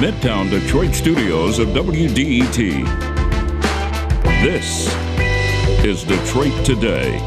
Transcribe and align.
Midtown 0.00 0.48
Detroit 0.48 0.94
studios 0.94 1.58
of 1.58 1.68
WDET. 1.68 2.56
This 4.42 4.88
is 5.84 6.04
Detroit 6.04 6.64
Today. 6.64 7.18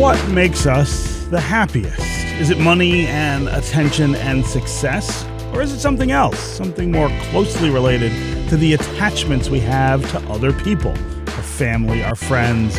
What 0.00 0.16
makes 0.30 0.64
us 0.64 1.26
the 1.26 1.38
happiest? 1.38 2.00
Is 2.40 2.48
it 2.48 2.58
money 2.58 3.06
and 3.06 3.48
attention 3.48 4.14
and 4.14 4.46
success? 4.46 5.26
Or 5.52 5.60
is 5.60 5.70
it 5.70 5.78
something 5.78 6.10
else, 6.10 6.38
something 6.38 6.90
more 6.90 7.10
closely 7.24 7.68
related 7.68 8.12
to 8.48 8.56
the 8.56 8.72
attachments 8.72 9.50
we 9.50 9.60
have 9.60 10.10
to 10.12 10.20
other 10.30 10.54
people, 10.54 10.92
our 10.92 11.42
family, 11.42 12.02
our 12.02 12.16
friends, 12.16 12.78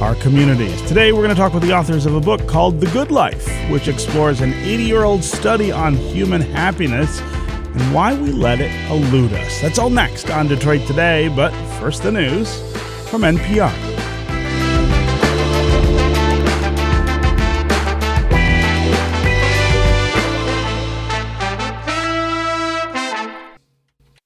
our 0.00 0.14
communities? 0.16 0.80
Today, 0.82 1.12
we're 1.12 1.22
going 1.22 1.34
to 1.34 1.34
talk 1.34 1.52
with 1.52 1.62
the 1.62 1.72
authors 1.72 2.06
of 2.06 2.14
a 2.14 2.20
book 2.20 2.46
called 2.46 2.80
The 2.80 2.86
Good 2.86 3.10
Life, 3.10 3.48
which 3.70 3.88
explores 3.88 4.40
an 4.40 4.52
80 4.52 4.82
year 4.82 5.04
old 5.04 5.22
study 5.22 5.70
on 5.70 5.94
human 5.94 6.40
happiness 6.40 7.20
and 7.20 7.94
why 7.94 8.14
we 8.14 8.32
let 8.32 8.60
it 8.60 8.72
elude 8.90 9.32
us. 9.32 9.60
That's 9.60 9.78
all 9.78 9.90
next 9.90 10.30
on 10.30 10.48
Detroit 10.48 10.86
Today, 10.86 11.28
but 11.28 11.52
first, 11.80 12.02
the 12.02 12.12
news 12.12 12.60
from 13.08 13.22
NPR. 13.22 13.93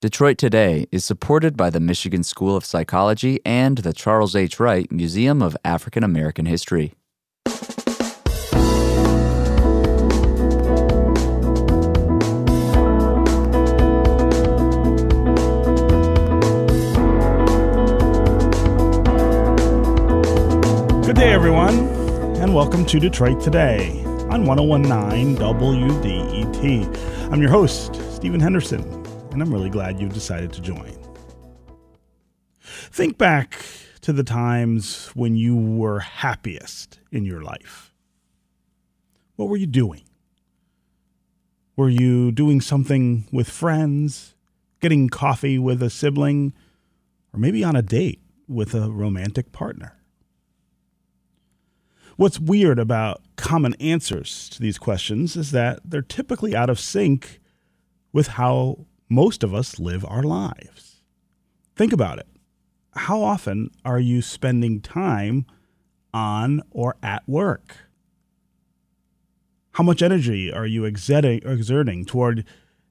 Detroit 0.00 0.38
Today 0.38 0.86
is 0.92 1.04
supported 1.04 1.56
by 1.56 1.70
the 1.70 1.80
Michigan 1.80 2.22
School 2.22 2.54
of 2.54 2.64
Psychology 2.64 3.40
and 3.44 3.78
the 3.78 3.92
Charles 3.92 4.36
H. 4.36 4.60
Wright 4.60 4.88
Museum 4.92 5.42
of 5.42 5.56
African 5.64 6.04
American 6.04 6.46
History. 6.46 6.94
Good 21.02 21.16
day, 21.16 21.32
everyone, 21.32 21.74
and 22.38 22.54
welcome 22.54 22.86
to 22.86 23.00
Detroit 23.00 23.40
Today 23.40 24.00
on 24.30 24.44
1019 24.44 25.36
WDET. 25.38 27.32
I'm 27.32 27.40
your 27.40 27.50
host, 27.50 27.96
Stephen 28.14 28.38
Henderson, 28.38 28.97
and 29.40 29.46
I'm 29.46 29.54
really 29.54 29.70
glad 29.70 30.00
you've 30.00 30.12
decided 30.12 30.52
to 30.54 30.60
join. 30.60 30.92
Think 32.60 33.18
back 33.18 33.64
to 34.00 34.12
the 34.12 34.24
times 34.24 35.12
when 35.14 35.36
you 35.36 35.54
were 35.54 36.00
happiest 36.00 36.98
in 37.12 37.24
your 37.24 37.40
life. 37.42 37.94
What 39.36 39.48
were 39.48 39.56
you 39.56 39.68
doing? 39.68 40.02
Were 41.76 41.88
you 41.88 42.32
doing 42.32 42.60
something 42.60 43.28
with 43.30 43.48
friends, 43.48 44.34
getting 44.80 45.08
coffee 45.08 45.56
with 45.56 45.84
a 45.84 45.90
sibling, 45.90 46.52
or 47.32 47.38
maybe 47.38 47.62
on 47.62 47.76
a 47.76 47.82
date 47.82 48.20
with 48.48 48.74
a 48.74 48.90
romantic 48.90 49.52
partner? 49.52 50.00
What's 52.16 52.40
weird 52.40 52.80
about 52.80 53.22
common 53.36 53.74
answers 53.74 54.48
to 54.48 54.60
these 54.60 54.78
questions 54.78 55.36
is 55.36 55.52
that 55.52 55.78
they're 55.84 56.02
typically 56.02 56.56
out 56.56 56.68
of 56.68 56.80
sync 56.80 57.38
with 58.12 58.26
how 58.26 58.86
most 59.08 59.42
of 59.42 59.54
us 59.54 59.78
live 59.78 60.04
our 60.04 60.22
lives. 60.22 61.02
Think 61.76 61.92
about 61.92 62.18
it. 62.18 62.26
How 62.94 63.22
often 63.22 63.70
are 63.84 64.00
you 64.00 64.22
spending 64.22 64.80
time 64.80 65.46
on 66.12 66.62
or 66.70 66.96
at 67.02 67.28
work? 67.28 67.76
How 69.72 69.84
much 69.84 70.02
energy 70.02 70.52
are 70.52 70.66
you 70.66 70.84
exerting, 70.84 72.04
toward 72.04 72.44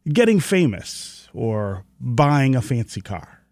getting 0.07 0.39
famous 0.39 1.28
or 1.33 1.83
buying 2.00 2.55
a 2.55 2.61
fancy 2.61 3.01
car? 3.01 3.44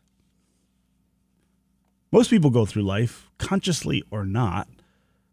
Most 2.12 2.30
people 2.30 2.50
go 2.50 2.66
through 2.66 2.84
life, 2.84 3.30
consciously 3.38 4.02
or 4.10 4.26
not, 4.26 4.70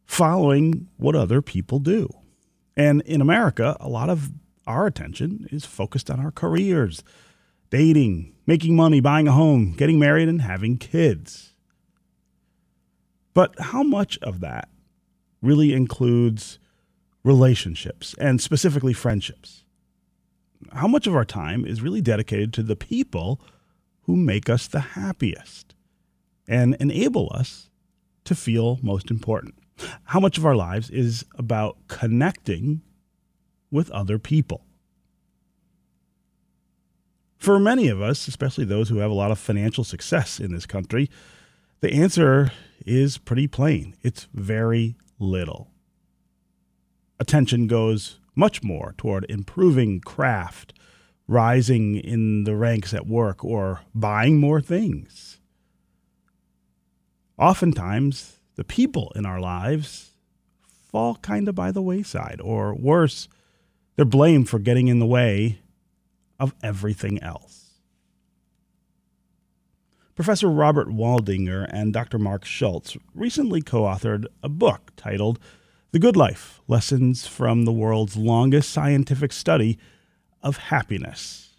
following 0.05 0.89
what 0.97 1.15
other 1.15 1.41
people 1.41 1.79
do. 1.79 2.09
And 2.77 3.03
in 3.03 3.21
America, 3.21 3.77
a 3.79 3.89
lot 3.89 4.11
of 4.11 4.33
our 4.67 4.87
attention 4.87 5.49
is 5.51 5.65
focused 5.65 6.11
on 6.11 6.21
our 6.21 6.31
careers, 6.31 7.03
dating, 7.71 8.35
making 8.47 8.77
money, 8.77 9.01
buying 9.01 9.29
a 9.29 9.33
home, 9.33 9.73
getting 9.73 9.99
married, 9.99 10.29
and 10.29 10.43
having 10.43 10.79
kids. 10.79 11.55
But 13.35 13.59
how 13.59 13.83
much 13.83 14.19
of 14.19 14.41
that 14.41 14.69
really 15.41 15.73
includes 15.73 16.59
relationships 17.25 18.15
and 18.19 18.41
specifically 18.41 18.93
friendships? 18.93 19.65
How 20.73 20.87
much 20.87 21.07
of 21.07 21.15
our 21.15 21.25
time 21.25 21.65
is 21.65 21.83
really 21.83 22.01
dedicated 22.01 22.53
to 22.55 22.63
the 22.63 22.77
people 22.77 23.41
who 24.03 24.17
make 24.17 24.49
us 24.49 24.67
the 24.67 24.81
happiest 24.81 25.75
and 26.47 26.75
enable 26.77 27.31
us 27.35 27.71
to 28.25 28.35
feel 28.35 28.79
most 28.83 29.11
important? 29.11 29.55
How 30.05 30.21
much 30.21 30.39
of 30.39 30.47
our 30.47 30.55
lives 30.55 30.91
is 30.91 31.25
about 31.37 31.77
connecting 31.89 32.83
with 33.73 33.91
other 33.91 34.21
people? 34.21 34.65
For 37.39 37.59
many 37.59 37.89
of 37.89 38.01
us, 38.01 38.29
especially 38.29 38.65
those 38.65 38.89
who 38.89 38.99
have 38.99 39.11
a 39.11 39.15
lot 39.15 39.33
of 39.33 39.39
financial 39.41 39.83
success 39.83 40.39
in 40.39 40.53
this 40.53 40.65
country, 40.65 41.11
the 41.81 41.93
answer 41.93 42.53
is 42.87 43.19
pretty 43.19 43.49
plain 43.49 43.97
it's 44.03 44.29
very 44.33 44.95
little. 45.19 45.73
Attention 47.19 47.67
goes 47.67 48.21
much 48.37 48.63
more 48.63 48.95
toward 48.97 49.27
improving 49.29 50.01
craft, 50.01 50.73
rising 51.27 51.97
in 51.97 52.45
the 52.45 52.55
ranks 52.55 52.95
at 52.95 53.07
work, 53.07 53.45
or 53.45 53.81
buying 53.95 54.39
more 54.39 54.61
things. 54.61 55.41
Oftentimes, 57.39 58.41
the 58.55 58.65
people 58.65 59.13
in 59.17 59.27
our 59.27 59.41
lives 59.41 60.11
fall 60.91 61.17
kind 61.17 61.49
of 61.49 61.55
by 61.55 61.73
the 61.73 61.83
wayside, 61.83 62.41
or 62.41 62.75
worse, 62.75 63.29
they're 63.97 64.05
blamed 64.05 64.49
for 64.49 64.59
getting 64.59 64.89
in 64.89 64.99
the 64.99 65.07
way 65.07 65.61
of 66.39 66.55
everything 66.63 67.23
else. 67.23 67.63
Professor 70.15 70.49
Robert 70.49 70.89
Waldinger 70.89 71.67
and 71.71 71.93
Dr. 71.93 72.19
Marc 72.19 72.45
Schulz 72.45 72.97
recently 73.15 73.63
co 73.63 73.83
authored 73.83 74.27
a 74.43 74.49
book 74.49 74.93
titled 74.97 75.39
The 75.93 75.99
Good 75.99 76.17
Life 76.17 76.61
Lessons 76.69 77.27
from 77.27 77.65
the 77.65 77.73
World's 77.73 78.17
Longest 78.17 78.71
Scientific 78.71 79.33
Study 79.33 79.79
of 80.43 80.59
Happiness. 80.59 81.57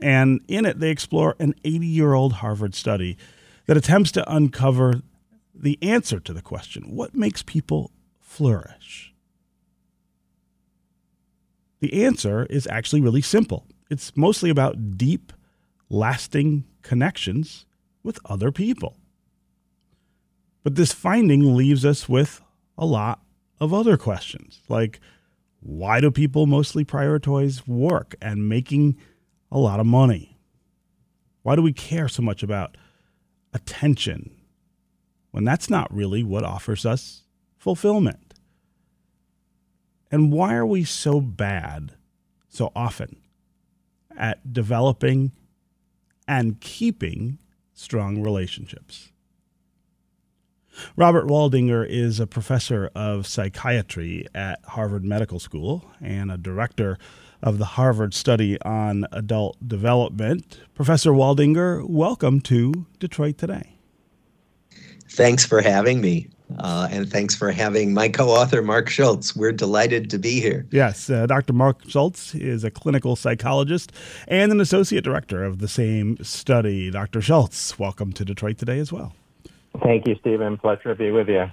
And 0.00 0.40
in 0.46 0.66
it, 0.66 0.78
they 0.78 0.90
explore 0.90 1.34
an 1.40 1.54
80 1.64 1.86
year 1.86 2.14
old 2.14 2.34
Harvard 2.34 2.74
study 2.74 3.16
that 3.66 3.76
attempts 3.76 4.12
to 4.12 4.32
uncover 4.32 5.02
the 5.52 5.78
answer 5.82 6.20
to 6.20 6.32
the 6.32 6.42
question 6.42 6.94
what 6.94 7.14
makes 7.14 7.42
people 7.42 7.90
flourish? 8.20 9.14
The 11.80 12.04
answer 12.04 12.46
is 12.46 12.66
actually 12.66 13.00
really 13.00 13.22
simple. 13.22 13.66
It's 13.90 14.16
mostly 14.16 14.50
about 14.50 14.96
deep, 14.96 15.32
lasting 15.88 16.64
connections 16.82 17.66
with 18.02 18.18
other 18.24 18.50
people. 18.50 18.96
But 20.62 20.74
this 20.74 20.92
finding 20.92 21.54
leaves 21.54 21.84
us 21.84 22.08
with 22.08 22.40
a 22.76 22.86
lot 22.86 23.20
of 23.60 23.72
other 23.72 23.96
questions, 23.96 24.60
like 24.68 25.00
why 25.60 26.00
do 26.00 26.10
people 26.10 26.46
mostly 26.46 26.84
prioritize 26.84 27.66
work 27.66 28.14
and 28.20 28.48
making 28.48 28.96
a 29.50 29.58
lot 29.58 29.80
of 29.80 29.86
money? 29.86 30.38
Why 31.42 31.56
do 31.56 31.62
we 31.62 31.72
care 31.72 32.08
so 32.08 32.22
much 32.22 32.42
about 32.42 32.76
attention 33.52 34.30
when 35.30 35.44
that's 35.44 35.70
not 35.70 35.92
really 35.94 36.22
what 36.22 36.44
offers 36.44 36.84
us 36.84 37.22
fulfillment? 37.56 38.25
And 40.16 40.32
why 40.32 40.54
are 40.54 40.64
we 40.64 40.82
so 40.82 41.20
bad 41.20 41.92
so 42.48 42.72
often 42.74 43.16
at 44.16 44.50
developing 44.50 45.32
and 46.26 46.58
keeping 46.58 47.38
strong 47.74 48.22
relationships? 48.22 49.12
Robert 50.96 51.26
Waldinger 51.26 51.86
is 51.86 52.18
a 52.18 52.26
professor 52.26 52.90
of 52.94 53.26
psychiatry 53.26 54.26
at 54.34 54.64
Harvard 54.64 55.04
Medical 55.04 55.38
School 55.38 55.84
and 56.00 56.32
a 56.32 56.38
director 56.38 56.96
of 57.42 57.58
the 57.58 57.66
Harvard 57.76 58.14
Study 58.14 58.58
on 58.62 59.04
Adult 59.12 59.68
Development. 59.68 60.62
Professor 60.74 61.10
Waldinger, 61.10 61.86
welcome 61.86 62.40
to 62.40 62.86
Detroit 62.98 63.36
Today. 63.36 63.76
Thanks 65.10 65.44
for 65.44 65.60
having 65.60 66.00
me. 66.00 66.28
Uh, 66.58 66.88
and 66.90 67.10
thanks 67.10 67.34
for 67.34 67.50
having 67.50 67.92
my 67.92 68.08
co 68.08 68.28
author, 68.28 68.62
Marc 68.62 68.88
Schulz. 68.88 69.34
We're 69.34 69.52
delighted 69.52 70.10
to 70.10 70.18
be 70.18 70.40
here. 70.40 70.66
Yes, 70.70 71.10
uh, 71.10 71.26
Dr. 71.26 71.52
Marc 71.52 71.88
Schulz 71.88 72.34
is 72.34 72.62
a 72.62 72.70
clinical 72.70 73.16
psychologist 73.16 73.92
and 74.28 74.52
an 74.52 74.60
associate 74.60 75.02
director 75.02 75.42
of 75.42 75.58
the 75.58 75.68
same 75.68 76.22
study. 76.22 76.90
Dr. 76.90 77.20
Schulz, 77.20 77.78
welcome 77.78 78.12
to 78.12 78.24
Detroit 78.24 78.58
today 78.58 78.78
as 78.78 78.92
well. 78.92 79.12
Thank 79.82 80.06
you, 80.06 80.16
Stephen. 80.20 80.56
Pleasure 80.56 80.90
to 80.90 80.94
be 80.94 81.10
with 81.10 81.28
you. 81.28 81.50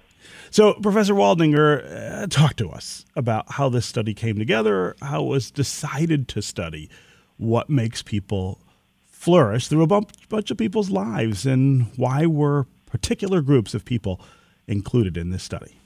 So, 0.51 0.74
Professor 0.75 1.13
Waldinger, 1.13 2.24
uh, 2.24 2.28
talk 2.28 2.56
to 2.57 2.69
us 2.69 3.06
about 3.16 3.54
how 3.54 3.69
this 3.69 3.86
study 3.86 4.13
came 4.13 4.38
together, 4.38 4.96
how 5.01 5.24
it 5.24 5.28
was 5.28 5.51
decided 5.51 6.28
to 6.30 6.42
study 6.42 6.89
what 7.38 7.69
makes 7.69 8.01
people 8.01 8.60
flourish 9.06 9.68
through 9.68 9.84
a 9.84 9.88
bunch 10.30 10.51
of 10.51 10.57
people's 10.57 10.92
lives, 10.92 11.46
and 11.46 11.88
why 11.98 12.25
were 12.25 12.68
particular 12.86 13.42
groups 13.42 13.74
of 13.74 13.84
people 13.84 14.22
included 14.68 15.18
in 15.18 15.30
this 15.30 15.44
study. 15.44 15.77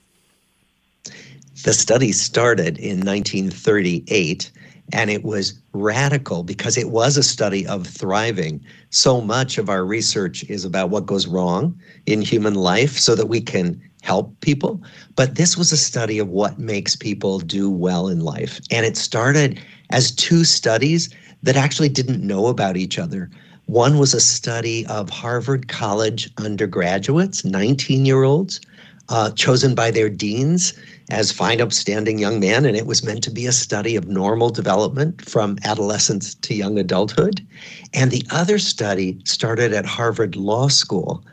The 1.64 1.74
study 1.74 2.12
started 2.12 2.78
in 2.78 3.00
1938 3.00 4.52
and 4.94 5.10
it 5.10 5.24
was 5.24 5.60
radical 5.74 6.44
because 6.44 6.78
it 6.78 6.90
was 6.90 7.18
a 7.18 7.24
study 7.24 7.68
of 7.68 7.86
thriving. 7.86 8.64
So 8.90 9.20
much 9.20 9.58
of 9.58 9.70
our 9.70 9.84
research 9.84 10.44
is 10.46 10.64
about 10.64 10.90
what 10.90 11.06
goes 11.06 11.28
wrong 11.28 11.78
in 12.06 12.22
human 12.22 12.56
life 12.56 12.98
so 12.98 13.16
that 13.16 13.28
we 13.28 13.42
can 13.42 13.82
help 14.02 14.40
people. 14.40 14.82
But 15.16 15.36
this 15.36 15.58
was 15.58 15.72
a 15.72 15.78
study 15.78 16.20
of 16.20 16.30
what 16.30 16.60
makes 16.60 16.96
people 16.96 17.40
do 17.40 17.70
well 17.70 18.08
in 18.08 18.22
life. 18.22 18.62
And 18.72 18.86
it 18.86 18.96
started 18.96 19.60
as 19.90 20.12
two 20.12 20.46
studies 20.46 21.10
that 21.44 21.58
actually 21.58 21.90
didn't 21.90 22.26
know 22.26 22.48
about 22.48 22.78
each 22.78 22.98
other. 22.98 23.30
One 23.68 23.98
was 23.98 24.14
a 24.14 24.22
study 24.22 24.86
of 24.88 25.10
Harvard 25.10 25.68
College 25.68 26.32
undergraduates, 26.38 27.44
19 27.44 28.06
year 28.06 28.24
olds, 28.24 28.62
uh, 29.10 29.32
chosen 29.32 29.76
by 29.76 29.92
their 29.92 30.10
deans 30.10 30.74
as 31.10 31.34
fine, 31.34 31.60
upstanding 31.60 32.18
young 32.18 32.40
men. 32.40 32.66
And 32.66 32.78
it 32.78 32.86
was 32.86 33.04
meant 33.04 33.24
to 33.24 33.32
be 33.32 33.46
a 33.46 33.52
study 33.52 33.98
of 33.98 34.08
normal 34.08 34.50
development 34.50 35.22
from 35.22 35.58
adolescence 35.66 36.34
to 36.36 36.54
young 36.56 36.80
adulthood. 36.80 37.46
And 37.94 38.10
the 38.10 38.26
other 38.32 38.58
study 38.58 39.20
started 39.26 39.74
at 39.74 39.86
Harvard 39.86 40.38
Law 40.38 40.70
School 40.70 41.24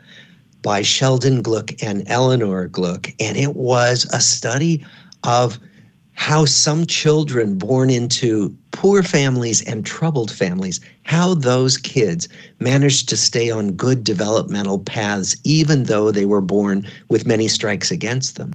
by 0.61 0.81
Sheldon 0.81 1.41
Gluck 1.41 1.71
and 1.81 2.03
Eleanor 2.07 2.67
Gluck. 2.67 3.07
And 3.17 3.37
it 3.37 3.55
was 3.55 4.05
a 4.11 4.19
study 4.19 4.85
of 5.23 5.57
how 6.15 6.45
some 6.45 6.85
children 6.85 7.57
born 7.57 7.89
into 7.89 8.55
poor 8.71 9.03
families 9.03 9.61
and 9.63 9.85
troubled 9.85 10.31
families, 10.31 10.79
how 11.03 11.35
those 11.35 11.77
kids 11.77 12.27
managed 12.59 13.07
to 13.09 13.17
stay 13.17 13.51
on 13.51 13.73
good 13.73 14.03
developmental 14.03 14.79
paths, 14.79 15.35
even 15.43 15.83
though 15.83 16.11
they 16.11 16.25
were 16.25 16.41
born 16.41 16.87
with 17.09 17.27
many 17.27 17.47
strikes 17.47 17.91
against 17.91 18.37
them. 18.37 18.53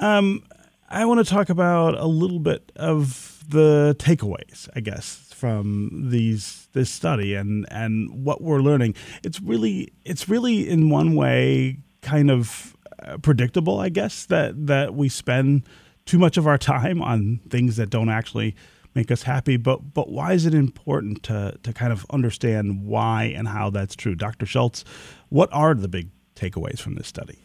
Um, 0.00 0.42
I 0.90 1.04
want 1.04 1.24
to 1.24 1.30
talk 1.30 1.48
about 1.48 1.98
a 1.98 2.06
little 2.06 2.40
bit 2.40 2.72
of 2.76 3.44
the 3.48 3.96
takeaways, 3.98 4.68
I 4.74 4.80
guess, 4.80 5.32
from 5.34 6.08
these 6.10 6.68
this 6.72 6.90
study 6.90 7.34
and 7.34 7.66
and 7.70 8.24
what 8.24 8.42
we're 8.42 8.60
learning. 8.60 8.94
It's 9.22 9.40
really 9.40 9.92
it's 10.04 10.28
really 10.28 10.68
in 10.68 10.90
one 10.90 11.14
way 11.14 11.78
kind 12.02 12.30
of 12.30 12.76
uh, 13.02 13.18
predictable, 13.18 13.80
I 13.80 13.88
guess, 13.88 14.26
that 14.26 14.66
that 14.66 14.94
we 14.94 15.08
spend 15.08 15.62
too 16.08 16.18
much 16.18 16.38
of 16.38 16.46
our 16.46 16.58
time 16.58 17.02
on 17.02 17.40
things 17.50 17.76
that 17.76 17.90
don't 17.90 18.08
actually 18.08 18.56
make 18.94 19.10
us 19.10 19.22
happy. 19.22 19.56
But 19.56 19.94
but 19.94 20.08
why 20.08 20.32
is 20.32 20.46
it 20.46 20.54
important 20.54 21.22
to 21.24 21.58
to 21.62 21.72
kind 21.72 21.92
of 21.92 22.06
understand 22.10 22.84
why 22.84 23.24
and 23.24 23.46
how 23.46 23.70
that's 23.70 23.94
true? 23.94 24.14
Dr. 24.14 24.46
Schulz, 24.46 24.84
what 25.28 25.48
are 25.52 25.74
the 25.74 25.88
big 25.88 26.08
takeaways 26.34 26.80
from 26.80 26.94
this 26.94 27.06
study? 27.06 27.38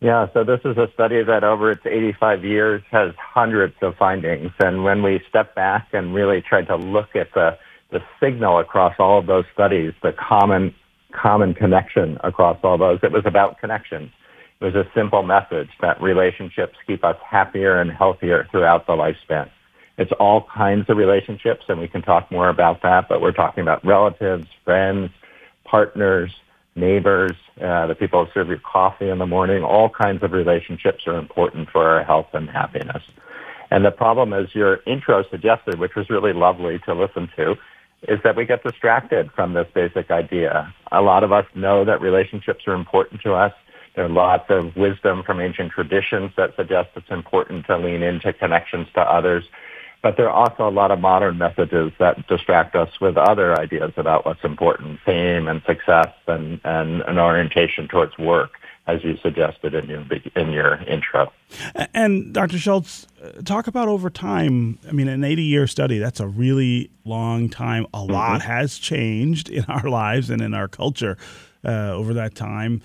Yeah, 0.00 0.28
so 0.32 0.44
this 0.44 0.60
is 0.64 0.78
a 0.78 0.88
study 0.94 1.22
that 1.22 1.44
over 1.44 1.70
its 1.70 1.84
85 1.84 2.42
years 2.42 2.82
has 2.90 3.12
hundreds 3.18 3.74
of 3.82 3.96
findings. 3.96 4.50
And 4.58 4.82
when 4.82 5.02
we 5.02 5.20
step 5.28 5.54
back 5.54 5.88
and 5.92 6.14
really 6.14 6.40
try 6.40 6.62
to 6.62 6.76
look 6.76 7.14
at 7.14 7.28
the, 7.34 7.58
the 7.90 8.00
signal 8.18 8.60
across 8.60 8.94
all 8.98 9.18
of 9.18 9.26
those 9.26 9.44
studies, 9.52 9.92
the 10.02 10.12
common, 10.12 10.74
common 11.12 11.52
connection 11.52 12.16
across 12.24 12.56
all 12.62 12.78
those, 12.78 13.00
it 13.02 13.12
was 13.12 13.24
about 13.26 13.60
connection. 13.60 14.10
Was 14.60 14.74
a 14.74 14.86
simple 14.94 15.22
message 15.22 15.70
that 15.80 16.02
relationships 16.02 16.76
keep 16.86 17.02
us 17.02 17.16
happier 17.26 17.80
and 17.80 17.90
healthier 17.90 18.46
throughout 18.50 18.86
the 18.86 18.92
lifespan. 18.92 19.48
It's 19.96 20.12
all 20.20 20.46
kinds 20.54 20.90
of 20.90 20.98
relationships, 20.98 21.64
and 21.68 21.80
we 21.80 21.88
can 21.88 22.02
talk 22.02 22.30
more 22.30 22.50
about 22.50 22.82
that, 22.82 23.08
but 23.08 23.22
we're 23.22 23.32
talking 23.32 23.62
about 23.62 23.82
relatives, 23.86 24.46
friends, 24.64 25.10
partners, 25.64 26.30
neighbors, 26.76 27.32
uh, 27.62 27.86
the 27.86 27.94
people 27.94 28.26
who 28.26 28.30
serve 28.32 28.48
you 28.48 28.58
coffee 28.58 29.08
in 29.08 29.18
the 29.18 29.26
morning. 29.26 29.64
All 29.64 29.88
kinds 29.88 30.22
of 30.22 30.32
relationships 30.32 31.06
are 31.06 31.16
important 31.16 31.70
for 31.70 31.86
our 31.88 32.04
health 32.04 32.28
and 32.34 32.48
happiness. 32.50 33.02
And 33.70 33.82
the 33.82 33.90
problem, 33.90 34.34
as 34.34 34.54
your 34.54 34.80
intro 34.86 35.24
suggested, 35.30 35.78
which 35.78 35.94
was 35.94 36.10
really 36.10 36.34
lovely 36.34 36.80
to 36.80 36.92
listen 36.92 37.30
to, 37.36 37.56
is 38.08 38.18
that 38.24 38.36
we 38.36 38.44
get 38.44 38.62
distracted 38.62 39.30
from 39.32 39.54
this 39.54 39.68
basic 39.74 40.10
idea. 40.10 40.74
A 40.92 41.00
lot 41.00 41.24
of 41.24 41.32
us 41.32 41.46
know 41.54 41.84
that 41.86 42.00
relationships 42.02 42.64
are 42.66 42.74
important 42.74 43.22
to 43.22 43.32
us. 43.32 43.52
There 43.94 44.04
are 44.04 44.08
lots 44.08 44.44
of 44.50 44.76
wisdom 44.76 45.22
from 45.22 45.40
ancient 45.40 45.72
traditions 45.72 46.32
that 46.36 46.54
suggest 46.56 46.90
it's 46.94 47.10
important 47.10 47.66
to 47.66 47.76
lean 47.76 48.02
into 48.02 48.32
connections 48.32 48.86
to 48.94 49.00
others. 49.00 49.44
But 50.02 50.16
there 50.16 50.30
are 50.30 50.48
also 50.48 50.66
a 50.66 50.70
lot 50.70 50.90
of 50.90 51.00
modern 51.00 51.36
messages 51.36 51.92
that 51.98 52.26
distract 52.26 52.74
us 52.74 52.88
with 53.00 53.18
other 53.18 53.58
ideas 53.58 53.92
about 53.96 54.24
what's 54.24 54.42
important, 54.44 55.00
fame 55.04 55.46
and 55.46 55.62
success 55.66 56.08
and, 56.26 56.60
and 56.64 57.02
an 57.02 57.18
orientation 57.18 57.86
towards 57.86 58.16
work, 58.16 58.52
as 58.86 59.04
you 59.04 59.18
suggested 59.18 59.74
in 59.74 59.88
your, 59.88 60.06
in 60.36 60.52
your 60.52 60.76
intro. 60.84 61.30
And 61.92 62.32
Dr. 62.32 62.58
Schulz, 62.58 63.08
uh, 63.22 63.42
talk 63.42 63.66
about 63.66 63.88
over 63.88 64.08
time. 64.08 64.78
I 64.88 64.92
mean, 64.92 65.08
an 65.08 65.22
80 65.22 65.42
year 65.42 65.66
study, 65.66 65.98
that's 65.98 66.20
a 66.20 66.28
really 66.28 66.90
long 67.04 67.50
time. 67.50 67.84
A 67.92 67.98
mm-hmm. 67.98 68.12
lot 68.12 68.40
has 68.40 68.78
changed 68.78 69.50
in 69.50 69.64
our 69.66 69.90
lives 69.90 70.30
and 70.30 70.40
in 70.40 70.54
our 70.54 70.68
culture 70.68 71.18
uh, 71.62 71.90
over 71.92 72.14
that 72.14 72.34
time 72.34 72.80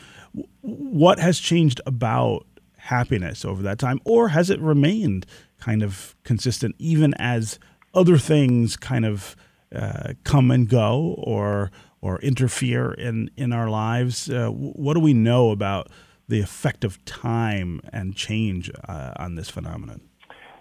what 0.62 1.20
has 1.20 1.40
changed 1.40 1.82
about 1.86 2.46
happiness 2.78 3.44
over 3.44 3.62
that 3.64 3.80
time, 3.80 4.00
or 4.06 4.30
has 4.30 4.50
it 4.50 4.60
remained 4.60 5.26
kind 5.60 5.82
of 5.82 6.16
consistent 6.24 6.76
even 6.78 7.14
as 7.16 7.60
other 7.94 8.18
things 8.18 8.78
kind 8.78 9.06
of 9.06 9.36
uh, 9.74 10.14
come 10.24 10.52
and 10.52 10.70
go 10.70 11.16
or 11.18 11.72
or 12.02 12.20
interfere 12.20 12.92
in 12.94 13.30
in 13.36 13.52
our 13.52 13.70
lives? 13.70 14.30
Uh, 14.30 14.50
what 14.50 14.94
do 14.94 15.00
we 15.00 15.14
know 15.14 15.52
about 15.52 15.90
the 16.28 16.40
effect 16.40 16.84
of 16.84 17.04
time 17.06 17.82
and 17.92 18.16
change 18.16 18.72
uh, 18.88 19.14
on 19.18 19.36
this 19.36 19.50
phenomenon? 19.50 20.02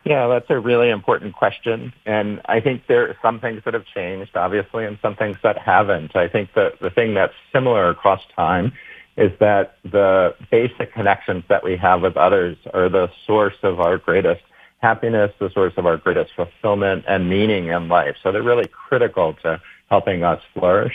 Yeah, 0.05 0.27
that's 0.29 0.51
a 0.51 0.59
really 0.59 0.91
important 0.91 1.35
question. 1.35 1.95
And 2.05 2.43
I 2.45 2.61
think 2.61 2.87
there 2.89 3.09
are 3.09 3.17
some 3.23 3.41
things 3.41 3.63
that 3.65 3.73
have 3.73 3.87
changed, 3.87 4.37
obviously, 4.37 4.85
and 4.85 4.99
some 5.01 5.17
things 5.17 5.39
that 5.43 5.57
haven't. 5.57 6.15
I 6.15 6.29
think 6.29 6.51
that 6.55 6.79
the 6.81 6.91
thing 6.91 7.15
that's 7.15 7.33
similar 7.53 7.89
across 7.89 8.21
time 8.37 8.75
is 9.17 9.31
that 9.39 9.77
the 9.85 10.35
basic 10.51 10.93
connections 10.93 11.45
that 11.49 11.63
we 11.63 11.77
have 11.77 12.03
with 12.03 12.17
others 12.17 12.57
are 12.73 12.89
the 12.89 13.11
source 13.27 13.55
of 13.63 13.81
our 13.81 13.97
greatest 13.99 14.43
happiness, 14.81 15.33
the 15.39 15.51
source 15.51 15.73
of 15.77 15.87
our 15.87 15.97
greatest 15.97 16.33
fulfillment 16.35 17.05
and 17.09 17.31
meaning 17.31 17.69
in 17.69 17.89
life. 17.89 18.17
So 18.23 18.33
they're 18.33 18.43
really 18.43 18.69
critical 18.69 19.35
to 19.43 19.61
helping 19.89 20.25
us 20.25 20.43
flourish. 20.53 20.95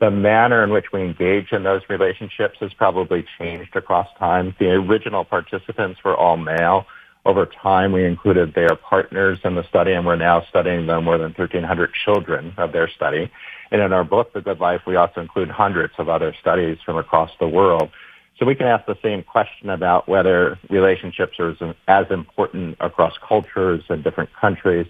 The 0.00 0.10
manner 0.10 0.64
in 0.64 0.70
which 0.70 0.86
we 0.92 1.00
engage 1.00 1.52
in 1.52 1.62
those 1.62 1.82
relationships 1.88 2.58
has 2.60 2.74
probably 2.74 3.24
changed 3.38 3.76
across 3.76 4.08
time. 4.18 4.54
The 4.58 4.70
original 4.70 5.24
participants 5.24 6.02
were 6.04 6.16
all 6.16 6.36
male. 6.36 6.86
Over 7.24 7.46
time, 7.46 7.92
we 7.92 8.04
included 8.04 8.54
their 8.54 8.74
partners 8.74 9.38
in 9.44 9.54
the 9.54 9.62
study, 9.68 9.92
and 9.92 10.04
we're 10.04 10.16
now 10.16 10.44
studying 10.48 10.86
the 10.86 11.00
more 11.00 11.18
than 11.18 11.32
1,300 11.32 11.90
children 12.04 12.52
of 12.56 12.72
their 12.72 12.88
study. 12.88 13.30
And 13.70 13.80
in 13.80 13.92
our 13.92 14.02
book, 14.02 14.32
The 14.32 14.40
Good 14.40 14.58
Life, 14.58 14.82
we 14.86 14.96
also 14.96 15.20
include 15.20 15.48
hundreds 15.48 15.94
of 15.98 16.08
other 16.08 16.34
studies 16.40 16.78
from 16.84 16.96
across 16.96 17.30
the 17.38 17.46
world. 17.46 17.90
So 18.38 18.46
we 18.46 18.56
can 18.56 18.66
ask 18.66 18.86
the 18.86 18.98
same 19.02 19.22
question 19.22 19.70
about 19.70 20.08
whether 20.08 20.58
relationships 20.68 21.38
are 21.38 21.54
as 21.86 22.10
important 22.10 22.76
across 22.80 23.12
cultures 23.18 23.84
and 23.88 24.02
different 24.02 24.30
countries. 24.34 24.86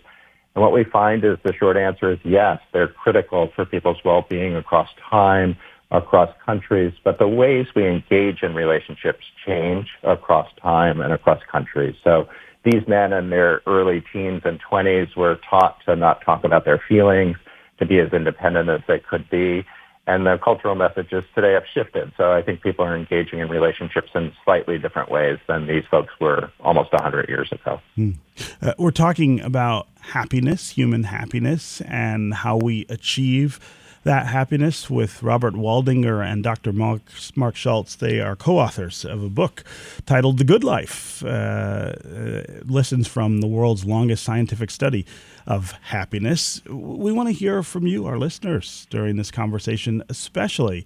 And 0.54 0.62
what 0.62 0.72
we 0.72 0.84
find 0.84 1.24
is 1.24 1.36
the 1.42 1.52
short 1.52 1.76
answer 1.76 2.12
is 2.12 2.18
yes, 2.24 2.60
they're 2.72 2.88
critical 2.88 3.52
for 3.54 3.66
people's 3.66 3.98
well-being 4.04 4.54
across 4.56 4.88
time, 5.10 5.56
across 5.92 6.34
countries, 6.44 6.94
but 7.04 7.18
the 7.18 7.28
ways 7.28 7.66
we 7.76 7.86
engage 7.86 8.42
in 8.42 8.54
relationships 8.54 9.24
change 9.46 9.88
across 10.02 10.48
time 10.60 11.00
and 11.00 11.12
across 11.12 11.40
countries. 11.50 11.94
So 12.02 12.28
these 12.64 12.86
men 12.88 13.12
in 13.12 13.30
their 13.30 13.60
early 13.66 14.02
teens 14.12 14.42
and 14.44 14.58
20s 14.60 15.14
were 15.16 15.38
taught 15.48 15.76
to 15.86 15.94
not 15.94 16.24
talk 16.24 16.44
about 16.44 16.64
their 16.64 16.82
feelings, 16.88 17.36
to 17.78 17.86
be 17.86 17.98
as 17.98 18.12
independent 18.12 18.68
as 18.70 18.80
they 18.88 19.00
could 19.00 19.28
be. 19.28 19.64
And 20.06 20.26
the 20.26 20.38
cultural 20.42 20.74
messages 20.74 21.22
today 21.34 21.52
have 21.52 21.62
shifted. 21.72 22.12
So 22.16 22.32
I 22.32 22.42
think 22.42 22.60
people 22.60 22.84
are 22.84 22.96
engaging 22.96 23.38
in 23.38 23.48
relationships 23.48 24.08
in 24.14 24.32
slightly 24.44 24.78
different 24.78 25.10
ways 25.10 25.38
than 25.46 25.68
these 25.68 25.84
folks 25.90 26.12
were 26.20 26.50
almost 26.60 26.92
100 26.92 27.28
years 27.28 27.52
ago. 27.52 27.80
Mm. 27.96 28.16
Uh, 28.60 28.74
we're 28.78 28.90
talking 28.90 29.40
about 29.40 29.88
happiness, 30.00 30.70
human 30.70 31.04
happiness, 31.04 31.82
and 31.82 32.34
how 32.34 32.56
we 32.56 32.86
achieve 32.88 33.60
that 34.04 34.26
happiness 34.26 34.90
with 34.90 35.22
Robert 35.22 35.54
Waldinger 35.54 36.24
and 36.24 36.42
Dr. 36.42 36.72
Marc, 36.72 37.02
Marc 37.36 37.56
Schulz. 37.56 37.96
They 37.96 38.20
are 38.20 38.34
co 38.34 38.58
authors 38.58 39.04
of 39.04 39.22
a 39.22 39.28
book 39.28 39.64
titled 40.06 40.38
The 40.38 40.44
Good 40.44 40.64
Life 40.64 41.24
uh, 41.24 41.28
uh, 41.28 42.42
Lessons 42.64 43.06
from 43.06 43.40
the 43.40 43.46
World's 43.46 43.84
Longest 43.84 44.24
Scientific 44.24 44.70
Study 44.70 45.06
of 45.46 45.72
Happiness. 45.82 46.62
We 46.66 47.12
want 47.12 47.28
to 47.28 47.34
hear 47.34 47.62
from 47.62 47.86
you, 47.86 48.06
our 48.06 48.18
listeners, 48.18 48.86
during 48.90 49.16
this 49.16 49.30
conversation, 49.30 50.02
especially 50.08 50.84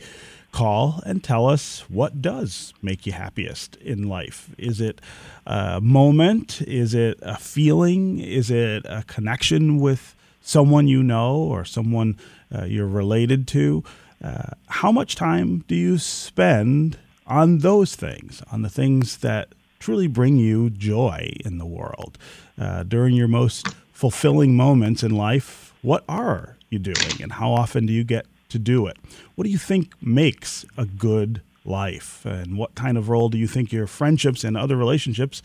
call 0.52 1.02
and 1.04 1.22
tell 1.22 1.46
us 1.46 1.80
what 1.90 2.22
does 2.22 2.72
make 2.80 3.04
you 3.04 3.12
happiest 3.12 3.76
in 3.76 4.08
life. 4.08 4.50
Is 4.56 4.80
it 4.80 5.00
a 5.46 5.80
moment? 5.82 6.62
Is 6.62 6.94
it 6.94 7.18
a 7.20 7.36
feeling? 7.36 8.20
Is 8.20 8.50
it 8.50 8.86
a 8.86 9.02
connection 9.06 9.78
with 9.78 10.15
someone 10.46 10.86
you 10.86 11.02
know 11.02 11.36
or 11.36 11.64
someone 11.64 12.16
uh, 12.54 12.64
you're 12.64 12.86
related 12.86 13.46
to? 13.48 13.84
Uh, 14.22 14.50
how 14.68 14.90
much 14.90 15.14
time 15.14 15.64
do 15.68 15.74
you 15.74 15.98
spend 15.98 16.98
on 17.26 17.58
those 17.58 17.94
things, 17.96 18.42
on 18.50 18.62
the 18.62 18.70
things 18.70 19.18
that 19.18 19.48
truly 19.78 20.06
bring 20.06 20.36
you 20.36 20.70
joy 20.70 21.32
in 21.44 21.58
the 21.58 21.66
world? 21.66 22.16
Uh, 22.58 22.82
during 22.82 23.14
your 23.14 23.28
most 23.28 23.68
fulfilling 23.92 24.56
moments 24.56 25.02
in 25.02 25.10
life, 25.10 25.74
what 25.82 26.04
are 26.08 26.56
you 26.70 26.78
doing 26.78 27.22
and 27.22 27.32
how 27.32 27.52
often 27.52 27.84
do 27.84 27.92
you 27.92 28.04
get 28.04 28.26
to 28.48 28.58
do 28.58 28.86
it. 28.86 28.96
What 29.34 29.44
do 29.44 29.50
you 29.50 29.58
think 29.58 29.92
makes 30.02 30.64
a 30.76 30.86
good 30.86 31.42
life? 31.64 32.24
And 32.24 32.56
what 32.56 32.74
kind 32.74 32.96
of 32.96 33.08
role 33.08 33.28
do 33.28 33.38
you 33.38 33.46
think 33.46 33.72
your 33.72 33.86
friendships 33.86 34.44
and 34.44 34.56
other 34.56 34.76
relationships 34.76 35.42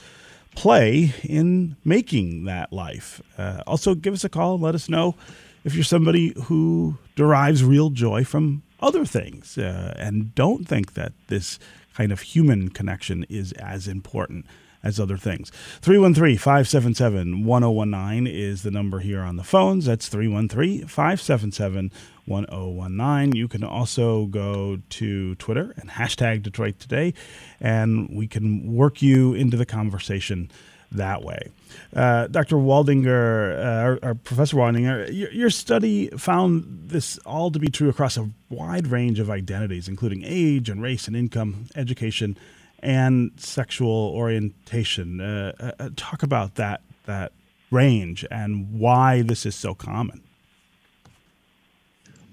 play 0.55 1.13
in 1.23 1.75
making 1.83 2.45
that 2.45 2.71
life? 2.71 3.21
Uh, 3.37 3.61
also, 3.67 3.95
give 3.95 4.13
us 4.13 4.23
a 4.23 4.29
call 4.29 4.55
and 4.55 4.63
let 4.63 4.75
us 4.75 4.89
know 4.89 5.15
if 5.63 5.75
you're 5.75 5.83
somebody 5.83 6.33
who 6.43 6.97
derives 7.15 7.63
real 7.63 7.89
joy 7.89 8.23
from 8.23 8.63
other 8.79 9.05
things 9.05 9.57
uh, 9.57 9.93
and 9.97 10.33
don't 10.33 10.67
think 10.67 10.93
that 10.93 11.13
this 11.27 11.59
kind 11.93 12.11
of 12.11 12.21
human 12.21 12.69
connection 12.69 13.25
is 13.29 13.51
as 13.53 13.87
important 13.87 14.45
as 14.83 14.99
other 14.99 15.17
things. 15.17 15.51
313 15.81 16.37
577 16.37 17.45
1019 17.45 18.27
is 18.27 18.63
the 18.63 18.71
number 18.71 18.99
here 18.99 19.21
on 19.21 19.35
the 19.35 19.43
phones. 19.43 19.85
That's 19.85 20.07
313 20.07 20.87
577 20.87 21.91
1019. 22.25 23.35
You 23.35 23.47
can 23.47 23.63
also 23.63 24.25
go 24.27 24.79
to 24.89 25.35
Twitter 25.35 25.73
and 25.77 25.89
hashtag 25.89 26.43
Detroit 26.43 26.79
Today, 26.79 27.13
and 27.59 28.09
we 28.09 28.27
can 28.27 28.73
work 28.73 29.01
you 29.01 29.33
into 29.33 29.57
the 29.57 29.65
conversation 29.65 30.51
that 30.91 31.23
way. 31.23 31.51
Uh, 31.95 32.27
Dr. 32.27 32.57
Waldinger, 32.57 33.57
uh, 33.57 33.87
or, 33.87 33.99
or, 34.03 34.15
Professor 34.15 34.57
Waldinger, 34.57 35.07
your, 35.13 35.31
your, 35.31 35.49
study 35.49 36.09
found 36.09 36.89
this 36.89 37.17
all 37.19 37.49
to 37.49 37.59
be 37.59 37.69
true 37.69 37.89
across 37.89 38.17
a 38.17 38.29
wide 38.49 38.87
range 38.87 39.19
of 39.19 39.29
identities, 39.29 39.87
including 39.87 40.23
age 40.25 40.69
and 40.69 40.81
race 40.81 41.07
and 41.07 41.15
income, 41.15 41.67
education, 41.75 42.37
and 42.81 43.31
sexual 43.37 44.11
orientation. 44.15 45.21
Uh, 45.21 45.73
uh, 45.79 45.89
talk 45.95 46.23
about 46.23 46.55
that 46.55 46.81
that 47.05 47.31
range 47.71 48.25
and 48.29 48.71
why 48.71 49.21
this 49.21 49.45
is 49.45 49.55
so 49.55 49.73
common. 49.73 50.21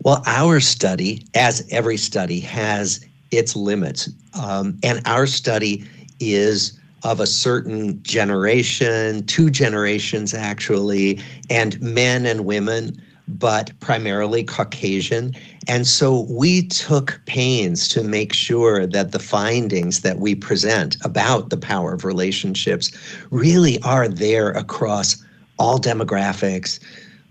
Well, 0.02 0.22
our 0.26 0.60
study, 0.60 1.24
as 1.34 1.66
every 1.70 1.96
study, 1.96 2.40
has 2.40 3.04
its 3.30 3.56
limits, 3.56 4.08
um, 4.40 4.78
and 4.82 5.00
our 5.06 5.26
study 5.26 5.84
is 6.20 6.78
of 7.04 7.20
a 7.20 7.26
certain 7.26 8.02
generation, 8.02 9.24
two 9.26 9.50
generations 9.50 10.34
actually, 10.34 11.20
and 11.48 11.80
men 11.80 12.26
and 12.26 12.44
women 12.44 13.00
but 13.28 13.72
primarily 13.80 14.42
Caucasian. 14.42 15.34
And 15.66 15.86
so 15.86 16.26
we 16.30 16.66
took 16.68 17.20
pains 17.26 17.88
to 17.88 18.02
make 18.02 18.32
sure 18.32 18.86
that 18.86 19.12
the 19.12 19.18
findings 19.18 20.00
that 20.00 20.18
we 20.18 20.34
present 20.34 20.96
about 21.04 21.50
the 21.50 21.56
power 21.56 21.92
of 21.92 22.04
relationships 22.04 22.90
really 23.30 23.80
are 23.82 24.08
there 24.08 24.50
across 24.50 25.22
all 25.58 25.78
demographics, 25.78 26.80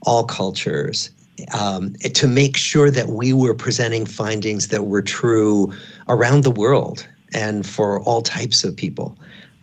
all 0.04 0.24
cultures. 0.24 1.10
Um, 1.54 1.94
to 2.16 2.28
make 2.28 2.58
sure 2.58 2.90
that 2.90 3.10
we 3.10 3.32
were 3.32 3.54
presenting 3.54 4.08
findings 4.08 4.70
that 4.70 4.88
were 4.88 5.04
true 5.04 5.72
around 6.10 6.44
the 6.44 6.50
world 6.50 7.08
and 7.32 7.64
for 7.64 8.02
all 8.02 8.24
types 8.24 8.64
of 8.64 8.76
people. 8.76 9.16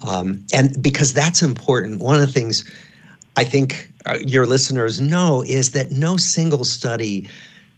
Um, 0.06 0.46
and 0.52 0.80
because 0.80 1.12
that's 1.12 1.42
important, 1.42 2.00
one 2.00 2.14
of 2.14 2.20
the 2.20 2.32
things 2.32 2.64
I 3.36 3.44
think 3.44 3.90
uh, 4.06 4.18
your 4.20 4.46
listeners 4.46 5.00
know 5.00 5.42
is 5.46 5.72
that 5.72 5.90
no 5.90 6.16
single 6.16 6.64
study 6.64 7.28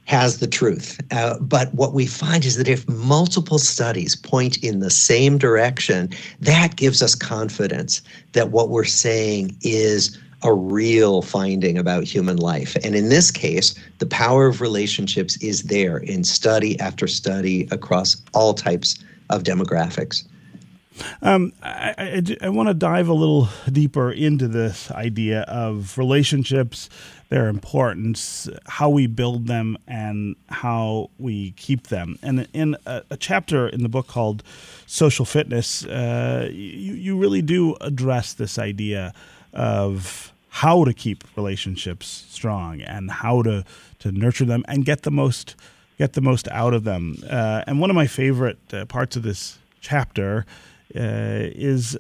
has 0.05 0.39
the 0.39 0.47
truth. 0.47 1.01
Uh, 1.11 1.39
but 1.41 1.73
what 1.75 1.93
we 1.93 2.07
find 2.07 2.45
is 2.45 2.57
that 2.57 2.69
if 2.69 2.89
multiple 2.89 3.59
studies 3.59 4.15
point 4.15 4.63
in 4.63 4.79
the 4.79 4.91
same 4.91 5.37
direction, 5.37 6.11
that 6.41 6.77
gives 6.77 7.03
us 7.03 7.15
confidence 7.15 8.03
that 8.33 8.51
what 8.51 8.69
we're 8.69 8.85
saying 8.85 9.57
is 9.63 10.17
a 10.43 10.53
real 10.53 11.23
finding 11.23 11.77
about 11.77 12.05
human 12.05 12.37
life. 12.37 12.77
And 12.85 12.95
in 12.95 13.09
this 13.09 13.33
case, 13.33 13.75
the 13.99 14.07
power 14.07 14.47
of 14.47 14.61
relationships 14.61 15.37
is 15.43 15.65
there 15.65 15.99
in 15.99 16.23
study 16.23 16.79
after 16.79 17.09
study 17.09 17.67
across 17.73 18.17
all 18.33 18.55
types 18.55 18.97
of 19.31 19.43
demographics. 19.43 20.23
Um, 21.23 21.53
I, 21.63 21.95
I, 21.99 22.47
I 22.47 22.49
want 22.49 22.69
to 22.69 22.75
dive 22.75 23.09
a 23.09 23.15
little 23.15 23.49
deeper 23.71 24.11
into 24.11 24.49
this 24.49 24.91
idea 24.91 25.43
of 25.43 25.99
relationships, 25.99 26.89
their 27.29 27.49
importance, 27.49 28.49
how 28.67 28.89
we 28.89 29.07
build 29.07 29.47
them, 29.47 29.77
and 29.87 30.37
how 30.49 31.11
we 31.19 31.53
keep 31.53 31.89
them. 31.89 32.19
And 32.23 32.49
in 32.53 32.77
a, 32.87 33.03
a 33.11 33.17
chapter 33.17 33.69
in 33.69 33.83
the 33.83 33.89
book 33.89 34.07
called 34.07 34.43
Social 34.87 35.25
Fitness, 35.25 35.85
uh, 35.85 36.49
you, 36.51 36.95
you 36.95 37.19
really 37.19 37.43
do 37.43 37.77
address 37.81 38.33
this 38.33 38.59
idea 38.59 39.13
of 39.53 40.33
how 40.49 40.85
to 40.85 40.95
keep 40.95 41.25
relationships 41.37 42.25
strong 42.29 42.81
and 42.81 43.11
how 43.11 43.43
to, 43.43 43.65
to 43.99 44.13
nurture 44.13 44.45
them 44.45 44.65
and 44.69 44.85
get 44.85 45.03
the 45.03 45.11
most 45.11 45.55
get 45.99 46.13
the 46.13 46.21
most 46.21 46.47
out 46.49 46.75
of 46.75 46.85
them. 46.85 47.17
Uh, 47.29 47.65
and 47.67 47.81
one 47.81 47.91
of 47.91 47.97
my 47.97 48.07
favorite 48.07 48.59
uh, 48.73 48.85
parts 48.85 49.17
of 49.17 49.23
this 49.23 49.59
chapter 49.81 50.45
is 50.97 51.97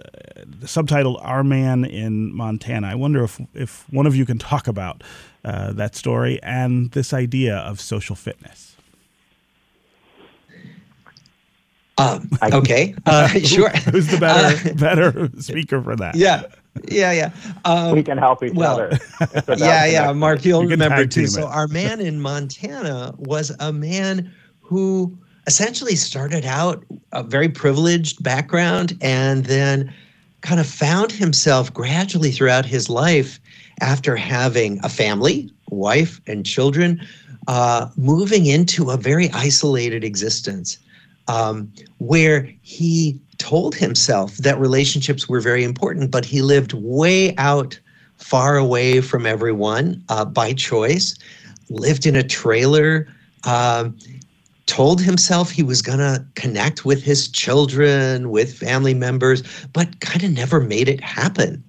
subtitled 0.60 1.20
"Our 1.22 1.44
Man 1.44 1.84
in 1.84 2.34
Montana." 2.34 2.88
I 2.88 2.94
wonder 2.94 3.24
if 3.24 3.40
if 3.54 3.84
one 3.90 4.06
of 4.06 4.16
you 4.16 4.26
can 4.26 4.38
talk 4.38 4.66
about 4.66 5.02
uh, 5.44 5.72
that 5.72 5.94
story 5.94 6.42
and 6.42 6.90
this 6.90 7.12
idea 7.12 7.56
of 7.56 7.80
social 7.80 8.16
fitness. 8.16 8.76
Um, 11.98 12.28
okay, 12.52 12.94
uh, 13.06 13.28
sure. 13.44 13.70
Who's 13.70 14.08
the 14.08 14.18
better 14.18 14.70
uh, 14.70 14.74
better 14.74 15.30
speaker 15.40 15.80
for 15.82 15.96
that? 15.96 16.14
Yeah, 16.14 16.42
yeah, 16.88 17.12
yeah. 17.12 17.30
Um, 17.64 17.92
we 17.92 18.02
can 18.02 18.18
help 18.18 18.42
each 18.42 18.54
well, 18.54 18.74
other. 18.74 18.98
yeah, 19.56 19.86
yeah. 19.86 20.12
Marc, 20.12 20.44
you'll 20.44 20.62
you 20.62 20.68
remember 20.68 21.06
too. 21.06 21.26
So, 21.26 21.46
our 21.46 21.68
man 21.68 22.00
in 22.00 22.20
Montana 22.20 23.14
was 23.18 23.52
a 23.60 23.72
man 23.72 24.32
who 24.60 25.16
essentially 25.46 25.96
started 25.96 26.44
out 26.44 26.84
a 27.12 27.22
very 27.22 27.48
privileged 27.48 28.22
background 28.22 28.96
and 29.00 29.44
then 29.46 29.92
kind 30.40 30.60
of 30.60 30.66
found 30.66 31.12
himself 31.12 31.72
gradually 31.72 32.30
throughout 32.30 32.66
his 32.66 32.88
life 32.90 33.40
after 33.80 34.16
having 34.16 34.80
a 34.84 34.88
family, 34.88 35.50
wife, 35.70 36.20
and 36.26 36.46
children, 36.46 37.00
uh, 37.48 37.88
moving 37.96 38.46
into 38.46 38.90
a 38.90 38.96
very 38.96 39.30
isolated 39.32 40.02
existence 40.04 40.78
um, 41.28 41.72
where 41.98 42.48
he 42.62 43.20
told 43.38 43.74
himself 43.74 44.36
that 44.38 44.58
relationships 44.58 45.28
were 45.28 45.40
very 45.40 45.64
important, 45.64 46.10
but 46.10 46.24
he 46.24 46.42
lived 46.42 46.72
way 46.72 47.34
out, 47.36 47.78
far 48.18 48.56
away 48.56 49.00
from 49.00 49.26
everyone 49.26 50.02
uh, 50.08 50.24
by 50.24 50.52
choice, 50.52 51.16
lived 51.68 52.06
in 52.06 52.16
a 52.16 52.22
trailer. 52.22 53.06
Uh, 53.44 53.90
told 54.66 55.00
himself 55.00 55.50
he 55.50 55.62
was 55.62 55.80
going 55.80 55.98
to 55.98 56.24
connect 56.34 56.84
with 56.84 57.02
his 57.02 57.28
children, 57.28 58.30
with 58.30 58.58
family 58.58 58.94
members, 58.94 59.42
but 59.72 60.00
kind 60.00 60.22
of 60.24 60.32
never 60.32 60.60
made 60.60 60.88
it 60.88 61.00
happen. 61.00 61.62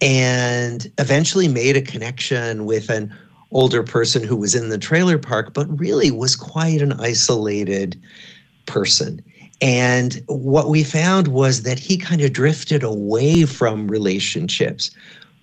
And 0.00 0.90
eventually 0.98 1.48
made 1.48 1.76
a 1.76 1.82
connection 1.82 2.64
with 2.64 2.88
an 2.90 3.14
older 3.52 3.82
person 3.82 4.22
who 4.22 4.36
was 4.36 4.54
in 4.54 4.68
the 4.68 4.78
trailer 4.78 5.18
park, 5.18 5.54
but 5.54 5.66
really 5.78 6.10
was 6.10 6.36
quite 6.36 6.80
an 6.80 6.92
isolated 6.94 8.00
person. 8.66 9.22
And 9.60 10.22
what 10.26 10.68
we 10.68 10.84
found 10.84 11.28
was 11.28 11.62
that 11.62 11.78
he 11.78 11.98
kind 11.98 12.22
of 12.22 12.32
drifted 12.32 12.82
away 12.82 13.44
from 13.44 13.88
relationships 13.88 14.90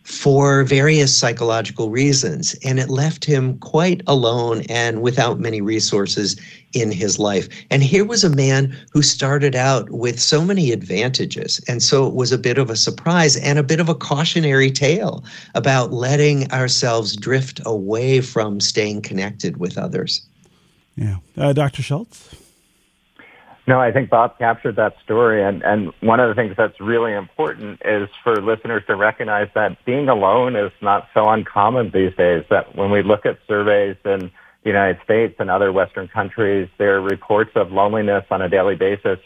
for 0.07 0.63
various 0.63 1.13
psychological 1.13 1.89
reasons. 1.89 2.55
And 2.63 2.79
it 2.79 2.89
left 2.89 3.25
him 3.25 3.57
quite 3.59 4.01
alone 4.07 4.61
and 4.69 5.01
without 5.01 5.37
many 5.37 5.59
resources 5.59 6.39
in 6.71 6.91
his 6.91 7.19
life. 7.19 7.49
And 7.69 7.83
here 7.83 8.05
was 8.05 8.23
a 8.23 8.29
man 8.29 8.73
who 8.93 9.01
started 9.01 9.53
out 9.53 9.89
with 9.89 10.17
so 10.17 10.45
many 10.45 10.71
advantages. 10.71 11.59
And 11.67 11.83
so 11.83 12.07
it 12.07 12.13
was 12.13 12.31
a 12.31 12.37
bit 12.37 12.57
of 12.57 12.69
a 12.69 12.77
surprise 12.77 13.35
and 13.35 13.59
a 13.59 13.63
bit 13.63 13.81
of 13.81 13.89
a 13.89 13.95
cautionary 13.95 14.71
tale 14.71 15.25
about 15.55 15.91
letting 15.91 16.49
ourselves 16.53 17.17
drift 17.17 17.59
away 17.65 18.21
from 18.21 18.61
staying 18.61 19.01
connected 19.01 19.57
with 19.57 19.77
others. 19.77 20.21
Yeah. 20.95 21.17
Uh, 21.35 21.51
Dr. 21.51 21.83
Schulz? 21.83 22.33
No, 23.67 23.81
I 23.81 23.91
think 23.91 24.09
Bob 24.09 24.37
captured 24.37 24.77
that 24.77 24.95
story. 25.03 25.43
And, 25.43 25.61
and 25.61 25.91
one 25.99 26.21
of 26.21 26.29
the 26.29 26.35
things 26.35 26.55
that's 26.57 26.79
really 26.79 27.13
important 27.13 27.81
is 27.83 28.07
for 28.23 28.41
listeners 28.41 28.83
to 28.87 28.95
recognize 28.95 29.49
that 29.55 29.83
being 29.83 30.07
alone 30.07 30.55
is 30.55 30.71
not 30.81 31.09
so 31.13 31.27
uncommon 31.29 31.91
these 31.91 32.15
days, 32.15 32.45
that 32.49 32.75
when 32.77 32.91
we 32.91 33.03
look 33.03 33.25
at 33.25 33.39
surveys 33.45 33.97
and 34.05 34.31
the 34.63 34.69
United 34.69 35.03
States 35.03 35.35
and 35.39 35.51
other 35.51 35.73
Western 35.73 36.07
countries, 36.07 36.69
there 36.77 36.95
are 36.95 37.01
reports 37.01 37.51
of 37.55 37.73
loneliness 37.73 38.23
on 38.31 38.41
a 38.41 38.47
daily 38.47 38.75
basis 38.75 39.19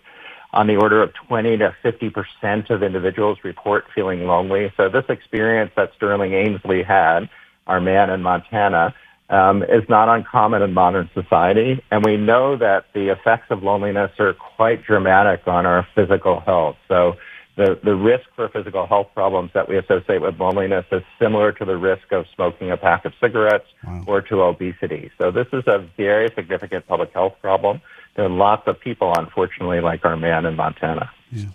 on 0.53 0.67
the 0.67 0.75
order 0.75 1.01
of 1.03 1.13
20 1.13 1.57
to 1.57 1.75
50 1.81 2.09
percent 2.09 2.69
of 2.71 2.83
individuals 2.83 3.37
report 3.43 3.85
feeling 3.93 4.25
lonely. 4.25 4.73
So 4.75 4.89
this 4.89 5.05
experience 5.07 5.71
that 5.75 5.91
Sterling 5.95 6.33
Ainsley 6.33 6.83
had, 6.83 7.29
our 7.67 7.79
man 7.79 8.09
in 8.09 8.21
Montana, 8.21 8.93
um, 9.31 9.63
is 9.63 9.87
not 9.89 10.09
uncommon 10.09 10.61
in 10.61 10.73
modern 10.73 11.09
society. 11.13 11.81
And 11.89 12.03
we 12.05 12.17
know 12.17 12.57
that 12.57 12.85
the 12.93 13.11
effects 13.11 13.47
of 13.49 13.63
loneliness 13.63 14.11
are 14.19 14.33
quite 14.33 14.83
dramatic 14.83 15.47
on 15.47 15.65
our 15.65 15.87
physical 15.95 16.41
health. 16.41 16.75
So 16.87 17.15
the, 17.55 17.79
the 17.83 17.95
risk 17.95 18.25
for 18.35 18.49
physical 18.49 18.85
health 18.85 19.07
problems 19.13 19.51
that 19.53 19.69
we 19.69 19.77
associate 19.77 20.21
with 20.21 20.39
loneliness 20.39 20.85
is 20.91 21.01
similar 21.19 21.53
to 21.53 21.65
the 21.65 21.77
risk 21.77 22.11
of 22.11 22.25
smoking 22.35 22.71
a 22.71 22.77
pack 22.77 23.05
of 23.05 23.13
cigarettes 23.21 23.67
wow. 23.85 24.03
or 24.05 24.21
to 24.21 24.41
obesity. 24.41 25.11
So 25.17 25.31
this 25.31 25.47
is 25.53 25.63
a 25.65 25.79
very 25.97 26.29
significant 26.35 26.85
public 26.87 27.13
health 27.13 27.35
problem. 27.41 27.81
There 28.15 28.25
are 28.25 28.29
lots 28.29 28.67
of 28.67 28.79
people, 28.79 29.13
unfortunately, 29.15 29.79
like 29.79 30.03
our 30.03 30.17
man 30.17 30.45
in 30.45 30.55
Montana. 30.57 31.09
Yeah. 31.31 31.45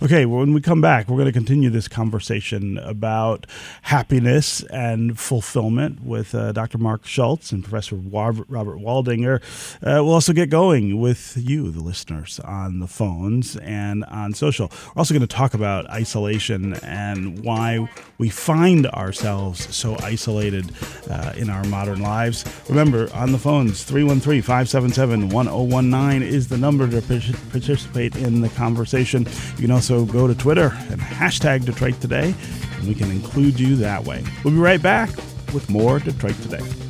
Okay, 0.00 0.24
well, 0.24 0.40
when 0.40 0.54
we 0.54 0.62
come 0.62 0.80
back, 0.80 1.08
we're 1.08 1.16
going 1.16 1.26
to 1.26 1.32
continue 1.32 1.68
this 1.68 1.88
conversation 1.88 2.78
about 2.78 3.46
happiness 3.82 4.62
and 4.70 5.18
fulfillment 5.18 6.02
with 6.02 6.34
uh, 6.34 6.52
Dr. 6.52 6.78
Marc 6.78 7.04
Schulz 7.04 7.52
and 7.52 7.62
Professor 7.62 7.96
Robert 7.96 8.48
Waldinger. 8.48 9.42
Uh, 9.82 10.02
we'll 10.02 10.14
also 10.14 10.32
get 10.32 10.48
going 10.48 10.98
with 10.98 11.36
you, 11.36 11.70
the 11.70 11.82
listeners, 11.82 12.40
on 12.40 12.80
the 12.80 12.86
phones 12.86 13.56
and 13.56 14.04
on 14.06 14.32
social. 14.32 14.70
We're 14.86 15.00
also 15.00 15.12
going 15.12 15.26
to 15.26 15.26
talk 15.26 15.52
about 15.52 15.88
isolation 15.90 16.74
and 16.76 17.44
why 17.44 17.90
we 18.16 18.30
find 18.30 18.86
ourselves 18.86 19.74
so 19.76 19.96
isolated 20.00 20.72
uh, 21.10 21.34
in 21.36 21.50
our 21.50 21.64
modern 21.64 22.00
lives. 22.00 22.44
Remember, 22.70 23.12
on 23.12 23.32
the 23.32 23.38
phones, 23.38 23.84
313 23.84 24.40
577 24.40 25.28
1019 25.28 26.22
is 26.22 26.48
the 26.48 26.56
number 26.56 26.88
to 26.88 27.02
participate 27.50 28.16
in 28.16 28.40
the 28.40 28.48
conversation. 28.50 29.26
You 29.58 29.66
can 29.66 29.72
also 29.72 30.04
go 30.04 30.28
to 30.28 30.36
Twitter 30.36 30.68
and 30.90 31.00
hashtag 31.00 31.64
Detroit 31.64 32.00
Today, 32.00 32.32
and 32.76 32.86
we 32.86 32.94
can 32.94 33.10
include 33.10 33.58
you 33.58 33.74
that 33.76 34.04
way. 34.04 34.22
We'll 34.44 34.54
be 34.54 34.60
right 34.60 34.80
back 34.80 35.10
with 35.52 35.68
more 35.68 35.98
Detroit 35.98 36.36
Today. 36.42 36.87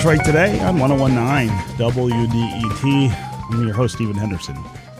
Detroit 0.00 0.24
Today 0.24 0.58
on 0.60 0.78
1019 0.78 1.54
WDET. 1.76 3.12
I'm 3.50 3.66
your 3.66 3.74
host, 3.74 3.96
Stephen 3.96 4.14
Henderson, 4.14 4.56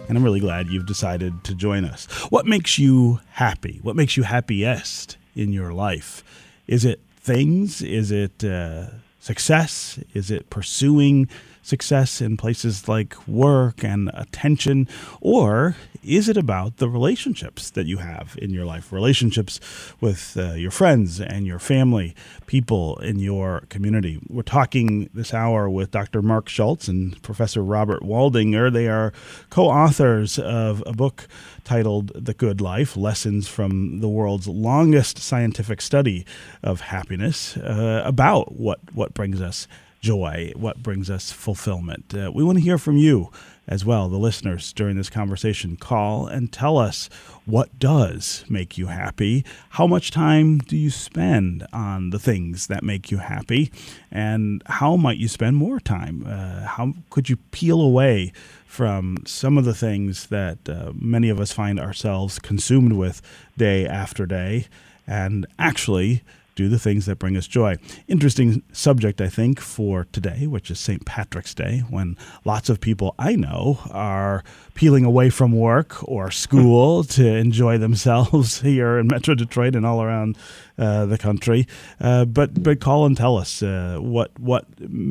and 0.06 0.18
I'm 0.18 0.22
really 0.22 0.40
glad 0.40 0.68
you've 0.68 0.84
decided 0.84 1.42
to 1.44 1.54
join 1.54 1.86
us. 1.86 2.04
What 2.28 2.44
makes 2.44 2.78
you 2.78 3.18
happy? 3.30 3.80
What 3.82 3.96
makes 3.96 4.18
you 4.18 4.24
happiest 4.24 5.16
in 5.34 5.54
your 5.54 5.72
life? 5.72 6.22
Is 6.66 6.84
it 6.84 7.00
things? 7.16 7.80
Is 7.80 8.10
it 8.10 8.44
uh, 8.44 8.88
success? 9.20 9.98
Is 10.12 10.30
it 10.30 10.50
pursuing 10.50 11.30
success 11.62 12.20
in 12.20 12.36
places 12.36 12.88
like 12.88 13.16
work 13.26 13.84
and 13.84 14.10
attention? 14.14 14.88
Or 15.20 15.76
is 16.02 16.28
it 16.28 16.36
about 16.36 16.78
the 16.78 16.88
relationships 16.88 17.70
that 17.70 17.86
you 17.86 17.98
have 17.98 18.36
in 18.40 18.50
your 18.50 18.64
life? 18.64 18.92
Relationships 18.92 19.60
with 20.00 20.36
uh, 20.38 20.52
your 20.52 20.70
friends 20.70 21.20
and 21.20 21.46
your 21.46 21.58
family, 21.58 22.14
people 22.46 22.98
in 23.00 23.18
your 23.18 23.64
community. 23.68 24.18
We're 24.28 24.42
talking 24.42 25.10
this 25.12 25.34
hour 25.34 25.68
with 25.68 25.90
Dr. 25.90 26.22
Marc 26.22 26.48
Schulz 26.48 26.88
and 26.88 27.20
Professor 27.22 27.62
Robert 27.62 28.02
Waldinger. 28.02 28.72
They 28.72 28.88
are 28.88 29.12
co 29.50 29.66
authors 29.66 30.38
of 30.38 30.82
a 30.86 30.92
book 30.92 31.28
titled 31.64 32.12
The 32.14 32.34
Good 32.34 32.60
Life 32.60 32.96
Lessons 32.96 33.46
from 33.46 34.00
the 34.00 34.08
World's 34.08 34.48
Longest 34.48 35.18
Scientific 35.18 35.80
Study 35.80 36.24
of 36.62 36.80
Happiness, 36.80 37.56
uh, 37.58 38.02
about 38.04 38.52
what, 38.52 38.80
what 38.94 39.14
brings 39.14 39.40
us 39.40 39.68
joy, 40.00 40.52
what 40.56 40.82
brings 40.82 41.10
us 41.10 41.30
fulfillment. 41.30 42.14
Uh, 42.14 42.30
we 42.34 42.42
want 42.42 42.58
to 42.58 42.64
hear 42.64 42.78
from 42.78 42.96
you 42.96 43.30
as 43.68 43.84
well, 43.84 44.08
the 44.08 44.16
listeners, 44.18 44.72
during 44.72 44.96
this 44.96 45.10
conversation. 45.10 45.76
Call 45.76 46.26
and 46.26 46.52
tell 46.52 46.78
us 46.78 47.08
what 47.44 47.78
does 47.78 48.44
make 48.48 48.76
you 48.76 48.86
happy. 48.86 49.44
How 49.70 49.86
much 49.86 50.10
time 50.10 50.58
do 50.58 50.76
you 50.76 50.90
spend 50.90 51.66
on 51.72 52.10
the 52.10 52.18
things 52.18 52.66
that 52.66 52.82
make 52.82 53.10
you 53.10 53.18
happy? 53.18 53.70
And 54.10 54.62
how 54.66 54.96
might 54.96 55.18
you 55.18 55.28
spend 55.28 55.56
more 55.56 55.78
time? 55.78 56.24
Uh, 56.26 56.66
how 56.66 56.94
could 57.10 57.28
you 57.28 57.36
peel 57.52 57.80
away 57.80 58.32
from 58.66 59.18
some 59.26 59.58
of 59.58 59.64
the 59.64 59.74
things 59.74 60.26
that 60.28 60.68
uh, 60.68 60.92
many 60.94 61.28
of 61.28 61.40
us 61.40 61.52
find 61.52 61.78
ourselves 61.78 62.38
consumed 62.38 62.94
with 62.94 63.20
day 63.56 63.86
after 63.86 64.26
day 64.26 64.66
and 65.06 65.44
actually 65.58 66.22
do 66.60 66.68
the 66.68 66.78
things 66.78 67.06
that 67.06 67.18
bring 67.18 67.36
us 67.36 67.46
joy. 67.46 67.76
Interesting 68.06 68.62
subject, 68.72 69.20
I 69.20 69.28
think, 69.28 69.60
for 69.60 70.06
today, 70.12 70.46
which 70.46 70.70
is 70.70 70.78
St. 70.78 71.06
Patrick's 71.06 71.54
Day, 71.54 71.84
when 71.88 72.18
lots 72.44 72.68
of 72.68 72.80
people 72.80 73.14
I 73.18 73.34
know 73.34 73.78
are 73.90 74.44
peeling 74.74 75.04
away 75.04 75.30
from 75.30 75.52
work 75.52 75.96
or 76.08 76.30
school 76.30 77.04
to 77.18 77.26
enjoy 77.26 77.78
themselves 77.78 78.60
here 78.62 78.98
in 78.98 79.06
Metro 79.06 79.34
Detroit 79.34 79.74
and 79.74 79.86
all 79.86 80.02
around 80.02 80.36
uh, 80.78 81.06
the 81.06 81.18
country. 81.18 81.66
Uh, 82.00 82.24
but 82.24 82.62
but 82.62 82.80
call 82.80 83.04
and 83.04 83.16
tell 83.16 83.36
us 83.36 83.60
uh, 83.62 83.98
what 84.00 84.30
what 84.38 84.64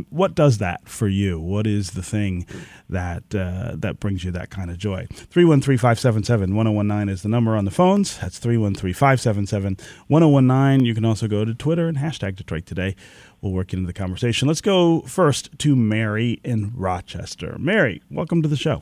what 0.10 0.34
does 0.36 0.58
that 0.58 0.89
for 0.89 1.08
you? 1.08 1.39
What 1.39 1.67
is 1.67 1.91
the 1.91 2.02
thing 2.02 2.48
that 2.89 3.24
uh, 3.36 3.74
that 3.76 4.00
brings 4.00 4.24
you 4.24 4.32
that 4.32 4.50
kind 4.50 4.72
of 4.72 4.80
joy? 4.80 5.06
313-577-1019 5.12 7.10
is 7.10 7.22
the 7.22 7.30
number 7.30 7.56
on 7.56 7.65
the 7.65 7.72
phones. 7.72 8.17
That's 8.19 8.39
313-577-1019. 8.39 10.86
You 10.86 10.95
can 10.95 11.06
also 11.06 11.28
go 11.28 11.45
to 11.45 11.54
Twitter 11.54 11.88
and 11.88 12.00
hashtag 12.00 12.36
Detroit 12.36 12.65
Today. 12.65 12.95
We'll 13.41 13.54
work 13.54 13.74
into 13.74 13.86
the 13.86 13.93
conversation. 13.93 14.48
Let's 14.48 14.62
go 14.62 15.02
first 15.02 15.60
to 15.60 15.76
Mary 15.76 16.39
in 16.43 16.74
Rochester. 16.76 17.58
Mary, 17.60 18.02
welcome 18.10 18.41
to 18.41 18.48
the 18.48 18.58
show. 18.58 18.82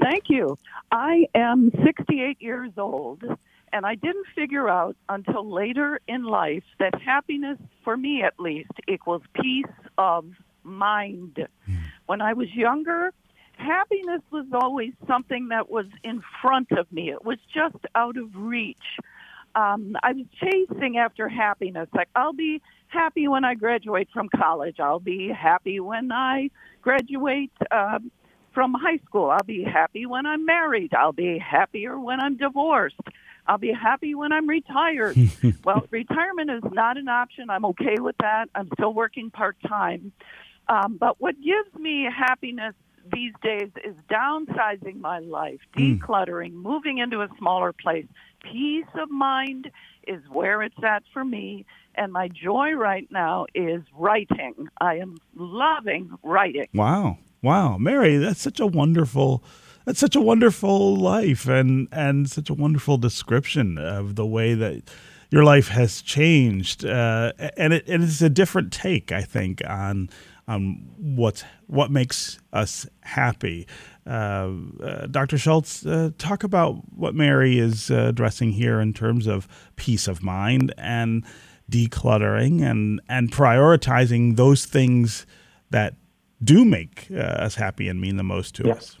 Thank 0.00 0.24
you. 0.28 0.58
I 0.90 1.26
am 1.34 1.70
68 1.84 2.40
years 2.40 2.72
old 2.76 3.22
and 3.72 3.84
I 3.84 3.94
didn't 3.94 4.26
figure 4.34 4.68
out 4.68 4.96
until 5.08 5.50
later 5.50 6.00
in 6.06 6.24
life 6.24 6.62
that 6.78 7.00
happiness, 7.00 7.58
for 7.84 7.96
me 7.96 8.22
at 8.22 8.38
least, 8.38 8.70
equals 8.88 9.22
peace 9.34 9.64
of 9.98 10.26
mind. 10.62 11.46
When 12.06 12.20
I 12.20 12.32
was 12.34 12.52
younger, 12.54 13.12
happiness 13.56 14.22
was 14.30 14.46
always 14.52 14.92
something 15.06 15.48
that 15.48 15.70
was 15.70 15.86
in 16.04 16.22
front 16.40 16.72
of 16.72 16.90
me. 16.92 17.10
It 17.10 17.24
was 17.24 17.38
just 17.52 17.76
out 17.94 18.16
of 18.16 18.34
reach. 18.34 18.98
Um, 19.54 19.96
I 20.02 20.12
was 20.12 20.26
chasing 20.40 20.98
after 20.98 21.28
happiness. 21.28 21.88
Like, 21.94 22.08
I'll 22.14 22.34
be 22.34 22.60
happy 22.88 23.26
when 23.26 23.44
I 23.44 23.54
graduate 23.54 24.08
from 24.12 24.28
college. 24.28 24.78
I'll 24.78 25.00
be 25.00 25.28
happy 25.28 25.80
when 25.80 26.12
I 26.12 26.50
graduate 26.82 27.52
uh, 27.70 27.98
from 28.56 28.72
high 28.72 28.98
school. 29.04 29.28
I'll 29.28 29.44
be 29.44 29.62
happy 29.62 30.06
when 30.06 30.24
I'm 30.24 30.46
married. 30.46 30.94
I'll 30.94 31.12
be 31.12 31.38
happier 31.38 32.00
when 32.00 32.20
I'm 32.20 32.38
divorced. 32.38 32.96
I'll 33.46 33.58
be 33.58 33.70
happy 33.70 34.14
when 34.14 34.32
I'm 34.32 34.48
retired. 34.48 35.14
well, 35.64 35.86
retirement 35.90 36.50
is 36.50 36.62
not 36.72 36.96
an 36.96 37.06
option. 37.06 37.50
I'm 37.50 37.66
okay 37.66 37.96
with 38.00 38.16
that. 38.20 38.46
I'm 38.54 38.70
still 38.72 38.94
working 38.94 39.30
part 39.30 39.58
time. 39.68 40.10
Um, 40.70 40.96
but 40.98 41.20
what 41.20 41.34
gives 41.36 41.78
me 41.78 42.08
happiness 42.10 42.72
these 43.12 43.34
days 43.42 43.68
is 43.84 43.94
downsizing 44.10 45.00
my 45.00 45.18
life, 45.18 45.60
hmm. 45.74 45.92
decluttering, 45.92 46.52
mm. 46.52 46.62
moving 46.62 46.96
into 46.96 47.20
a 47.20 47.28
smaller 47.38 47.74
place. 47.74 48.06
Peace 48.42 48.86
of 48.94 49.10
mind 49.10 49.70
is 50.08 50.22
where 50.32 50.62
it's 50.62 50.82
at 50.82 51.02
for 51.12 51.26
me. 51.26 51.66
And 51.94 52.10
my 52.10 52.28
joy 52.28 52.72
right 52.72 53.06
now 53.10 53.46
is 53.54 53.82
writing. 53.94 54.68
I 54.80 54.94
am 54.96 55.18
loving 55.34 56.10
writing. 56.22 56.68
Wow. 56.72 57.18
Wow. 57.42 57.78
Mary, 57.78 58.16
that's 58.16 58.40
such 58.40 58.60
a 58.60 58.66
wonderful 58.66 59.44
that's 59.84 60.00
such 60.00 60.16
a 60.16 60.20
wonderful 60.20 60.96
life 60.96 61.46
and 61.46 61.88
and 61.92 62.28
such 62.28 62.50
a 62.50 62.54
wonderful 62.54 62.98
description 62.98 63.78
of 63.78 64.16
the 64.16 64.26
way 64.26 64.54
that 64.54 64.82
your 65.30 65.44
life 65.44 65.68
has 65.68 66.02
changed 66.02 66.84
uh, 66.84 67.32
and 67.56 67.72
it, 67.72 67.84
it 67.86 68.00
is 68.00 68.20
a 68.20 68.28
different 68.28 68.72
take 68.72 69.12
I 69.12 69.22
think 69.22 69.62
on 69.66 70.08
on 70.48 70.88
what's 70.96 71.44
what 71.66 71.90
makes 71.90 72.38
us 72.52 72.86
happy. 73.00 73.66
Uh, 74.06 74.50
uh, 74.80 75.06
Dr. 75.06 75.36
Schulz, 75.36 75.84
uh, 75.84 76.10
talk 76.18 76.44
about 76.44 76.76
what 76.94 77.14
Mary 77.14 77.58
is 77.58 77.90
uh, 77.90 78.06
addressing 78.08 78.52
here 78.52 78.80
in 78.80 78.92
terms 78.92 79.26
of 79.26 79.48
peace 79.74 80.06
of 80.06 80.22
mind 80.22 80.72
and 80.78 81.24
decluttering 81.70 82.62
and 82.62 83.00
and 83.08 83.32
prioritizing 83.32 84.36
those 84.36 84.64
things 84.64 85.26
that 85.70 85.94
do 86.42 86.64
make 86.64 87.08
uh, 87.10 87.16
us 87.16 87.54
happy 87.54 87.88
and 87.88 88.00
mean 88.00 88.16
the 88.16 88.24
most 88.24 88.54
to 88.56 88.70
us. 88.70 88.98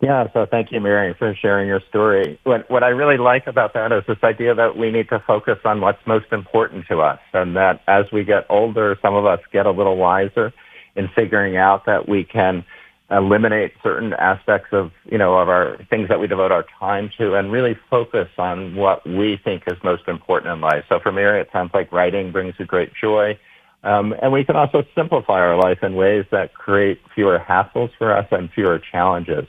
Yeah, 0.00 0.26
so 0.32 0.44
thank 0.44 0.70
you, 0.70 0.80
Mary, 0.80 1.14
for 1.18 1.34
sharing 1.34 1.66
your 1.66 1.80
story. 1.88 2.38
What, 2.44 2.68
what 2.70 2.82
I 2.82 2.88
really 2.88 3.16
like 3.16 3.46
about 3.46 3.72
that 3.74 3.90
is 3.92 4.02
this 4.06 4.18
idea 4.22 4.54
that 4.54 4.76
we 4.76 4.90
need 4.90 5.08
to 5.08 5.22
focus 5.26 5.58
on 5.64 5.80
what's 5.80 6.04
most 6.06 6.26
important 6.32 6.86
to 6.88 7.00
us, 7.00 7.20
and 7.32 7.56
that 7.56 7.80
as 7.86 8.04
we 8.12 8.24
get 8.24 8.44
older, 8.50 8.98
some 9.00 9.14
of 9.14 9.24
us 9.24 9.40
get 9.52 9.66
a 9.66 9.70
little 9.70 9.96
wiser 9.96 10.52
in 10.94 11.08
figuring 11.14 11.56
out 11.56 11.86
that 11.86 12.08
we 12.08 12.24
can 12.24 12.64
eliminate 13.10 13.72
certain 13.82 14.12
aspects 14.14 14.68
of, 14.72 14.90
you 15.04 15.18
know, 15.18 15.38
of 15.38 15.48
our 15.48 15.78
things 15.90 16.08
that 16.08 16.20
we 16.20 16.26
devote 16.26 16.50
our 16.50 16.64
time 16.78 17.10
to 17.18 17.34
and 17.34 17.52
really 17.52 17.76
focus 17.88 18.28
on 18.38 18.74
what 18.74 19.06
we 19.06 19.38
think 19.42 19.62
is 19.66 19.76
most 19.84 20.08
important 20.08 20.52
in 20.52 20.60
life. 20.60 20.84
So 20.88 20.98
for 21.00 21.12
Mary, 21.12 21.40
it 21.40 21.48
sounds 21.52 21.70
like 21.74 21.92
writing 21.92 22.32
brings 22.32 22.54
you 22.58 22.64
great 22.64 22.92
joy. 23.00 23.38
Um, 23.84 24.14
and 24.20 24.32
we 24.32 24.44
can 24.44 24.56
also 24.56 24.82
simplify 24.94 25.40
our 25.40 25.56
life 25.56 25.82
in 25.82 25.94
ways 25.94 26.24
that 26.30 26.54
create 26.54 27.00
fewer 27.14 27.38
hassles 27.38 27.90
for 27.98 28.16
us 28.16 28.26
and 28.30 28.50
fewer 28.50 28.78
challenges. 28.78 29.46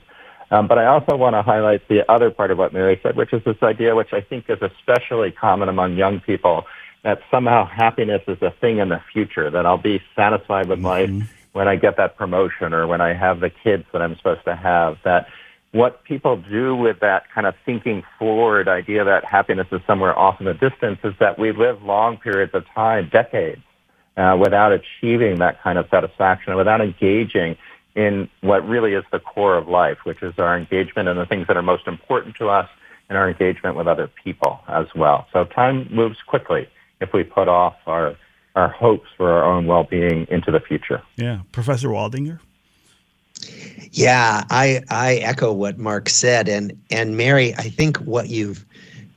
Um, 0.50 0.68
but 0.68 0.78
I 0.78 0.86
also 0.86 1.16
want 1.16 1.34
to 1.34 1.42
highlight 1.42 1.88
the 1.88 2.08
other 2.10 2.30
part 2.30 2.50
of 2.50 2.58
what 2.58 2.72
Mary 2.72 3.00
said, 3.02 3.16
which 3.16 3.32
is 3.32 3.42
this 3.44 3.56
idea, 3.62 3.96
which 3.96 4.12
I 4.12 4.20
think 4.20 4.44
is 4.48 4.58
especially 4.60 5.32
common 5.32 5.68
among 5.68 5.96
young 5.96 6.20
people, 6.20 6.66
that 7.02 7.20
somehow 7.30 7.66
happiness 7.66 8.22
is 8.28 8.40
a 8.42 8.50
thing 8.60 8.78
in 8.78 8.90
the 8.90 9.00
future, 9.12 9.50
that 9.50 9.64
I'll 9.64 9.78
be 9.78 10.02
satisfied 10.14 10.68
with 10.68 10.80
mm-hmm. 10.80 11.18
life 11.18 11.34
when 11.52 11.66
I 11.66 11.76
get 11.76 11.96
that 11.96 12.16
promotion 12.16 12.74
or 12.74 12.86
when 12.86 13.00
I 13.00 13.14
have 13.14 13.40
the 13.40 13.50
kids 13.50 13.84
that 13.92 14.02
I'm 14.02 14.16
supposed 14.16 14.44
to 14.44 14.54
have, 14.54 14.98
that 15.04 15.26
what 15.72 16.04
people 16.04 16.36
do 16.36 16.76
with 16.76 17.00
that 17.00 17.30
kind 17.34 17.46
of 17.46 17.54
thinking 17.64 18.02
forward 18.18 18.68
idea 18.68 19.04
that 19.04 19.24
happiness 19.24 19.66
is 19.72 19.80
somewhere 19.86 20.16
off 20.18 20.38
in 20.40 20.46
the 20.46 20.54
distance 20.54 20.98
is 21.02 21.14
that 21.18 21.38
we 21.38 21.52
live 21.52 21.82
long 21.82 22.18
periods 22.18 22.54
of 22.54 22.64
time, 22.74 23.08
decades, 23.10 23.62
uh, 24.16 24.36
without 24.40 24.72
achieving 24.72 25.38
that 25.38 25.62
kind 25.62 25.78
of 25.78 25.88
satisfaction, 25.90 26.50
and 26.50 26.58
without 26.58 26.80
engaging 26.80 27.56
in 27.94 28.28
what 28.42 28.66
really 28.68 28.92
is 28.92 29.04
the 29.10 29.18
core 29.18 29.56
of 29.56 29.68
life, 29.68 29.98
which 30.04 30.22
is 30.22 30.38
our 30.38 30.56
engagement 30.56 31.08
in 31.08 31.16
the 31.16 31.26
things 31.26 31.46
that 31.46 31.56
are 31.56 31.62
most 31.62 31.86
important 31.86 32.36
to 32.36 32.48
us 32.48 32.68
and 33.08 33.16
our 33.16 33.28
engagement 33.28 33.76
with 33.76 33.86
other 33.86 34.10
people 34.22 34.60
as 34.68 34.86
well. 34.94 35.26
So 35.32 35.44
time 35.44 35.88
moves 35.90 36.18
quickly 36.26 36.68
if 37.00 37.12
we 37.12 37.24
put 37.24 37.48
off 37.48 37.76
our 37.86 38.16
our 38.54 38.68
hopes 38.68 39.08
for 39.18 39.30
our 39.30 39.44
own 39.44 39.66
well-being 39.66 40.26
into 40.30 40.50
the 40.50 40.60
future. 40.60 41.02
Yeah, 41.16 41.40
Professor 41.52 41.88
Waldinger. 41.88 42.40
Yeah, 43.92 44.44
I 44.50 44.82
I 44.88 45.16
echo 45.16 45.52
what 45.52 45.78
Marc 45.78 46.08
said, 46.08 46.48
and 46.48 46.78
and 46.90 47.16
Mary, 47.16 47.54
I 47.54 47.68
think 47.68 47.98
what 47.98 48.28
you've 48.28 48.64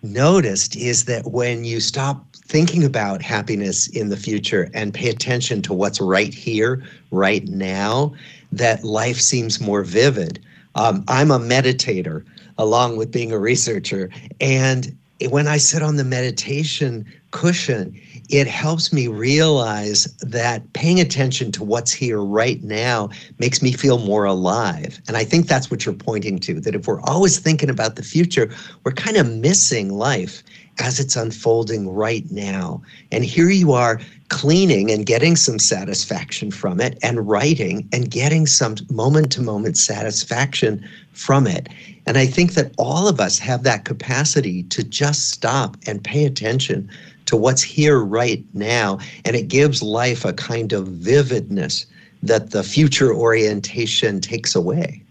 noticed 0.03 0.75
is 0.75 1.05
that 1.05 1.31
when 1.31 1.63
you 1.63 1.79
stop 1.79 2.28
thinking 2.49 2.83
about 2.83 3.21
happiness 3.21 3.87
in 3.87 4.09
the 4.09 4.17
future 4.17 4.71
and 4.73 4.91
pay 4.91 5.07
attention 5.07 5.61
to 5.61 5.71
what's 5.71 6.01
right 6.01 6.33
here, 6.33 6.83
right 7.11 7.47
now, 7.47 8.11
that 8.51 8.83
life 8.83 9.21
seems 9.21 9.61
more 9.61 9.83
vivid. 9.83 10.43
Um, 10.73 11.03
I'm 11.07 11.29
a 11.29 11.39
meditator 11.39 12.25
along 12.57 12.97
with 12.97 13.11
being 13.11 13.31
a 13.31 13.37
researcher. 13.37 14.09
And 14.41 14.97
when 15.29 15.47
I 15.47 15.57
sit 15.57 15.83
on 15.83 15.97
the 15.97 16.03
meditation 16.03 17.05
cushion, 17.29 17.99
it 18.29 18.47
helps 18.47 18.91
me 18.91 19.07
realize 19.07 20.05
that 20.17 20.73
paying 20.73 20.99
attention 20.99 21.51
to 21.51 21.63
what's 21.63 21.91
here 21.91 22.19
right 22.19 22.63
now 22.63 23.09
makes 23.37 23.61
me 23.61 23.73
feel 23.73 23.99
more 23.99 24.25
alive. 24.25 24.99
And 25.07 25.17
I 25.17 25.23
think 25.23 25.47
that's 25.47 25.69
what 25.69 25.85
you're 25.85 25.93
pointing 25.93 26.39
to 26.39 26.59
that 26.61 26.73
if 26.73 26.87
we're 26.87 27.01
always 27.01 27.37
thinking 27.37 27.69
about 27.69 27.95
the 27.95 28.03
future, 28.03 28.49
we're 28.83 28.91
kind 28.91 29.17
of 29.17 29.31
missing 29.31 29.93
life 29.93 30.41
as 30.79 30.99
it's 30.99 31.15
unfolding 31.15 31.93
right 31.93 32.29
now. 32.31 32.81
And 33.11 33.23
here 33.23 33.49
you 33.49 33.73
are 33.73 33.99
cleaning 34.29 34.91
and 34.91 35.05
getting 35.05 35.35
some 35.35 35.59
satisfaction 35.59 36.51
from 36.51 36.79
it, 36.79 36.97
and 37.01 37.27
writing 37.27 37.87
and 37.91 38.11
getting 38.11 38.45
some 38.45 38.75
moment 38.89 39.31
to 39.31 39.41
moment 39.41 39.77
satisfaction 39.77 40.87
from 41.13 41.47
it. 41.47 41.67
And 42.05 42.17
I 42.17 42.25
think 42.25 42.53
that 42.53 42.71
all 42.77 43.07
of 43.07 43.19
us 43.19 43.39
have 43.39 43.63
that 43.63 43.85
capacity 43.85 44.63
to 44.63 44.83
just 44.83 45.29
stop 45.29 45.77
and 45.87 46.03
pay 46.03 46.25
attention 46.25 46.89
to 47.25 47.35
what's 47.35 47.61
here 47.61 47.99
right 47.99 48.43
now. 48.53 48.99
And 49.25 49.35
it 49.35 49.47
gives 49.47 49.81
life 49.83 50.25
a 50.25 50.33
kind 50.33 50.73
of 50.73 50.87
vividness 50.87 51.85
that 52.23 52.51
the 52.51 52.63
future 52.63 53.13
orientation 53.13 54.21
takes 54.21 54.55
away. 54.55 55.01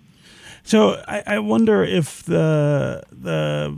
So 0.65 1.03
I, 1.09 1.23
I 1.27 1.39
wonder 1.39 1.83
if 1.83 2.25
the 2.25 3.03
the 3.11 3.77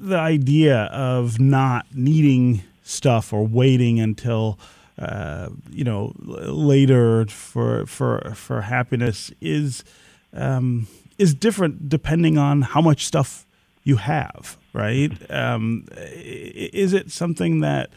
the 0.00 0.18
idea 0.18 0.84
of 0.84 1.40
not 1.40 1.86
needing 1.94 2.62
stuff 2.82 3.32
or 3.32 3.46
waiting 3.46 4.00
until 4.00 4.58
uh, 4.98 5.48
you 5.70 5.84
know 5.84 6.12
later 6.18 7.26
for 7.26 7.86
for 7.86 8.32
for 8.34 8.62
happiness 8.62 9.30
is 9.40 9.84
um, 10.32 10.86
is 11.18 11.34
different 11.34 11.88
depending 11.88 12.38
on 12.38 12.62
how 12.62 12.80
much 12.80 13.06
stuff 13.06 13.44
you 13.84 13.96
have, 13.96 14.56
right? 14.72 15.12
Um, 15.30 15.86
is 15.96 16.92
it 16.92 17.10
something 17.10 17.60
that 17.60 17.90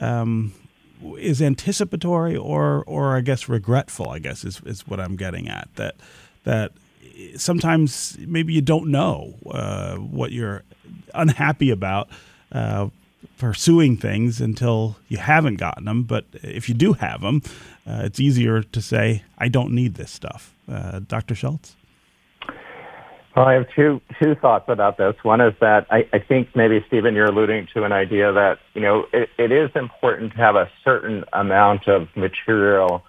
um, 0.00 0.52
is 1.16 1.40
anticipatory 1.40 2.36
or 2.36 2.84
or 2.86 3.16
I 3.16 3.20
guess 3.20 3.48
regretful? 3.48 4.08
I 4.10 4.18
guess 4.18 4.44
is 4.44 4.60
is 4.64 4.86
what 4.86 5.00
I'm 5.00 5.16
getting 5.16 5.48
at 5.48 5.68
that 5.76 5.96
that 6.44 6.72
sometimes 7.36 8.16
maybe 8.20 8.52
you 8.52 8.60
don't 8.60 8.90
know 8.90 9.34
uh, 9.50 9.96
what 9.96 10.32
you're 10.32 10.62
unhappy 11.14 11.70
about 11.70 12.08
uh, 12.52 12.88
pursuing 13.38 13.96
things 13.96 14.40
until 14.40 14.96
you 15.08 15.18
haven't 15.18 15.56
gotten 15.56 15.84
them. 15.84 16.02
But 16.04 16.24
if 16.32 16.68
you 16.68 16.74
do 16.74 16.94
have 16.94 17.20
them, 17.20 17.42
uh, 17.86 18.02
it's 18.04 18.20
easier 18.20 18.62
to 18.62 18.82
say, 18.82 19.22
I 19.38 19.48
don't 19.48 19.72
need 19.72 19.94
this 19.94 20.10
stuff. 20.10 20.54
Uh, 20.70 21.00
Dr. 21.00 21.34
Schulz? 21.34 21.74
Well, 23.36 23.46
I 23.46 23.52
have 23.52 23.66
two 23.76 24.00
two 24.20 24.34
thoughts 24.34 24.64
about 24.68 24.96
this. 24.96 25.14
One 25.22 25.40
is 25.40 25.54
that 25.60 25.86
I, 25.92 26.08
I 26.12 26.18
think 26.18 26.56
maybe 26.56 26.84
Stephen, 26.88 27.14
you're 27.14 27.26
alluding 27.26 27.68
to 27.72 27.84
an 27.84 27.92
idea 27.92 28.32
that 28.32 28.58
you 28.74 28.80
know 28.80 29.06
it, 29.12 29.28
it 29.38 29.52
is 29.52 29.70
important 29.76 30.32
to 30.32 30.38
have 30.38 30.56
a 30.56 30.68
certain 30.82 31.24
amount 31.32 31.86
of 31.86 32.08
material 32.16 33.04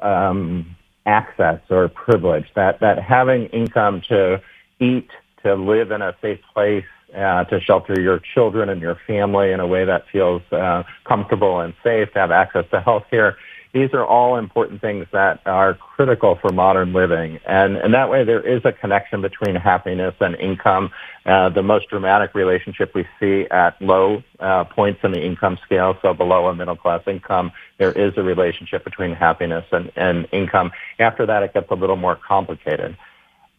um, 0.00 0.74
access 1.08 1.60
or 1.70 1.88
privilege. 1.88 2.46
That 2.54 2.80
that 2.80 3.02
having 3.02 3.46
income 3.46 4.02
to 4.08 4.40
eat, 4.78 5.08
to 5.42 5.54
live 5.54 5.90
in 5.90 6.02
a 6.02 6.14
safe 6.20 6.40
place, 6.54 6.84
uh, 7.16 7.44
to 7.44 7.60
shelter 7.60 7.98
your 8.00 8.20
children 8.34 8.68
and 8.68 8.80
your 8.80 8.98
family 9.06 9.50
in 9.52 9.60
a 9.60 9.66
way 9.66 9.84
that 9.86 10.04
feels 10.12 10.42
uh, 10.52 10.82
comfortable 11.04 11.60
and 11.60 11.72
safe, 11.82 12.12
to 12.12 12.18
have 12.18 12.30
access 12.30 12.66
to 12.70 12.80
health 12.80 13.04
care. 13.10 13.36
These 13.72 13.92
are 13.92 14.04
all 14.04 14.36
important 14.36 14.80
things 14.80 15.06
that 15.12 15.40
are 15.46 15.74
critical 15.74 16.36
for 16.36 16.50
modern 16.50 16.92
living. 16.92 17.38
And, 17.46 17.76
and 17.76 17.92
that 17.94 18.08
way 18.08 18.24
there 18.24 18.40
is 18.40 18.64
a 18.64 18.72
connection 18.72 19.20
between 19.20 19.54
happiness 19.56 20.14
and 20.20 20.34
income. 20.36 20.90
Uh, 21.26 21.50
the 21.50 21.62
most 21.62 21.88
dramatic 21.90 22.34
relationship 22.34 22.94
we 22.94 23.06
see 23.20 23.46
at 23.50 23.80
low 23.82 24.22
uh, 24.40 24.64
points 24.64 25.00
in 25.04 25.12
the 25.12 25.20
income 25.20 25.58
scale, 25.64 25.98
so 26.00 26.14
below 26.14 26.48
a 26.48 26.54
middle 26.54 26.76
class 26.76 27.02
income, 27.06 27.52
there 27.76 27.92
is 27.92 28.16
a 28.16 28.22
relationship 28.22 28.84
between 28.84 29.12
happiness 29.12 29.66
and, 29.70 29.92
and 29.96 30.26
income. 30.32 30.72
After 30.98 31.26
that, 31.26 31.42
it 31.42 31.52
gets 31.52 31.70
a 31.70 31.74
little 31.74 31.96
more 31.96 32.16
complicated. 32.16 32.96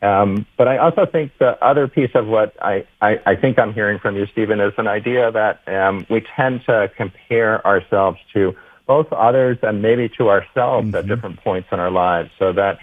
Um, 0.02 0.46
but 0.58 0.68
I 0.68 0.78
also 0.78 1.06
think 1.06 1.34
the 1.40 1.62
other 1.64 1.88
piece 1.88 2.12
of 2.16 2.26
what 2.26 2.56
I, 2.62 2.86
I, 3.02 3.20
I 3.26 3.36
think 3.36 3.60
I'm 3.60 3.74
hearing 3.74 4.00
from 4.00 4.16
you, 4.16 4.26
Stephen, 4.28 4.60
is 4.62 4.74
an 4.78 4.88
idea 4.88 5.32
that 5.32 5.68
um, 5.68 6.06
we 6.10 6.26
tend 6.36 6.64
to 6.66 6.90
compare 6.96 7.66
ourselves 7.68 8.18
to 8.34 8.56
both 8.90 9.14
others 9.14 9.60
and 9.62 9.84
maybe 9.84 10.10
to 10.10 10.30
ourselves 10.30 10.88
mm-hmm. 10.88 10.96
at 10.96 11.08
different 11.08 11.40
points 11.44 11.70
in 11.72 11.80
our 11.80 11.92
lives. 11.92 12.32
So 12.40 12.52
that 12.54 12.80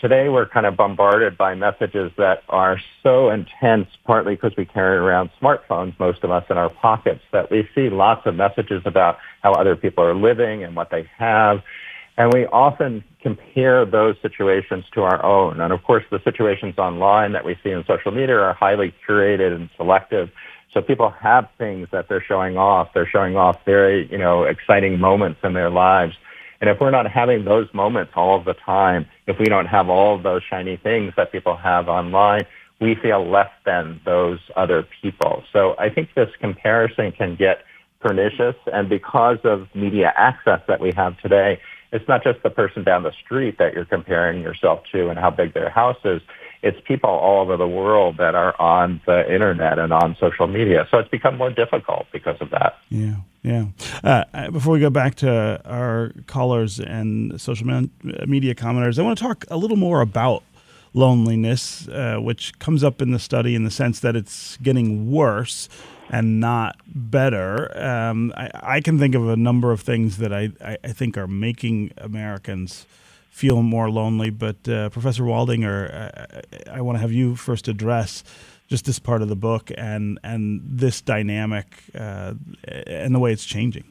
today 0.00 0.28
we're 0.28 0.46
kind 0.46 0.66
of 0.66 0.76
bombarded 0.76 1.36
by 1.36 1.56
messages 1.56 2.12
that 2.16 2.44
are 2.48 2.80
so 3.02 3.28
intense, 3.30 3.88
partly 4.06 4.36
because 4.36 4.52
we 4.56 4.64
carry 4.64 4.96
around 4.96 5.30
smartphones, 5.42 5.98
most 5.98 6.22
of 6.22 6.30
us 6.30 6.44
in 6.48 6.56
our 6.56 6.68
pockets, 6.68 7.22
that 7.32 7.50
we 7.50 7.68
see 7.74 7.90
lots 7.90 8.24
of 8.24 8.36
messages 8.36 8.82
about 8.84 9.18
how 9.42 9.52
other 9.52 9.74
people 9.74 10.04
are 10.04 10.14
living 10.14 10.62
and 10.62 10.76
what 10.76 10.90
they 10.92 11.10
have. 11.18 11.60
And 12.16 12.32
we 12.32 12.46
often 12.46 13.02
compare 13.20 13.84
those 13.84 14.14
situations 14.22 14.84
to 14.92 15.02
our 15.02 15.24
own. 15.24 15.60
And 15.60 15.72
of 15.72 15.82
course, 15.82 16.04
the 16.08 16.20
situations 16.22 16.78
online 16.78 17.32
that 17.32 17.44
we 17.44 17.56
see 17.64 17.70
in 17.70 17.84
social 17.84 18.12
media 18.12 18.38
are 18.38 18.54
highly 18.54 18.94
curated 19.08 19.56
and 19.56 19.68
selective. 19.76 20.30
So 20.72 20.82
people 20.82 21.10
have 21.10 21.48
things 21.56 21.88
that 21.92 22.08
they're 22.08 22.22
showing 22.22 22.58
off. 22.58 22.88
They're 22.92 23.08
showing 23.08 23.36
off 23.36 23.64
very, 23.64 24.10
you 24.10 24.18
know, 24.18 24.44
exciting 24.44 25.00
moments 25.00 25.40
in 25.42 25.54
their 25.54 25.70
lives. 25.70 26.14
And 26.60 26.68
if 26.68 26.80
we're 26.80 26.90
not 26.90 27.10
having 27.10 27.44
those 27.44 27.72
moments 27.72 28.12
all 28.16 28.42
the 28.42 28.54
time, 28.54 29.06
if 29.26 29.38
we 29.38 29.46
don't 29.46 29.66
have 29.66 29.88
all 29.88 30.16
of 30.16 30.22
those 30.22 30.42
shiny 30.42 30.76
things 30.76 31.12
that 31.16 31.32
people 31.32 31.56
have 31.56 31.88
online, 31.88 32.42
we 32.80 32.94
feel 32.96 33.28
less 33.28 33.50
than 33.64 34.00
those 34.04 34.38
other 34.56 34.86
people. 35.02 35.42
So 35.52 35.74
I 35.78 35.88
think 35.88 36.14
this 36.14 36.30
comparison 36.40 37.12
can 37.12 37.36
get 37.36 37.64
pernicious. 38.00 38.56
And 38.72 38.88
because 38.88 39.38
of 39.44 39.68
media 39.74 40.12
access 40.16 40.60
that 40.68 40.80
we 40.80 40.92
have 40.96 41.18
today, 41.20 41.60
it's 41.92 42.06
not 42.06 42.22
just 42.22 42.42
the 42.42 42.50
person 42.50 42.84
down 42.84 43.02
the 43.02 43.12
street 43.24 43.58
that 43.58 43.74
you're 43.74 43.84
comparing 43.84 44.42
yourself 44.42 44.82
to 44.92 45.08
and 45.08 45.18
how 45.18 45.30
big 45.30 45.54
their 45.54 45.70
house 45.70 45.98
is. 46.04 46.20
It's 46.62 46.78
people 46.86 47.10
all 47.10 47.42
over 47.42 47.56
the 47.56 47.68
world 47.68 48.16
that 48.18 48.34
are 48.34 48.60
on 48.60 49.00
the 49.06 49.32
internet 49.32 49.78
and 49.78 49.92
on 49.92 50.16
social 50.18 50.46
media. 50.46 50.86
So 50.90 50.98
it's 50.98 51.08
become 51.08 51.36
more 51.36 51.50
difficult 51.50 52.06
because 52.12 52.36
of 52.40 52.50
that. 52.50 52.78
Yeah, 52.88 53.16
yeah. 53.42 53.66
Uh, 54.02 54.50
before 54.50 54.72
we 54.72 54.80
go 54.80 54.90
back 54.90 55.14
to 55.16 55.60
our 55.64 56.12
callers 56.26 56.80
and 56.80 57.40
social 57.40 57.66
media 58.26 58.54
commenters, 58.54 58.98
I 58.98 59.02
want 59.02 59.18
to 59.18 59.24
talk 59.24 59.44
a 59.50 59.56
little 59.56 59.76
more 59.76 60.00
about 60.00 60.42
loneliness, 60.94 61.86
uh, 61.88 62.16
which 62.16 62.58
comes 62.58 62.82
up 62.82 63.00
in 63.00 63.12
the 63.12 63.18
study 63.18 63.54
in 63.54 63.64
the 63.64 63.70
sense 63.70 64.00
that 64.00 64.16
it's 64.16 64.56
getting 64.58 65.10
worse 65.10 65.68
and 66.10 66.40
not 66.40 66.76
better. 66.86 67.76
Um, 67.78 68.32
I, 68.36 68.50
I, 68.54 68.80
can 68.80 68.98
think 68.98 69.14
of 69.14 69.28
a 69.28 69.36
number 69.36 69.72
of 69.72 69.80
things 69.80 70.16
that 70.18 70.32
I, 70.32 70.50
I, 70.64 70.78
I 70.82 70.92
think 70.92 71.18
are 71.18 71.26
making 71.26 71.92
Americans 71.98 72.86
feel 73.38 73.62
more 73.62 73.88
lonely. 73.88 74.30
But 74.30 74.68
uh, 74.68 74.88
Professor 74.90 75.22
Waldinger, 75.22 76.42
I, 76.66 76.78
I 76.78 76.80
want 76.80 76.96
to 76.96 77.00
have 77.00 77.12
you 77.12 77.36
first 77.36 77.68
address 77.68 78.24
just 78.66 78.84
this 78.84 78.98
part 78.98 79.22
of 79.22 79.28
the 79.28 79.36
book 79.36 79.70
and 79.78 80.18
and 80.24 80.60
this 80.64 81.00
dynamic 81.00 81.66
uh, 81.94 82.34
and 82.86 83.14
the 83.14 83.18
way 83.18 83.32
it's 83.32 83.46
changing. 83.46 83.84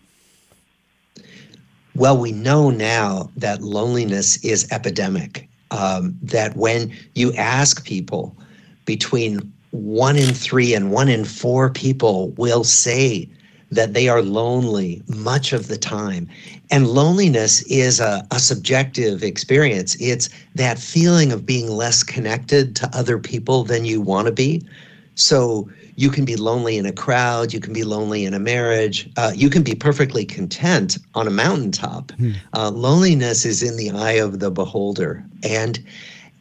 Well, 1.96 2.18
we 2.18 2.32
know 2.32 2.70
now 2.70 3.32
that 3.38 3.62
loneliness 3.62 4.38
is 4.44 4.68
epidemic. 4.72 5.48
Um, 5.72 6.18
that 6.22 6.56
when 6.56 6.94
you 7.16 7.34
ask 7.34 7.86
people 7.86 8.38
between 8.86 9.52
one 9.72 10.16
in 10.16 10.34
three 10.34 10.74
and 10.74 10.92
one 10.92 11.10
in 11.10 11.26
four 11.26 11.70
people 11.70 12.30
will 12.38 12.64
say 12.64 13.28
that 13.72 13.94
they 13.94 14.08
are 14.08 14.22
lonely 14.22 15.02
much 15.08 15.54
of 15.54 15.68
the 15.68 15.78
time. 15.78 16.28
And 16.72 16.88
loneliness 16.88 17.62
is 17.64 18.00
a, 18.00 18.26
a, 18.32 18.40
subjective 18.40 19.24
experience. 19.24 19.96
It's 20.00 20.30
that 20.56 20.80
feeling 20.80 21.32
of 21.32 21.46
being 21.46 21.70
less 21.70 22.04
connected 22.04 22.76
to 22.78 22.90
other 22.98 23.18
people 23.18 23.64
than 23.64 23.86
you 23.86 24.00
want 24.02 24.28
to 24.28 24.32
be. 24.32 24.66
So 25.16 25.70
you 25.96 26.10
can 26.10 26.26
be 26.26 26.36
lonely 26.36 26.78
in 26.78 26.86
a 26.86 26.92
crowd, 26.92 27.52
you 27.52 27.60
can 27.60 27.74
be 27.74 27.84
lonely 27.84 28.24
in 28.24 28.34
a 28.34 28.40
marriage, 28.40 29.10
uh, 29.18 29.32
you 29.36 29.50
can 29.50 29.64
be 29.64 29.74
perfectly 29.74 30.26
content 30.26 30.98
on 31.16 31.28
a 31.28 31.32
mountaintop. 31.32 32.12
Hmm. 32.12 32.34
Uh, 32.54 32.70
loneliness 32.70 33.46
is 33.46 33.64
in 33.64 33.78
the 33.78 33.90
eye 33.90 34.12
of 34.12 34.40
the 34.40 34.52
beholder. 34.52 35.26
And 35.44 35.84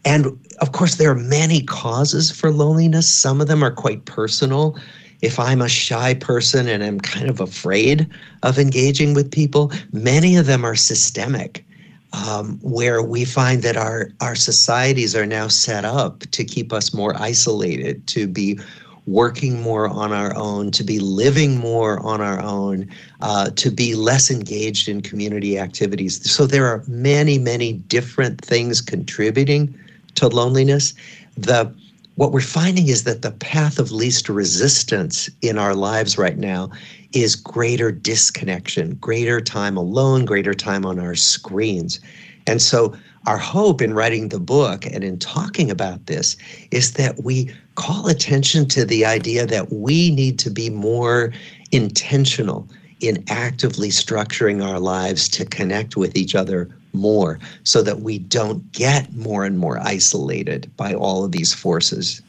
and 0.04 0.38
of 0.60 0.70
course, 0.70 0.94
there 0.94 1.10
are 1.10 1.16
many 1.16 1.62
causes 1.62 2.30
for 2.30 2.52
loneliness. 2.52 3.08
Some 3.08 3.40
of 3.40 3.48
them 3.48 3.64
are 3.64 3.72
quite 3.72 4.04
personal 4.04 4.78
if 5.22 5.38
I'm 5.38 5.62
a 5.62 5.68
shy 5.68 6.14
person 6.14 6.68
and 6.68 6.82
I'm 6.82 7.00
kind 7.00 7.28
of 7.28 7.40
afraid 7.40 8.06
of 8.42 8.58
engaging 8.58 9.14
with 9.14 9.30
people, 9.30 9.72
many 9.92 10.36
of 10.36 10.46
them 10.46 10.64
are 10.64 10.76
systemic. 10.76 11.64
Um, 12.12 12.58
where 12.62 13.02
we 13.02 13.24
find 13.24 13.62
that 13.62 13.76
our 13.76 14.10
our 14.20 14.36
societies 14.36 15.14
are 15.14 15.26
now 15.26 15.48
set 15.48 15.84
up 15.84 16.20
to 16.20 16.44
keep 16.44 16.72
us 16.72 16.94
more 16.94 17.14
isolated, 17.20 18.06
to 18.06 18.26
be 18.26 18.58
working 19.06 19.60
more 19.62 19.88
on 19.88 20.12
our 20.12 20.34
own, 20.36 20.70
to 20.72 20.84
be 20.84 20.98
living 20.98 21.58
more 21.58 22.00
on 22.00 22.20
our 22.20 22.42
own, 22.42 22.88
uh, 23.20 23.50
to 23.50 23.70
be 23.70 23.94
less 23.94 24.30
engaged 24.30 24.88
in 24.88 25.00
community 25.00 25.58
activities. 25.58 26.28
So 26.30 26.46
there 26.46 26.66
are 26.66 26.82
many, 26.88 27.38
many 27.38 27.74
different 27.74 28.40
things 28.40 28.80
contributing 28.80 29.78
to 30.16 30.28
loneliness. 30.28 30.94
The 31.36 31.72
what 32.16 32.32
we're 32.32 32.40
finding 32.40 32.88
is 32.88 33.04
that 33.04 33.22
the 33.22 33.30
path 33.30 33.78
of 33.78 33.92
least 33.92 34.28
resistance 34.28 35.28
in 35.42 35.58
our 35.58 35.74
lives 35.74 36.16
right 36.16 36.38
now 36.38 36.70
is 37.12 37.36
greater 37.36 37.92
disconnection, 37.92 38.94
greater 38.94 39.40
time 39.40 39.76
alone, 39.76 40.24
greater 40.24 40.54
time 40.54 40.84
on 40.84 40.98
our 40.98 41.14
screens. 41.14 42.00
And 42.46 42.60
so, 42.60 42.94
our 43.26 43.38
hope 43.38 43.82
in 43.82 43.92
writing 43.92 44.28
the 44.28 44.38
book 44.38 44.86
and 44.86 45.02
in 45.02 45.18
talking 45.18 45.68
about 45.68 46.06
this 46.06 46.36
is 46.70 46.92
that 46.92 47.24
we 47.24 47.52
call 47.74 48.06
attention 48.06 48.66
to 48.68 48.84
the 48.84 49.04
idea 49.04 49.44
that 49.46 49.72
we 49.72 50.10
need 50.12 50.38
to 50.38 50.50
be 50.50 50.70
more 50.70 51.32
intentional 51.72 52.68
in 53.00 53.24
actively 53.28 53.88
structuring 53.88 54.64
our 54.64 54.78
lives 54.78 55.28
to 55.30 55.44
connect 55.44 55.96
with 55.96 56.16
each 56.16 56.36
other 56.36 56.68
more 56.96 57.38
so 57.64 57.82
that 57.82 58.00
we 58.00 58.18
don't 58.18 58.70
get 58.72 59.12
more 59.14 59.44
and 59.44 59.58
more 59.58 59.78
isolated 59.80 60.70
by 60.76 60.94
all 60.94 61.24
of 61.24 61.32
these 61.32 61.54
forces. 61.54 62.22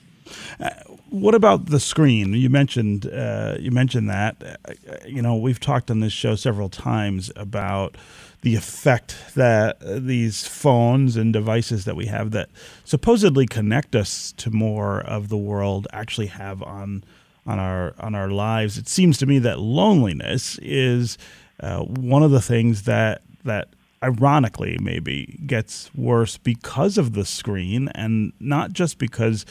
Uh, 0.60 0.70
what 1.10 1.36
about 1.36 1.68
the 1.68 1.80
screen? 1.80 2.34
You 2.34 2.50
mentioned 2.50 3.06
uh, 3.06 3.56
you 3.60 3.72
mentioned 3.72 4.10
that. 4.10 4.44
Uh, 4.44 4.74
you 5.06 5.22
know, 5.22 5.36
we've 5.36 5.60
talked 5.60 5.90
on 5.90 6.02
this 6.02 6.14
show 6.14 6.36
several 6.36 6.70
times 6.70 7.32
about 7.36 7.96
the 8.42 8.56
effect 8.56 9.16
that 9.36 9.78
these 9.82 10.46
phones 10.46 11.16
and 11.16 11.34
devices 11.34 11.86
that 11.86 11.96
we 11.96 12.06
have 12.06 12.32
that 12.32 12.50
supposedly 12.84 13.46
connect 13.46 13.96
us 13.96 14.32
to 14.38 14.52
more 14.52 15.02
of 15.02 15.30
the 15.30 15.38
world 15.38 15.88
actually 15.92 16.28
have 16.28 16.62
on 16.62 17.04
on 17.46 17.60
our 17.60 17.96
on 18.00 18.14
our 18.14 18.30
lives. 18.30 18.78
It 18.78 18.88
seems 18.88 19.18
to 19.20 19.26
me 19.26 19.40
that 19.40 19.60
loneliness 19.60 20.60
is 20.62 21.18
uh, 21.62 21.80
one 21.80 22.22
of 22.22 22.32
the 22.32 22.42
things 22.42 22.84
that 22.84 23.22
that 23.44 23.70
ironically 24.04 24.78
maybe 24.82 25.40
gets 25.46 25.94
worse 25.96 26.38
because 26.38 26.98
of 26.98 27.14
the 27.14 27.26
screen 27.26 27.90
and 27.90 28.32
not 28.40 28.72
just 28.72 28.98
because 28.98 29.46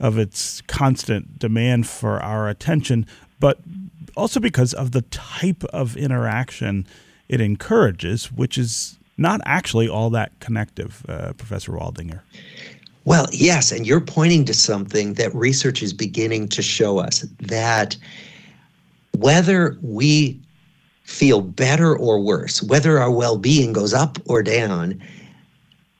of 0.00 0.18
its 0.18 0.60
constant 0.62 1.38
demand 1.38 1.86
for 1.86 2.20
our 2.20 2.48
attention 2.48 3.06
but 3.38 3.58
also 4.16 4.40
because 4.40 4.74
of 4.74 4.90
the 4.92 5.02
type 5.02 5.62
of 5.66 5.96
interaction 5.96 6.86
it 7.28 7.40
encourages 7.40 8.32
which 8.32 8.58
is 8.58 8.98
not 9.18 9.40
actually 9.44 9.88
all 9.88 10.10
that 10.10 10.38
connective 10.40 11.04
uh, 11.08 11.32
professor 11.34 11.72
waldinger. 11.72 12.20
Well 13.04 13.26
yes 13.30 13.70
and 13.70 13.86
you're 13.86 14.00
pointing 14.00 14.44
to 14.46 14.54
something 14.54 15.14
that 15.14 15.32
research 15.32 15.80
is 15.80 15.92
beginning 15.92 16.48
to 16.48 16.62
show 16.62 16.98
us 16.98 17.24
that 17.38 17.96
whether 19.16 19.78
we 19.80 20.40
feel 21.04 21.40
better 21.40 21.96
or 21.96 22.20
worse, 22.20 22.62
whether 22.62 22.98
our 22.98 23.10
well 23.10 23.36
being 23.36 23.72
goes 23.72 23.92
up 23.92 24.18
or 24.26 24.42
down 24.42 25.00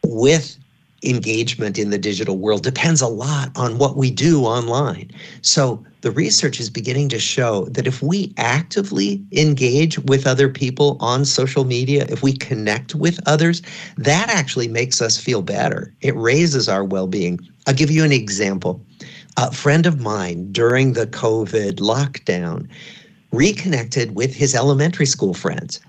with 0.05 0.57
engagement 1.05 1.79
in 1.79 1.91
the 1.91 1.99
digital 1.99 2.39
world 2.39 2.63
depends 2.63 3.01
a 3.01 3.09
lot 3.09 3.51
on 3.57 3.79
what 3.79 3.97
we 3.97 4.11
do 4.11 4.45
online. 4.45 5.11
So 5.41 5.85
the 6.03 6.11
research 6.11 6.61
is 6.61 6.71
beginning 6.71 7.09
to 7.11 7.19
show 7.19 7.67
that 7.67 7.87
if 7.87 8.03
we 8.03 8.33
actively 8.37 9.25
engage 9.33 9.99
with 10.01 10.27
other 10.27 10.49
people 10.49 10.97
on 11.01 11.25
social 11.25 11.65
media, 11.65 12.07
if 12.09 12.23
we 12.23 12.33
connect 12.33 12.95
with 12.95 13.21
others, 13.27 13.63
that 13.97 14.29
actually 14.29 14.69
makes 14.69 15.01
us 15.01 15.19
feel 15.19 15.43
better. 15.43 15.93
It 16.01 16.17
raises 16.17 16.69
our 16.69 16.85
well 16.85 17.07
being. 17.07 17.41
I'll 17.67 17.75
give 17.75 17.91
you 17.91 18.05
an 18.05 18.13
example. 18.13 18.81
A 19.37 19.53
friend 19.53 19.87
of 19.87 20.01
mine 20.01 20.53
during 20.53 20.93
the 20.93 21.07
COVID 21.07 21.77
lockdown 21.77 22.69
reconnected 23.33 24.15
with 24.15 24.35
his 24.35 24.55
elementary 24.55 25.07
school 25.07 25.35
friends. 25.35 25.81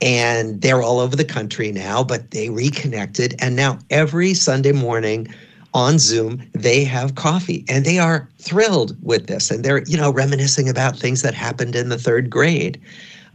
And 0.00 0.60
they're 0.62 0.82
all 0.82 1.00
over 1.00 1.16
the 1.16 1.24
country 1.24 1.72
now, 1.72 2.04
but 2.04 2.30
they 2.30 2.48
reconnected. 2.48 3.34
And 3.40 3.56
now 3.56 3.78
every 3.90 4.32
Sunday 4.32 4.72
morning 4.72 5.26
on 5.74 5.98
Zoom, 5.98 6.48
they 6.52 6.84
have 6.84 7.16
coffee 7.16 7.64
and 7.68 7.84
they 7.84 7.98
are 7.98 8.28
thrilled 8.38 8.96
with 9.02 9.26
this. 9.26 9.50
And 9.50 9.64
they're, 9.64 9.82
you 9.82 9.96
know, 9.96 10.12
reminiscing 10.12 10.68
about 10.68 10.96
things 10.96 11.22
that 11.22 11.34
happened 11.34 11.74
in 11.74 11.88
the 11.88 11.98
third 11.98 12.30
grade. 12.30 12.80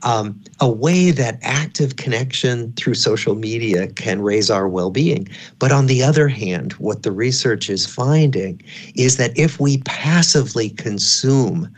Um, 0.03 0.41
a 0.61 0.69
way 0.71 1.11
that 1.11 1.39
active 1.41 1.97
connection 1.97 2.71
through 2.77 2.93
social 2.93 3.35
media 3.35 3.87
can 3.87 4.21
raise 4.21 4.49
our 4.49 4.65
well 4.65 4.91
being. 4.91 5.27
But 5.59 5.73
on 5.73 5.87
the 5.87 6.01
other 6.01 6.29
hand, 6.29 6.71
what 6.73 7.03
the 7.03 7.11
research 7.11 7.69
is 7.69 7.85
finding 7.85 8.61
is 8.95 9.17
that 9.17 9.37
if 9.37 9.59
we 9.59 9.79
passively 9.79 10.69
consume 10.69 11.69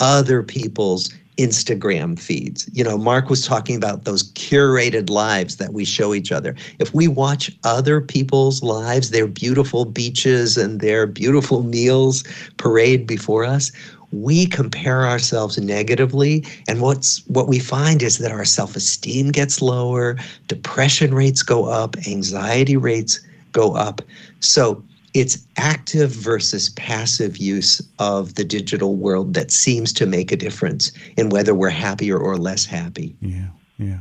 other 0.00 0.42
people's 0.42 1.12
Instagram 1.36 2.18
feeds. 2.18 2.68
You 2.72 2.84
know, 2.84 2.96
Marc 2.96 3.28
was 3.28 3.46
talking 3.46 3.76
about 3.76 4.04
those 4.04 4.32
curated 4.32 5.10
lives 5.10 5.56
that 5.56 5.72
we 5.72 5.84
show 5.84 6.14
each 6.14 6.32
other. 6.32 6.54
If 6.78 6.94
we 6.94 7.08
watch 7.08 7.50
other 7.64 8.00
people's 8.00 8.62
lives, 8.62 9.10
their 9.10 9.26
beautiful 9.26 9.84
beaches 9.84 10.56
and 10.56 10.80
their 10.80 11.06
beautiful 11.06 11.62
meals 11.62 12.24
parade 12.56 13.06
before 13.06 13.44
us, 13.44 13.70
we 14.12 14.46
compare 14.46 15.06
ourselves 15.06 15.58
negatively 15.58 16.44
and 16.68 16.80
what's 16.80 17.26
what 17.26 17.48
we 17.48 17.58
find 17.58 18.02
is 18.02 18.18
that 18.18 18.32
our 18.32 18.44
self-esteem 18.44 19.30
gets 19.30 19.60
lower, 19.60 20.16
depression 20.46 21.12
rates 21.12 21.42
go 21.42 21.66
up, 21.66 21.96
anxiety 22.06 22.76
rates 22.76 23.20
go 23.52 23.74
up. 23.74 24.00
So 24.40 24.82
it's 25.16 25.38
active 25.56 26.10
versus 26.10 26.68
passive 26.70 27.38
use 27.38 27.80
of 27.98 28.34
the 28.34 28.44
digital 28.44 28.96
world 28.96 29.32
that 29.32 29.50
seems 29.50 29.90
to 29.94 30.04
make 30.04 30.30
a 30.30 30.36
difference 30.36 30.92
in 31.16 31.30
whether 31.30 31.54
we're 31.54 31.70
happier 31.70 32.18
or 32.18 32.36
less 32.36 32.66
happy. 32.66 33.16
Yeah, 33.22 33.46
yeah. 33.78 34.00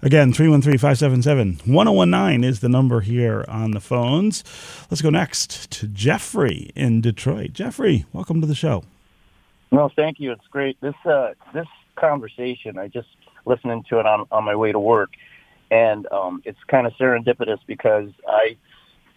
Again, 0.00 0.32
313 0.32 0.78
577 0.78 1.60
1019 1.74 2.44
is 2.44 2.60
the 2.60 2.70
number 2.70 3.02
here 3.02 3.44
on 3.46 3.72
the 3.72 3.80
phones. 3.80 4.42
Let's 4.90 5.02
go 5.02 5.10
next 5.10 5.70
to 5.72 5.86
Jeffrey 5.86 6.70
in 6.74 7.02
Detroit. 7.02 7.52
Jeffrey, 7.52 8.06
welcome 8.14 8.40
to 8.40 8.46
the 8.46 8.54
show. 8.54 8.84
Well, 9.70 9.92
thank 9.94 10.18
you. 10.18 10.32
It's 10.32 10.46
great. 10.50 10.80
This 10.80 10.94
uh, 11.04 11.32
this 11.52 11.68
conversation, 11.96 12.78
I 12.78 12.88
just 12.88 13.08
listening 13.44 13.84
to 13.90 14.00
it 14.00 14.06
on, 14.06 14.26
on 14.32 14.44
my 14.44 14.56
way 14.56 14.72
to 14.72 14.78
work, 14.78 15.10
and 15.70 16.06
um, 16.10 16.40
it's 16.46 16.62
kind 16.68 16.86
of 16.86 16.94
serendipitous 16.94 17.58
because 17.66 18.08
I 18.26 18.56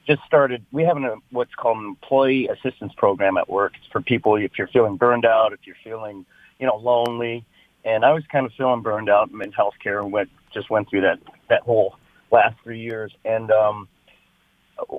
just 0.08 0.22
started. 0.26 0.66
We 0.72 0.84
have 0.84 0.98
a, 0.98 1.16
what's 1.32 1.54
called 1.54 1.78
an 1.78 1.86
employee 1.86 2.48
assistance 2.48 2.94
program 2.96 3.38
at 3.38 3.50
work. 3.50 3.74
It's 3.78 3.92
for 3.92 4.02
people 4.02 4.38
if 4.38 4.58
you're 4.58 4.68
feeling 4.70 4.96
burned 4.96 5.26
out, 5.26 5.54
if 5.54 5.60
you're 5.66 5.76
feeling, 5.84 6.26
you 6.60 6.66
know, 6.66 6.78
lonely. 6.78 7.44
And 7.84 8.04
I 8.04 8.14
was 8.14 8.24
kind 8.32 8.46
of 8.46 8.54
feeling 8.54 8.82
burned 8.82 9.10
out. 9.10 9.30
In 9.30 9.40
healthcare 9.52 10.02
and 10.02 10.12
went 10.12 10.30
just 10.54 10.70
went 10.70 10.90
through 10.90 11.02
that 11.02 11.20
that 11.50 11.62
whole 11.64 11.96
last 12.32 12.56
three 12.64 12.80
years. 12.80 13.12
And 13.26 13.52
um, 13.52 13.88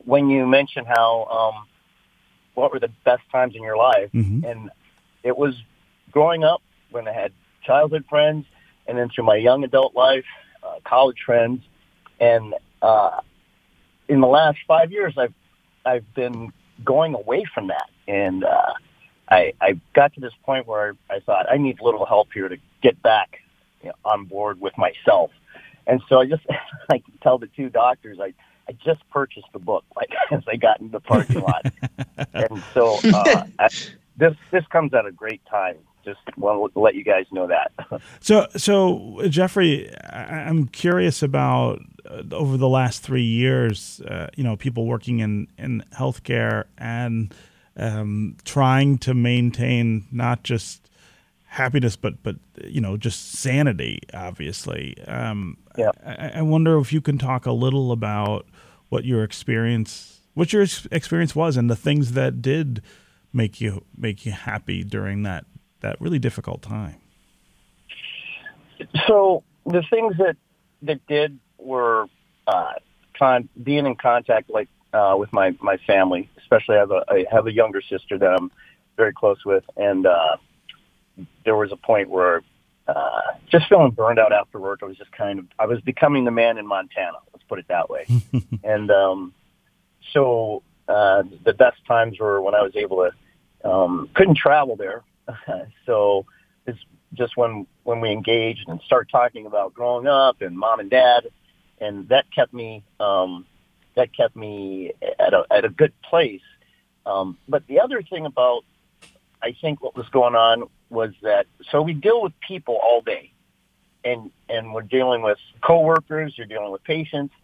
when 0.05 0.29
you 0.29 0.47
mentioned 0.47 0.87
how 0.87 1.25
um, 1.25 1.67
what 2.55 2.73
were 2.73 2.81
the 2.81 2.91
best 3.05 3.23
times 3.33 3.55
in 3.57 3.63
your 3.63 3.77
life, 3.77 4.11
Mhm. 4.13 4.45
and 4.45 4.71
it 5.23 5.37
was 5.37 5.55
growing 6.11 6.45
up 6.45 6.63
when 6.91 7.09
I 7.09 7.13
had 7.13 7.33
childhood 7.65 8.05
friends, 8.09 8.47
and 8.87 8.97
then 8.99 9.09
through 9.09 9.25
my 9.25 9.37
young 9.37 9.65
adult 9.65 9.95
life, 9.95 10.25
uh, 10.63 10.77
college 10.85 11.19
friends, 11.25 11.61
and 12.21 12.55
uh, 12.83 13.21
in 14.09 14.21
the 14.21 14.27
last 14.27 14.59
five 14.67 14.93
years, 14.93 15.15
I've 15.17 15.35
I've 15.85 16.15
been 16.15 16.53
going 16.85 17.15
away 17.15 17.45
from 17.53 17.69
that, 17.69 17.89
and 18.07 18.45
uh, 18.45 18.73
I 19.31 19.53
I 19.61 19.81
got 19.95 20.15
to 20.15 20.21
this 20.21 20.33
point 20.45 20.67
where 20.67 20.97
I 21.11 21.17
I 21.17 21.21
thought 21.21 21.47
I 21.51 21.57
need 21.57 21.81
a 21.81 21.85
little 21.85 22.07
help 22.07 22.29
here 22.33 22.49
to 22.49 22.57
get 22.83 23.01
back 23.03 23.41
you 23.83 23.89
know, 23.89 23.95
on 24.05 24.25
board 24.25 24.61
with 24.61 24.77
myself, 24.77 25.31
and 25.87 26.01
so 26.09 26.21
I 26.21 26.27
just 26.27 26.43
I 26.91 26.99
can 26.99 27.15
tell 27.23 27.39
the 27.39 27.49
two 27.49 27.69
doctors 27.69 28.19
I. 28.21 28.35
I 28.71 28.73
just 28.85 29.01
purchased 29.09 29.47
the 29.55 29.59
book 29.59 29.83
like 29.97 30.11
as 30.31 30.43
I 30.47 30.57
got 30.57 30.79
in 30.79 30.91
the 30.91 31.01
parking 31.01 31.41
lot, 31.41 31.65
and 32.35 32.63
so 32.75 32.99
uh, 33.03 33.47
I, 33.59 33.69
this 34.19 34.35
this 34.51 34.67
comes 34.71 34.93
at 34.93 35.07
a 35.07 35.11
great 35.11 35.41
time. 35.47 35.77
Just 36.05 36.21
want 36.37 36.73
to 36.73 36.81
let 36.81 36.95
you 36.95 37.05
guys 37.05 37.27
know 37.33 37.47
that. 37.49 37.73
So, 38.21 38.47
so 38.57 39.21
Jeffrey, 39.29 39.95
I- 39.97 40.45
I'm 40.49 40.67
curious 40.69 41.23
about 41.23 41.81
uh, 42.09 42.23
over 42.33 42.57
the 42.57 42.69
last 42.69 43.03
three 43.03 43.23
years. 43.23 44.01
Uh, 44.01 44.29
you 44.37 44.45
know, 44.45 44.57
people 44.57 44.87
working 44.87 45.21
in 45.21 45.49
in 45.59 45.85
healthcare 45.95 46.65
and 46.79 47.35
um, 47.77 48.37
trying 48.45 48.99
to 48.99 49.15
maintain 49.15 50.07
not 50.11 50.43
just 50.43 50.89
happiness, 51.47 51.97
but 51.97 52.23
but 52.23 52.37
you 52.65 52.81
know, 52.81 52.97
just 52.97 53.33
sanity. 53.33 54.01
Obviously, 54.15 54.97
um, 55.07 55.57
Yeah. 55.77 55.91
I, 56.05 56.33
I 56.37 56.43
wonder 56.43 56.79
if 56.79 56.93
you 56.93 57.01
can 57.01 57.19
talk 57.19 57.47
a 57.47 57.53
little 57.53 57.93
about 57.93 58.47
what 58.89 59.05
your 59.05 59.23
experience, 59.23 60.21
what 60.35 60.53
your 60.53 60.67
experience 60.91 61.35
was, 61.37 61.57
and 61.57 61.71
the 61.71 61.77
things 61.77 62.13
that 62.13 62.43
did 62.43 62.83
make 63.33 63.61
you 63.61 63.85
make 63.97 64.25
you 64.27 64.33
happy 64.33 64.83
during 64.83 65.23
that 65.23 65.45
that 65.81 66.01
really 66.01 66.19
difficult 66.19 66.63
time. 66.63 66.97
So 69.07 69.43
the 69.67 69.83
things 69.91 70.17
that 70.19 70.37
that 70.83 71.07
did 71.07 71.39
were 71.59 72.07
uh, 72.47 72.75
con- 73.19 73.49
being 73.63 73.87
in 73.87 73.97
contact, 73.97 74.51
like 74.51 74.69
uh, 74.93 75.17
with 75.19 75.33
my 75.33 75.57
my 75.61 75.77
family. 75.87 76.29
Especially, 76.39 76.77
I 76.77 76.81
have 76.81 76.91
a 76.91 77.05
I 77.09 77.25
have 77.31 77.47
a 77.47 77.53
younger 77.53 77.83
sister 77.83 78.19
that 78.19 78.31
I'm 78.31 78.51
very 78.97 79.13
close 79.13 79.45
with, 79.45 79.65
and 79.77 80.07
uh, 80.07 80.37
there 81.45 81.57
was 81.57 81.73
a 81.73 81.77
point 81.77 82.09
where 82.09 82.43
uh, 82.87 83.21
just 83.51 83.69
feeling 83.69 83.91
burned 83.91 84.19
out 84.19 84.33
after 84.33 84.59
work. 84.59 84.81
I 84.83 84.87
was 84.87 84.97
just 84.97 85.13
kind 85.13 85.39
of 85.39 85.47
I 85.59 85.67
was 85.67 85.81
becoming 85.81 86.25
the 86.25 86.31
man 86.31 86.59
in 86.59 86.67
Montana. 86.67 87.19
Let's 87.33 87.45
put 87.49 87.59
it 87.59 87.67
that 87.69 87.91
way. 87.91 88.07
and 88.65 88.91
um, 88.91 89.35
so 90.13 90.63
uh, 90.89 91.23
the 91.45 91.53
best 91.53 91.85
times 91.87 92.19
were 92.19 92.41
when 92.41 92.55
I 92.55 92.63
was 92.63 92.75
able 92.77 93.09
to 93.09 93.69
um, 93.69 94.09
couldn't 94.15 94.37
travel 94.37 94.77
there, 94.77 95.03
so 95.87 96.27
it's 96.67 96.79
just 97.15 97.37
when 97.37 97.67
when 97.85 98.01
we 98.01 98.11
engaged 98.11 98.69
and 98.69 98.81
start 98.83 99.09
talking 99.11 99.47
about 99.47 99.75
growing 99.75 100.07
up 100.07 100.43
and 100.43 100.57
mom 100.57 100.81
and 100.81 100.91
dad, 100.91 101.29
and 101.81 102.09
that 102.09 102.27
kept 102.35 102.53
me 102.53 102.83
um, 103.01 103.47
that 103.95 104.15
kept 104.15 104.37
me 104.37 104.93
at 105.19 105.35
a 105.35 105.45
at 105.51 105.65
a 105.65 105.69
good 105.69 105.93
place. 106.03 106.43
Um, 107.07 107.39
but 107.49 107.67
the 107.67 107.81
other 107.81 108.03
thing 108.03 108.27
about 108.27 108.65
I 109.43 109.57
think 109.61 109.83
what 109.83 109.97
was 109.97 110.09
going 110.11 110.35
on 110.35 110.65
was 110.91 111.13
that 111.23 111.47
so 111.71 111.83
we 111.83 111.95
deal 111.95 112.23
with 112.23 112.33
people 112.47 112.79
all 112.83 113.01
day, 113.01 113.33
and 114.05 114.31
and 114.49 114.75
we're 114.75 114.83
dealing 114.83 115.23
with 115.23 115.39
coworkers, 115.63 116.37
you're 116.37 116.47
dealing 116.47 116.71
with 116.71 116.85
patients, 116.85 117.35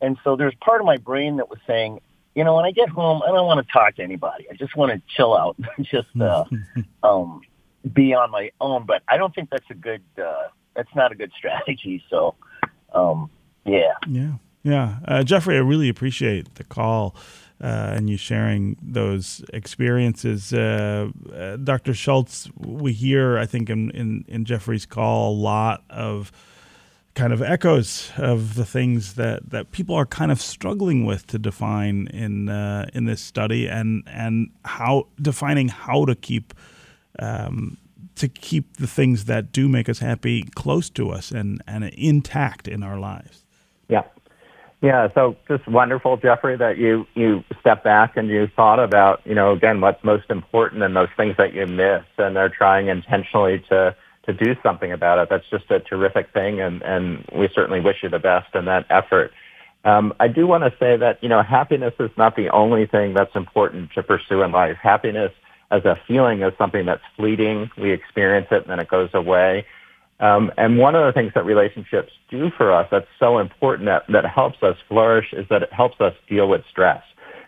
and 0.00 0.16
so 0.24 0.36
there's 0.36 0.54
part 0.56 0.80
of 0.80 0.86
my 0.86 0.96
brain 0.96 1.36
that 1.36 1.50
was 1.50 1.58
saying, 1.66 2.00
you 2.34 2.44
know, 2.44 2.54
when 2.54 2.64
I 2.64 2.70
get 2.70 2.88
home, 2.88 3.22
I 3.22 3.28
don't 3.28 3.46
want 3.46 3.66
to 3.66 3.72
talk 3.72 3.96
to 3.96 4.02
anybody. 4.02 4.46
I 4.50 4.54
just 4.54 4.76
want 4.76 4.92
to 4.92 5.02
chill 5.16 5.36
out, 5.36 5.56
just 5.80 6.08
uh, 6.20 6.44
um, 7.02 7.40
be 7.92 8.14
on 8.14 8.30
my 8.30 8.50
own. 8.60 8.86
But 8.86 9.02
I 9.08 9.16
don't 9.16 9.34
think 9.34 9.50
that's 9.50 9.68
a 9.70 9.74
good. 9.74 10.02
Uh, 10.16 10.48
that's 10.76 10.94
not 10.94 11.12
a 11.12 11.14
good 11.14 11.32
strategy. 11.36 12.02
So, 12.08 12.34
um, 12.94 13.30
yeah. 13.64 13.94
Yeah, 14.08 14.34
yeah. 14.62 14.98
Uh, 15.06 15.22
Jeffrey, 15.22 15.56
I 15.56 15.60
really 15.60 15.88
appreciate 15.88 16.54
the 16.54 16.64
call 16.64 17.16
uh, 17.62 17.92
and 17.94 18.08
you 18.08 18.16
sharing 18.16 18.76
those 18.80 19.44
experiences. 19.52 20.52
Uh, 20.52 21.10
uh, 21.34 21.56
Dr. 21.56 21.92
Schulz, 21.92 22.50
we 22.56 22.92
hear, 22.92 23.38
I 23.38 23.46
think, 23.46 23.68
in, 23.68 23.90
in, 23.90 24.24
in 24.28 24.44
Jeffrey's 24.44 24.86
call, 24.86 25.32
a 25.32 25.36
lot 25.36 25.84
of 25.90 26.32
kind 27.14 27.32
of 27.32 27.42
echoes 27.42 28.12
of 28.16 28.54
the 28.54 28.64
things 28.64 29.14
that, 29.14 29.50
that 29.50 29.72
people 29.72 29.94
are 29.94 30.06
kind 30.06 30.30
of 30.30 30.40
struggling 30.40 31.04
with 31.04 31.26
to 31.26 31.38
define 31.38 32.06
in 32.08 32.48
uh, 32.48 32.88
in 32.94 33.04
this 33.04 33.20
study 33.20 33.68
and 33.68 34.04
and 34.06 34.50
how 34.64 35.08
defining 35.20 35.68
how 35.68 36.04
to 36.04 36.14
keep 36.14 36.54
um, 37.18 37.76
to 38.16 38.28
keep 38.28 38.76
the 38.76 38.86
things 38.86 39.24
that 39.24 39.50
do 39.50 39.68
make 39.68 39.88
us 39.88 39.98
happy 39.98 40.42
close 40.54 40.90
to 40.90 41.10
us 41.10 41.30
and, 41.30 41.62
and 41.66 41.84
intact 41.84 42.68
in 42.68 42.82
our 42.82 42.98
lives. 42.98 43.44
Yeah. 43.88 44.04
Yeah, 44.82 45.08
so 45.14 45.36
just 45.46 45.68
wonderful, 45.68 46.16
Jeffrey, 46.16 46.56
that 46.56 46.78
you 46.78 47.06
you 47.14 47.44
step 47.60 47.84
back 47.84 48.16
and 48.16 48.28
you 48.28 48.48
thought 48.56 48.78
about, 48.78 49.20
you 49.26 49.34
know, 49.34 49.52
again, 49.52 49.82
what's 49.82 50.02
most 50.02 50.30
important 50.30 50.82
and 50.82 50.96
those 50.96 51.10
things 51.18 51.36
that 51.36 51.52
you 51.52 51.66
miss, 51.66 52.02
and 52.16 52.34
they're 52.34 52.48
trying 52.48 52.88
intentionally 52.88 53.62
to 53.68 53.94
to 54.24 54.32
do 54.32 54.54
something 54.62 54.92
about 54.92 55.18
it. 55.18 55.28
That's 55.30 55.48
just 55.50 55.70
a 55.70 55.80
terrific 55.80 56.32
thing, 56.32 56.60
and 56.60 56.82
and 56.82 57.24
we 57.34 57.48
certainly 57.54 57.80
wish 57.80 58.02
you 58.02 58.08
the 58.08 58.18
best 58.18 58.54
in 58.54 58.66
that 58.66 58.86
effort. 58.90 59.32
Um, 59.84 60.12
I 60.20 60.28
do 60.28 60.46
want 60.46 60.64
to 60.64 60.70
say 60.78 60.96
that 60.96 61.22
you 61.22 61.28
know 61.28 61.42
happiness 61.42 61.94
is 61.98 62.10
not 62.16 62.36
the 62.36 62.50
only 62.50 62.86
thing 62.86 63.14
that's 63.14 63.34
important 63.34 63.92
to 63.94 64.02
pursue 64.02 64.42
in 64.42 64.52
life. 64.52 64.76
Happiness 64.82 65.32
as 65.70 65.84
a 65.84 65.98
feeling 66.06 66.42
is 66.42 66.52
something 66.58 66.84
that's 66.84 67.02
fleeting. 67.16 67.70
We 67.78 67.92
experience 67.92 68.48
it 68.50 68.62
and 68.62 68.70
then 68.70 68.80
it 68.80 68.88
goes 68.88 69.10
away. 69.14 69.64
Um, 70.18 70.52
and 70.58 70.76
one 70.76 70.94
of 70.94 71.06
the 71.06 71.12
things 71.12 71.32
that 71.34 71.46
relationships 71.46 72.12
do 72.28 72.50
for 72.50 72.72
us 72.72 72.88
that's 72.90 73.06
so 73.18 73.38
important 73.38 73.86
that, 73.86 74.04
that 74.12 74.26
helps 74.26 74.62
us 74.62 74.76
flourish 74.86 75.32
is 75.32 75.46
that 75.48 75.62
it 75.62 75.72
helps 75.72 75.98
us 76.00 76.14
deal 76.28 76.48
with 76.48 76.62
stress. 76.70 77.02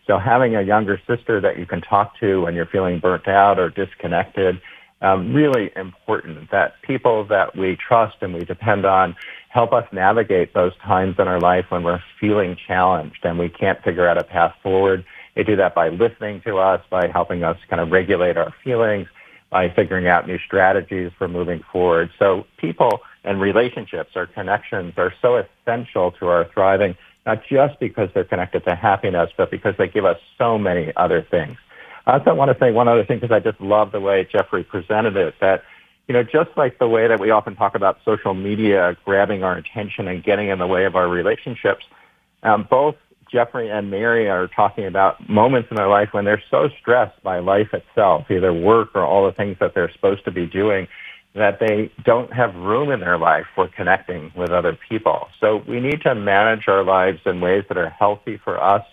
So 0.07 0.19
having 0.19 0.57
a 0.57 0.63
younger 0.63 1.01
sister 1.07 1.41
that 1.41 1.59
you 1.59 1.67
can 1.67 1.81
talk 1.83 2.19
to 2.21 2.43
when 2.43 2.55
you're 2.55 2.67
feeling 2.67 2.99
burnt 2.99 3.29
out 3.29 3.59
or 3.59 3.69
disconnected, 3.69 4.61
um, 5.03 5.35
really 5.35 5.71
important 5.77 6.51
that 6.51 6.81
people 6.83 7.25
that 7.27 7.57
we 7.57 7.77
trust 7.77 8.17
and 8.23 8.33
we 8.33 8.45
depend 8.45 8.87
on 8.87 9.17
help 9.49 9.73
us 9.73 9.87
navigate 9.93 10.55
those 10.55 10.73
times 10.79 11.17
in 11.19 11.29
our 11.29 11.41
life 11.41 11.67
when 11.69 11.83
we're 11.83 12.03
feeling 12.19 12.57
challenged 12.67 13.19
and 13.25 13.39
we 13.39 13.51
can't 13.51 13.83
figure 13.83 14.09
out 14.09 14.17
a 14.17 14.25
path 14.25 14.55
forward. 14.63 15.05
They 15.35 15.43
do 15.43 15.57
that 15.57 15.75
by 15.75 15.91
listening 15.91 16.41
to 16.47 16.57
us, 16.59 16.81
by 16.89 17.09
helping 17.09 17.43
us 17.43 17.59
kind 17.69 17.81
of 17.81 17.91
regulate 17.91 18.37
our 18.37 18.55
feelings, 18.65 19.09
by 19.51 19.69
figuring 19.69 20.07
out 20.07 20.27
new 20.27 20.39
strategies 20.39 21.11
for 21.19 21.29
moving 21.29 21.63
forward. 21.71 22.11
So 22.19 22.47
people 22.57 23.01
and 23.25 23.41
relationships 23.41 24.13
or 24.17 24.27
connections 24.27 24.95
are 24.97 25.13
so 25.21 25.37
essential 25.37 26.13
to 26.13 26.29
our 26.29 26.49
thriving, 26.55 26.97
not 27.27 27.43
just 27.45 27.79
because 27.79 28.09
they're 28.15 28.25
connected 28.25 28.65
to 28.65 28.75
happiness, 28.75 29.31
but 29.37 29.51
because 29.51 29.75
they 29.77 29.89
give 29.89 30.05
us 30.05 30.19
so 30.39 30.59
many 30.59 30.93
other 30.97 31.27
things. 31.31 31.59
I 32.07 32.19
also 32.19 32.35
want 32.35 32.51
to 32.51 32.59
say 32.59 32.73
one 32.73 32.89
other 32.89 33.05
thing 33.05 33.21
because 33.21 33.35
I 33.35 33.41
just 33.41 33.61
love 33.61 33.93
the 33.93 34.01
way 34.01 34.27
Jeffrey 34.31 34.65
presented 34.65 35.17
it 35.17 35.35
that, 35.41 35.63
you 36.09 36.15
know, 36.15 36.23
just 36.23 36.51
like 36.57 36.79
the 36.79 36.89
way 36.89 37.07
that 37.07 37.21
we 37.21 37.31
often 37.31 37.55
talk 37.55 37.75
about 37.75 37.99
social 38.05 38.35
media 38.35 38.97
grabbing 39.05 39.45
our 39.45 39.57
attention 39.57 40.09
and 40.09 40.23
getting 40.23 40.49
in 40.49 40.59
the 40.59 40.67
way 40.67 40.85
of 40.85 40.97
our 40.97 41.09
relationships, 41.09 41.85
um, 42.43 42.67
both 42.69 42.97
Jeffrey 43.31 43.71
and 43.71 43.91
Mary 43.91 44.29
are 44.29 44.49
talking 44.49 44.85
about 44.85 45.29
moments 45.29 45.69
in 45.71 45.77
their 45.77 45.89
life 45.89 46.09
when 46.13 46.25
they're 46.25 46.43
so 46.51 46.69
stressed 46.81 47.23
by 47.23 47.39
life 47.39 47.73
itself, 47.73 48.31
either 48.31 48.53
work 48.53 48.91
or 48.95 49.05
all 49.05 49.25
the 49.25 49.33
things 49.33 49.57
that 49.61 49.75
they're 49.75 49.91
supposed 49.93 50.25
to 50.25 50.31
be 50.31 50.45
doing, 50.45 50.87
that 51.35 51.59
they 51.59 51.91
don't 52.05 52.31
have 52.33 52.55
room 52.57 52.91
in 52.91 53.01
their 53.01 53.17
life 53.17 53.47
for 53.55 53.69
connecting 53.69 54.31
with 54.37 54.51
other 54.51 54.77
people. 54.89 55.29
So 55.41 55.63
we 55.67 55.81
need 55.81 56.03
to 56.03 56.15
manage 56.15 56.69
our 56.69 56.85
lives 56.85 57.21
in 57.25 57.41
ways 57.41 57.65
that 57.69 57.79
are 57.79 57.89
healthy 57.89 58.37
for 58.37 58.63
us 58.63 58.85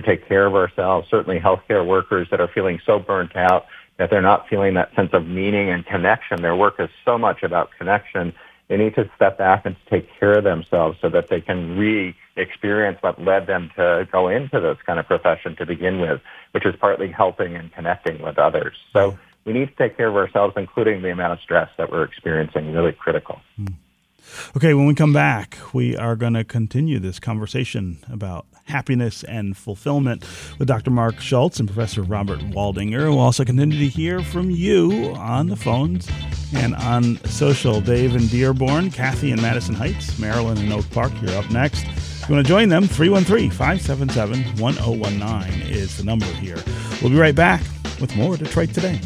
to 0.00 0.06
take 0.06 0.28
care 0.28 0.46
of 0.46 0.54
ourselves. 0.54 1.08
Certainly 1.10 1.40
healthcare 1.40 1.84
workers 1.84 2.28
that 2.30 2.40
are 2.40 2.48
feeling 2.48 2.80
so 2.86 2.98
burnt 2.98 3.34
out 3.34 3.66
that 3.96 4.10
they're 4.10 4.22
not 4.22 4.48
feeling 4.48 4.74
that 4.74 4.94
sense 4.94 5.10
of 5.12 5.26
meaning 5.26 5.70
and 5.70 5.84
connection. 5.84 6.40
Their 6.40 6.54
work 6.54 6.76
is 6.78 6.88
so 7.04 7.18
much 7.18 7.42
about 7.42 7.70
connection. 7.76 8.32
They 8.68 8.76
need 8.76 8.94
to 8.94 9.10
step 9.16 9.38
back 9.38 9.66
and 9.66 9.74
take 9.90 10.08
care 10.20 10.38
of 10.38 10.44
themselves 10.44 10.98
so 11.00 11.08
that 11.08 11.28
they 11.28 11.40
can 11.40 11.76
re-experience 11.76 12.98
what 13.00 13.20
led 13.20 13.48
them 13.48 13.72
to 13.74 14.06
go 14.12 14.28
into 14.28 14.60
this 14.60 14.76
kind 14.86 15.00
of 15.00 15.06
profession 15.06 15.56
to 15.56 15.66
begin 15.66 16.00
with, 16.00 16.20
which 16.52 16.64
is 16.64 16.76
partly 16.78 17.08
helping 17.08 17.56
and 17.56 17.72
connecting 17.72 18.22
with 18.22 18.38
others. 18.38 18.76
So 18.92 19.18
we 19.44 19.52
need 19.52 19.68
to 19.68 19.74
take 19.74 19.96
care 19.96 20.08
of 20.08 20.16
ourselves, 20.16 20.54
including 20.56 21.02
the 21.02 21.10
amount 21.10 21.32
of 21.32 21.40
stress 21.40 21.70
that 21.76 21.90
we're 21.90 22.04
experiencing, 22.04 22.72
really 22.72 22.92
critical. 22.92 23.40
Hmm. 23.56 23.66
Okay, 24.56 24.74
when 24.74 24.86
we 24.86 24.94
come 24.94 25.12
back, 25.12 25.58
we 25.72 25.96
are 25.96 26.16
going 26.16 26.34
to 26.34 26.44
continue 26.44 26.98
this 26.98 27.18
conversation 27.18 27.98
about 28.10 28.46
happiness 28.64 29.24
and 29.24 29.56
fulfillment 29.56 30.24
with 30.58 30.68
Dr. 30.68 30.90
Marc 30.90 31.20
Schulz 31.20 31.58
and 31.58 31.68
Professor 31.68 32.02
Robert 32.02 32.40
Waldinger. 32.40 33.08
We'll 33.08 33.18
also 33.18 33.44
continue 33.44 33.78
to 33.78 33.88
hear 33.88 34.22
from 34.22 34.50
you 34.50 35.14
on 35.16 35.48
the 35.48 35.56
phones 35.56 36.08
and 36.54 36.74
on 36.76 37.16
social. 37.24 37.80
Dave 37.80 38.14
in 38.14 38.26
Dearborn, 38.26 38.90
Kathy 38.90 39.30
in 39.30 39.40
Madison 39.40 39.74
Heights, 39.74 40.18
Marilyn 40.18 40.58
in 40.58 40.72
Oak 40.72 40.88
Park, 40.90 41.12
you're 41.22 41.36
up 41.36 41.50
next. 41.50 41.84
If 41.84 42.28
you 42.28 42.34
want 42.34 42.46
to 42.46 42.52
join 42.52 42.68
them, 42.68 42.86
313 42.86 43.50
577 43.50 44.60
1019 44.62 45.62
is 45.62 45.96
the 45.96 46.04
number 46.04 46.26
here. 46.26 46.58
We'll 47.00 47.10
be 47.10 47.16
right 47.16 47.34
back 47.34 47.62
with 48.00 48.14
more 48.16 48.36
Detroit 48.36 48.74
Today. 48.74 49.00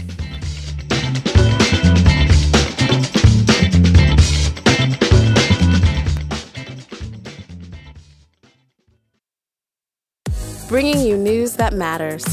Bringing 10.73 11.01
you 11.07 11.19
news 11.19 11.57
that 11.57 11.75
matters. 11.75 12.25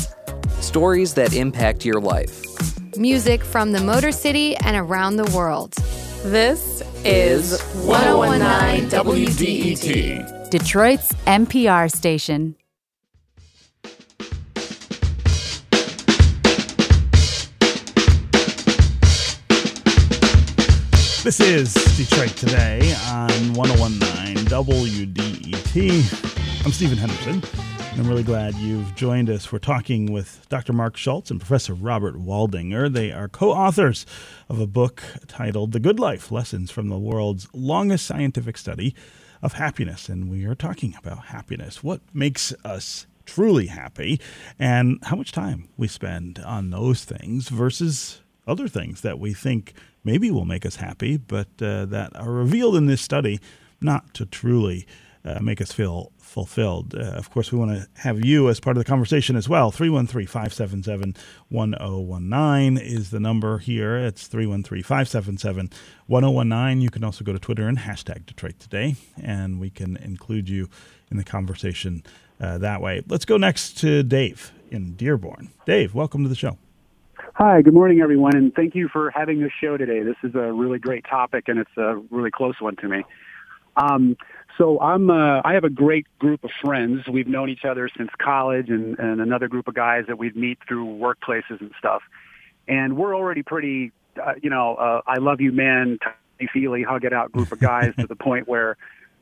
Stories 0.61 1.13
that 1.15 1.33
impact 1.33 1.83
your 1.83 1.99
life. 1.99 2.41
Music 2.95 3.43
from 3.43 3.73
the 3.73 3.81
Motor 3.81 4.13
City 4.13 4.55
and 4.55 4.77
around 4.77 5.17
the 5.17 5.29
world. 5.35 5.73
This 6.23 6.81
is 7.03 7.61
1019 7.83 8.89
WDET, 8.91 10.49
Detroit's 10.49 11.11
NPR 11.27 11.91
station. 11.91 12.55
This 21.25 21.41
is 21.41 21.73
Detroit 21.97 22.37
Today 22.37 22.95
on 23.09 23.53
1019 23.53 24.45
WDET. 24.45 25.85
I'm 26.65 26.71
Stephen 26.71 26.97
Henderson. 26.97 27.43
I'm 27.91 28.07
really 28.07 28.23
glad 28.23 28.55
you've 28.55 28.95
joined 28.95 29.29
us. 29.29 29.51
We're 29.51 29.59
talking 29.59 30.11
with 30.11 30.45
Dr. 30.49 30.71
Marc 30.73 30.95
Schulz 30.95 31.31
and 31.31 31.39
Professor 31.39 31.73
Robert 31.73 32.15
Waldinger. 32.15 32.91
They 32.91 33.11
are 33.11 33.27
co 33.27 33.51
authors 33.51 34.05
of 34.47 34.59
a 34.59 34.67
book 34.67 35.03
titled 35.27 35.73
The 35.73 35.79
Good 35.79 35.99
Life 35.99 36.31
Lessons 36.31 36.71
from 36.71 36.89
the 36.89 36.97
World's 36.97 37.47
Longest 37.53 38.05
Scientific 38.05 38.57
Study 38.57 38.95
of 39.41 39.53
Happiness. 39.53 40.07
And 40.07 40.29
we 40.29 40.45
are 40.45 40.55
talking 40.55 40.95
about 40.97 41.25
happiness. 41.25 41.83
What 41.83 42.01
makes 42.13 42.53
us 42.63 43.05
truly 43.25 43.67
happy, 43.67 44.19
and 44.57 44.97
how 45.03 45.15
much 45.15 45.31
time 45.31 45.69
we 45.77 45.87
spend 45.87 46.39
on 46.39 46.71
those 46.71 47.03
things 47.05 47.49
versus 47.49 48.21
other 48.47 48.67
things 48.67 49.01
that 49.01 49.19
we 49.19 49.33
think 49.33 49.73
maybe 50.03 50.31
will 50.31 50.45
make 50.45 50.65
us 50.65 50.77
happy, 50.77 51.17
but 51.17 51.47
uh, 51.61 51.85
that 51.85 52.15
are 52.15 52.31
revealed 52.31 52.75
in 52.75 52.87
this 52.87 53.01
study 53.01 53.39
not 53.81 54.13
to 54.15 54.25
truly 54.25 54.87
uh, 55.25 55.39
make 55.41 55.61
us 55.61 55.71
feel 55.71 56.11
fulfilled. 56.17 56.95
Uh, 56.95 57.01
of 57.11 57.29
course, 57.29 57.51
we 57.51 57.59
want 57.59 57.71
to 57.71 57.87
have 58.01 58.23
you 58.23 58.49
as 58.49 58.59
part 58.59 58.77
of 58.77 58.83
the 58.83 58.87
conversation 58.87 59.35
as 59.35 59.49
well. 59.49 59.71
313 59.71 60.27
577 60.27 61.15
1019 61.49 62.77
is 62.77 63.11
the 63.11 63.19
number 63.19 63.57
here. 63.57 63.97
It's 63.97 64.27
313 64.27 64.83
577 64.83 65.69
1019. 66.07 66.81
You 66.81 66.89
can 66.89 67.03
also 67.03 67.23
go 67.23 67.33
to 67.33 67.39
Twitter 67.39 67.67
and 67.67 67.79
hashtag 67.79 68.25
Detroit 68.25 68.59
Today, 68.59 68.95
and 69.21 69.59
we 69.59 69.69
can 69.69 69.97
include 69.97 70.47
you 70.47 70.69
in 71.11 71.17
the 71.17 71.23
conversation 71.23 72.03
uh, 72.39 72.57
that 72.59 72.81
way. 72.81 73.03
Let's 73.07 73.25
go 73.25 73.37
next 73.37 73.77
to 73.79 74.03
Dave 74.03 74.51
in 74.71 74.93
Dearborn. 74.93 75.49
Dave, 75.65 75.93
welcome 75.93 76.23
to 76.23 76.29
the 76.29 76.35
show. 76.35 76.57
Hi, 77.33 77.61
good 77.61 77.73
morning, 77.73 78.01
everyone, 78.01 78.35
and 78.35 78.53
thank 78.53 78.75
you 78.75 78.89
for 78.89 79.11
having 79.11 79.39
this 79.41 79.51
show 79.61 79.77
today. 79.77 80.03
This 80.03 80.17
is 80.23 80.35
a 80.35 80.51
really 80.51 80.77
great 80.77 81.05
topic, 81.09 81.45
and 81.47 81.57
it's 81.59 81.77
a 81.77 81.95
really 82.11 82.31
close 82.31 82.55
one 82.59 82.75
to 82.77 82.87
me. 82.87 83.03
Um, 83.77 84.17
so 84.59 84.79
I'm 84.81 85.09
uh, 85.09 85.41
I 85.45 85.53
have 85.53 85.63
a 85.63 85.69
great 85.69 86.05
group 86.19 86.43
of 86.43 86.51
friends. 86.61 87.07
We've 87.07 87.27
known 87.27 87.49
each 87.49 87.63
other 87.63 87.89
since 87.97 88.09
college, 88.21 88.69
and, 88.69 88.99
and 88.99 89.21
another 89.21 89.47
group 89.47 89.69
of 89.69 89.73
guys 89.73 90.03
that 90.07 90.19
we'd 90.19 90.35
meet 90.35 90.59
through 90.67 90.85
workplaces 90.85 91.61
and 91.61 91.71
stuff. 91.79 92.01
And 92.67 92.97
we're 92.97 93.15
already 93.15 93.41
pretty, 93.41 93.93
uh, 94.21 94.33
you 94.43 94.49
know, 94.49 94.75
uh, 94.75 95.01
I 95.07 95.17
love 95.19 95.39
you, 95.39 95.53
man, 95.53 95.97
men, 96.39 96.49
feely, 96.53 96.83
hug 96.83 97.05
it 97.05 97.13
out 97.13 97.31
group 97.31 97.51
of 97.53 97.59
guys 97.59 97.93
to 97.99 98.05
the 98.05 98.15
point 98.19 98.47
where 98.49 98.75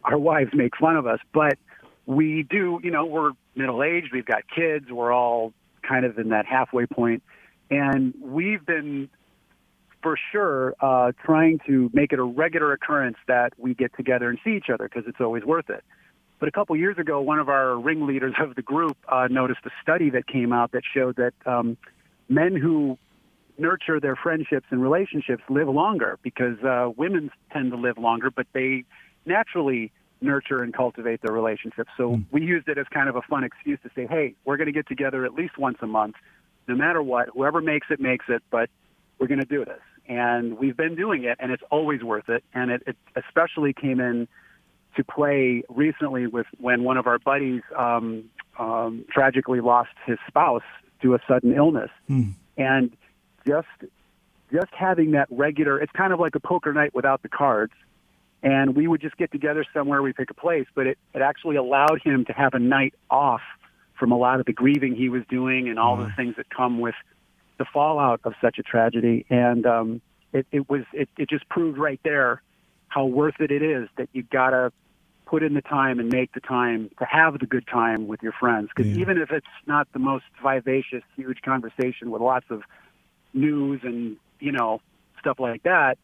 our 0.03 0.17
wives 0.17 0.51
make 0.53 0.75
fun 0.75 0.97
of 0.97 1.05
us. 1.05 1.19
But 1.33 1.59
we 2.07 2.43
do, 2.43 2.79
you 2.83 2.89
know, 2.89 3.05
we're 3.05 3.31
middle 3.55 3.83
aged, 3.83 4.11
we've 4.11 4.25
got 4.25 4.41
kids, 4.53 4.91
we're 4.91 5.13
all 5.13 5.53
kind 5.87 6.03
of 6.03 6.17
in 6.17 6.29
that 6.29 6.47
halfway 6.47 6.87
point, 6.87 7.21
and 7.69 8.13
we've 8.21 8.65
been 8.65 9.09
for 10.07 10.17
sure 10.31 10.73
uh, 10.79 11.11
trying 11.25 11.59
to 11.67 11.91
make 11.93 12.13
it 12.13 12.19
a 12.19 12.23
regular 12.23 12.71
occurrence 12.71 13.17
that 13.27 13.51
we 13.57 13.73
get 13.73 13.93
together 13.97 14.29
and 14.29 14.39
see 14.41 14.51
each 14.51 14.69
other 14.73 14.87
because 14.87 15.03
it's 15.05 15.19
always 15.19 15.43
worth 15.43 15.69
it. 15.69 15.83
But 16.39 16.47
a 16.47 16.51
couple 16.53 16.77
years 16.77 16.97
ago, 16.97 17.19
one 17.19 17.39
of 17.39 17.49
our 17.49 17.77
ringleaders 17.77 18.33
of 18.41 18.55
the 18.55 18.61
group 18.61 18.95
uh, 19.09 19.27
noticed 19.29 19.59
a 19.65 19.69
study 19.81 20.09
that 20.11 20.25
came 20.25 20.53
out 20.53 20.71
that 20.71 20.83
showed 20.93 21.17
that 21.17 21.33
um, 21.45 21.75
men 22.29 22.55
who 22.55 22.97
nurture 23.57 23.99
their 23.99 24.15
friendships 24.15 24.67
and 24.69 24.81
relationships 24.81 25.43
live 25.49 25.67
longer 25.67 26.17
because 26.23 26.57
uh, 26.63 26.89
women 26.95 27.29
tend 27.51 27.71
to 27.71 27.77
live 27.77 27.97
longer, 27.97 28.31
but 28.31 28.47
they 28.53 28.85
naturally 29.25 29.91
nurture 30.21 30.63
and 30.63 30.73
cultivate 30.73 31.21
their 31.21 31.33
relationships. 31.33 31.89
So 31.97 32.11
mm. 32.11 32.25
we 32.31 32.43
used 32.43 32.69
it 32.69 32.77
as 32.77 32.85
kind 32.93 33.09
of 33.09 33.17
a 33.17 33.21
fun 33.23 33.43
excuse 33.43 33.79
to 33.83 33.89
say, 33.93 34.07
hey, 34.07 34.35
we're 34.45 34.55
going 34.55 34.67
to 34.67 34.71
get 34.71 34.87
together 34.87 35.25
at 35.25 35.33
least 35.33 35.57
once 35.57 35.79
a 35.81 35.87
month, 35.87 36.15
no 36.65 36.75
matter 36.75 37.01
what. 37.01 37.27
Whoever 37.33 37.59
makes 37.59 37.87
it, 37.89 37.99
makes 37.99 38.23
it, 38.29 38.41
but 38.49 38.69
we're 39.19 39.27
going 39.27 39.39
to 39.39 39.45
do 39.45 39.65
this 39.65 39.79
and 40.07 40.57
we've 40.57 40.77
been 40.77 40.95
doing 40.95 41.23
it, 41.25 41.37
and 41.39 41.51
it's 41.51 41.63
always 41.69 42.01
worth 42.03 42.29
it. 42.29 42.43
And 42.53 42.71
it, 42.71 42.83
it 42.87 42.95
especially 43.15 43.73
came 43.73 43.99
in 43.99 44.27
to 44.95 45.03
play 45.03 45.63
recently 45.69 46.27
with 46.27 46.47
when 46.59 46.83
one 46.83 46.97
of 46.97 47.07
our 47.07 47.19
buddies 47.19 47.61
um, 47.75 48.29
um, 48.57 49.05
tragically 49.11 49.61
lost 49.61 49.91
his 50.05 50.17
spouse 50.27 50.63
to 51.01 51.13
a 51.13 51.19
sudden 51.27 51.53
illness, 51.53 51.91
hmm. 52.07 52.29
and 52.57 52.91
just 53.45 53.67
just 54.51 54.73
having 54.73 55.11
that 55.11 55.27
regular. 55.29 55.79
It's 55.79 55.91
kind 55.91 56.13
of 56.13 56.19
like 56.19 56.35
a 56.35 56.39
poker 56.39 56.73
night 56.73 56.95
without 56.95 57.21
the 57.21 57.29
cards. 57.29 57.73
And 58.43 58.75
we 58.75 58.87
would 58.87 59.01
just 59.01 59.17
get 59.17 59.31
together 59.31 59.65
somewhere, 59.73 60.01
we 60.03 60.13
pick 60.13 60.29
a 60.29 60.33
place, 60.33 60.67
but 60.75 60.85
it, 60.85 60.97
it 61.15 61.23
actually 61.23 61.55
allowed 61.55 62.01
him 62.03 62.23
to 62.25 62.33
have 62.33 62.53
a 62.53 62.59
night 62.59 62.93
off 63.09 63.41
from 63.97 64.11
a 64.11 64.17
lot 64.17 64.39
of 64.39 64.45
the 64.45 64.53
grieving 64.53 64.95
he 64.95 65.09
was 65.09 65.23
doing 65.27 65.67
and 65.67 65.79
all 65.79 65.97
the 65.97 66.11
things 66.15 66.35
that 66.37 66.47
come 66.51 66.79
with 66.79 66.93
the 67.57 67.65
fallout 67.65 68.21
of 68.23 68.33
such 68.41 68.59
a 68.59 68.63
tragedy. 68.63 69.25
And 69.29 69.65
um, 69.65 70.01
it, 70.33 70.45
it 70.51 70.69
was 70.69 70.83
it, 70.93 71.09
it 71.17 71.29
just 71.29 71.47
proved 71.49 71.77
right 71.77 71.99
there 72.03 72.41
how 72.89 73.05
worth 73.05 73.39
it 73.39 73.51
it 73.51 73.61
is 73.61 73.89
that 73.97 74.09
you 74.13 74.23
gotta 74.23 74.71
put 75.25 75.43
in 75.43 75.53
the 75.53 75.61
time 75.61 75.99
and 75.99 76.09
make 76.09 76.33
the 76.33 76.39
time 76.39 76.89
to 76.99 77.05
have 77.05 77.37
the 77.39 77.45
good 77.45 77.67
time 77.67 78.07
with 78.07 78.23
your 78.23 78.31
friends. 78.31 78.69
Because 78.73 78.91
yeah. 78.91 79.01
even 79.01 79.17
if 79.17 79.31
it's 79.31 79.45
not 79.65 79.87
the 79.91 79.99
most 79.99 80.23
vivacious, 80.41 81.03
huge 81.15 81.41
conversation 81.41 82.11
with 82.11 82.21
lots 82.21 82.45
of 82.49 82.63
news 83.33 83.81
and 83.83 84.17
you 84.39 84.51
know 84.51 84.81
stuff 85.19 85.39
like 85.39 85.63
that, 85.63 85.97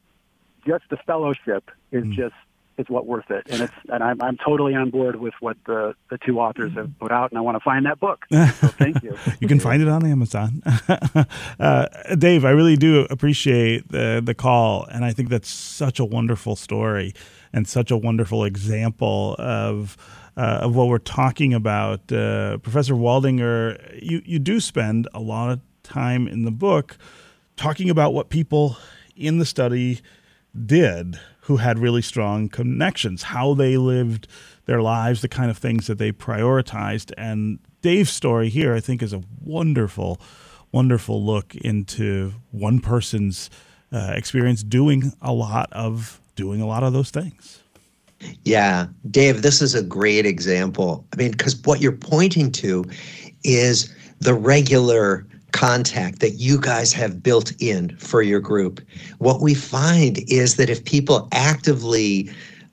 just 0.66 0.84
the 0.89 0.97
fellowship 0.97 1.72
is 1.91 2.04
mm. 2.04 2.14
just 2.14 2.36
is 2.78 2.90
what 2.90 3.06
worth 3.06 3.30
it. 3.30 3.44
And 3.50 3.62
it's 3.62 3.74
and 3.90 4.04
I'm 4.04 4.22
I'm 4.22 4.38
totally 4.38 4.76
on 4.76 4.90
board 4.90 5.16
with 5.16 5.34
what 5.40 5.58
the 5.66 5.96
the 6.10 6.18
two 6.18 6.40
authors 6.40 6.74
have 6.74 6.92
put 7.00 7.12
out, 7.12 7.32
and 7.32 7.38
I 7.38 7.42
want 7.42 7.56
to 7.56 7.64
find 7.64 7.86
that 7.86 8.00
book. 8.00 8.26
So 8.32 8.68
thank 8.68 9.04
you. 9.04 9.18
you 9.40 9.48
can 9.48 9.60
find 9.60 9.82
it 9.82 9.88
on 9.88 10.06
Amazon. 10.06 10.62
uh, 11.60 11.88
Dave, 12.18 12.46
I 12.46 12.52
really 12.52 12.76
do 12.76 13.06
appreciate 13.10 13.90
the 13.90 14.22
the 14.24 14.34
call, 14.34 14.86
and 14.86 15.06
I 15.06 15.12
think 15.12 15.30
that's 15.30 15.50
such 15.50 16.00
a 16.00 16.06
wonderful 16.06 16.56
story 16.56 17.14
and 17.52 17.68
such 17.68 17.92
a 17.92 17.98
wonderful 17.98 18.44
example 18.44 19.36
of. 19.40 19.98
Uh, 20.36 20.62
of 20.64 20.76
what 20.76 20.88
we're 20.88 20.98
talking 20.98 21.54
about, 21.54 22.12
uh, 22.12 22.58
Professor 22.58 22.96
Waldinger, 22.96 24.02
you, 24.02 24.20
you 24.26 24.40
do 24.40 24.60
spend 24.60 25.08
a 25.14 25.20
lot 25.20 25.52
of 25.52 25.60
time 25.84 26.28
in 26.28 26.42
the 26.42 26.50
book 26.50 26.98
talking 27.56 27.88
about 27.88 28.16
what 28.16 28.30
people 28.30 28.76
in 29.16 29.38
the 29.38 29.46
study 29.46 30.02
did 30.66 31.20
who 31.44 31.58
had 31.58 31.78
really 31.78 32.02
strong 32.02 32.48
connections, 32.48 33.24
how 33.24 33.54
they 33.54 33.76
lived 33.76 34.28
their 34.66 34.82
lives, 34.82 35.22
the 35.22 35.28
kind 35.28 35.52
of 35.52 35.58
things 35.58 35.88
that 35.88 35.98
they 35.98 36.12
prioritized. 36.12 37.12
And 37.18 37.60
Dave's 37.82 38.12
story 38.12 38.50
here, 38.50 38.74
I 38.74 38.80
think, 38.80 39.02
is 39.02 39.12
a 39.12 39.22
wonderful, 39.41 40.22
wonderful 40.72 41.24
look 41.24 41.54
into 41.56 42.34
one 42.52 42.80
person's 42.80 43.50
uh, 43.91 44.14
experience 44.16 44.64
doing 44.64 45.12
a 45.22 45.34
lot 45.34 45.72
of 45.74 46.22
doing 46.36 46.62
a 46.62 46.66
lot 46.66 46.84
of 46.84 46.94
those 46.94 47.12
things. 47.12 47.62
Yeah, 48.44 48.88
Dave, 49.12 49.41
this 49.41 49.62
is 49.62 49.76
a 49.76 49.84
great 49.84 50.26
example. 50.26 51.06
I 51.12 51.18
mean, 51.18 51.32
because 51.32 51.58
what 51.66 51.82
you're 51.82 51.91
pointing 51.91 52.54
to 52.54 52.86
is 53.44 53.94
the 54.22 54.34
regular 54.34 55.28
contact 55.54 56.20
that 56.20 56.32
you 56.32 56.60
guys 56.60 56.91
have 56.91 57.24
built 57.24 57.54
in 57.62 57.95
for 57.97 58.22
your 58.22 58.41
group. 58.41 58.82
What 59.20 59.41
we 59.41 59.54
find 59.54 60.20
is 60.28 60.58
that 60.58 60.70
if 60.70 60.84
people 60.84 61.30
actively 61.32 62.30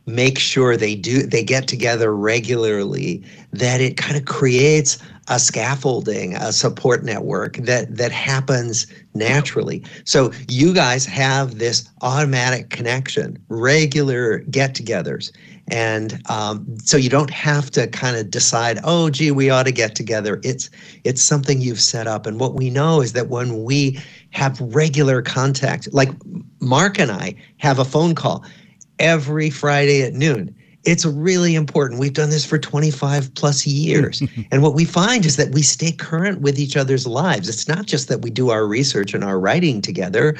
make 0.07 0.39
sure 0.39 0.77
they 0.77 0.95
do 0.95 1.23
they 1.23 1.45
get 1.45 1.69
together 1.69 2.15
regularly 2.15 3.23
that 3.53 3.81
it 3.81 3.97
kind 3.97 4.17
of 4.17 4.25
creates 4.25 4.99
a 5.29 5.39
scaffolding 5.39 6.35
a 6.37 6.53
support 6.53 7.05
network 7.05 7.59
that 7.59 7.95
that 7.95 8.11
happens 8.11 8.87
naturally 9.15 9.85
so 10.05 10.33
you 10.49 10.75
guys 10.75 11.05
have 11.05 11.59
this 11.59 11.89
automatic 12.03 12.71
connection 12.71 13.39
regular 13.49 14.39
get-togethers 14.51 15.31
and 15.71 16.21
um, 16.29 16.67
so 16.79 16.97
you 16.97 17.09
don't 17.09 17.31
have 17.31 17.71
to 17.73 17.87
kind 17.89 18.17
of 18.17 18.31
decide 18.31 18.79
oh 18.85 19.11
gee 19.11 19.31
we 19.31 19.51
ought 19.51 19.65
to 19.65 19.73
get 19.73 19.95
together. 19.95 20.41
It's 20.43 20.71
it's 21.05 21.23
something 21.23 21.61
you've 21.61 21.81
set 21.81 22.07
up. 22.07 22.27
And 22.27 22.41
what 22.41 22.55
we 22.55 22.71
know 22.71 23.01
is 23.01 23.13
that 23.13 23.29
when 23.29 23.65
we 23.65 23.99
have 24.31 24.61
regular 24.61 25.23
contact 25.23 25.93
like 25.93 26.11
Marc 26.61 26.99
and 26.99 27.11
i 27.11 27.35
have 27.59 27.79
a 27.79 27.85
phone 27.85 28.15
call 28.15 28.45
every 28.99 29.51
friday 29.51 30.03
at 30.03 30.13
noon 30.13 30.55
it's 30.85 31.05
really 31.05 31.55
important. 31.55 32.01
We've 32.01 32.13
done 32.13 32.31
this 32.31 32.47
for 32.47 32.59
25 32.59 33.35
plus 33.35 33.67
years. 33.67 34.23
and 34.51 34.63
what 34.63 34.75
we 34.75 34.85
find 34.85 35.27
is 35.27 35.37
that 35.37 35.53
we 35.53 35.63
stay 35.63 35.93
current 35.93 36.41
with 36.41 36.59
each 36.59 36.77
other's 36.77 37.07
lives. 37.07 37.49
It's 37.49 37.69
not 37.69 37.87
just 37.87 38.09
that 38.09 38.23
we 38.23 38.31
do 38.31 38.51
our 38.51 38.67
research 38.67 39.13
and 39.13 39.23
our 39.23 39.39
writing 39.39 39.83
together. 39.83 40.37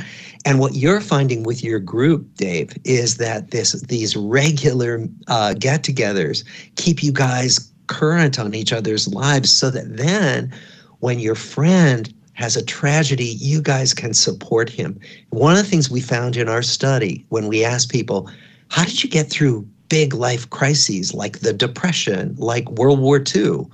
And 0.47 0.59
what 0.59 0.75
you're 0.75 1.01
finding 1.01 1.43
with 1.43 1.63
your 1.63 1.79
group, 1.79 2.35
Dave, 2.37 2.73
is 2.85 3.19
that 3.19 3.51
this 3.51 3.73
these 3.83 4.17
regular 4.17 5.07
uh, 5.29 5.55
get 5.55 5.83
togethers 5.83 6.45
keep 6.77 7.03
you 7.03 7.13
guys 7.13 7.71
current 7.89 8.39
on 8.39 8.55
each 8.55 8.73
other's 8.73 9.09
lives 9.09 9.51
so 9.51 9.69
that 9.71 9.97
then 9.97 10.53
when 11.01 11.19
your 11.19 11.35
friend 11.35 12.15
has 12.35 12.57
a 12.57 12.65
tragedy, 12.65 13.37
you 13.39 13.61
guys 13.61 13.93
can 13.93 14.15
support 14.15 14.71
him. 14.71 14.99
One 15.31 15.57
of 15.57 15.65
the 15.65 15.71
things 15.71 15.91
we 15.91 16.01
found 16.01 16.37
in 16.37 16.49
our 16.49 16.63
study 16.63 17.27
when 17.29 17.49
we 17.49 17.65
asked 17.65 17.91
people, 17.91 18.31
how 18.69 18.85
did 18.85 19.03
you 19.03 19.11
get 19.11 19.29
through 19.29 19.69
big 19.91 20.15
life 20.15 20.49
crises 20.49 21.13
like 21.13 21.41
the 21.41 21.53
Depression, 21.53 22.35
like 22.39 22.71
World 22.71 23.01
War 23.01 23.19
II? 23.19 23.67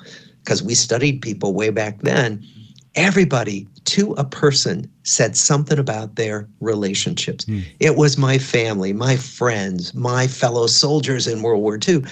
Because 0.43 0.63
we 0.63 0.75
studied 0.75 1.23
people 1.23 1.55
way 1.55 1.71
back 1.71 2.01
then. 2.01 2.45
Everybody 2.97 3.69
to 3.85 4.13
a 4.15 4.25
person 4.25 4.91
said 5.05 5.37
something 5.37 5.79
about 5.79 6.17
their 6.17 6.49
relationships. 6.61 7.45
Mm. 7.45 7.65
It 7.79 7.97
was 7.97 8.19
my 8.19 8.39
family, 8.39 8.93
my 8.93 9.17
friends, 9.17 9.95
my 9.95 10.27
fellow 10.27 10.67
soldiers 10.67 11.29
in 11.29 11.43
World 11.43 11.63
War 11.63 11.79
II. 11.87 12.03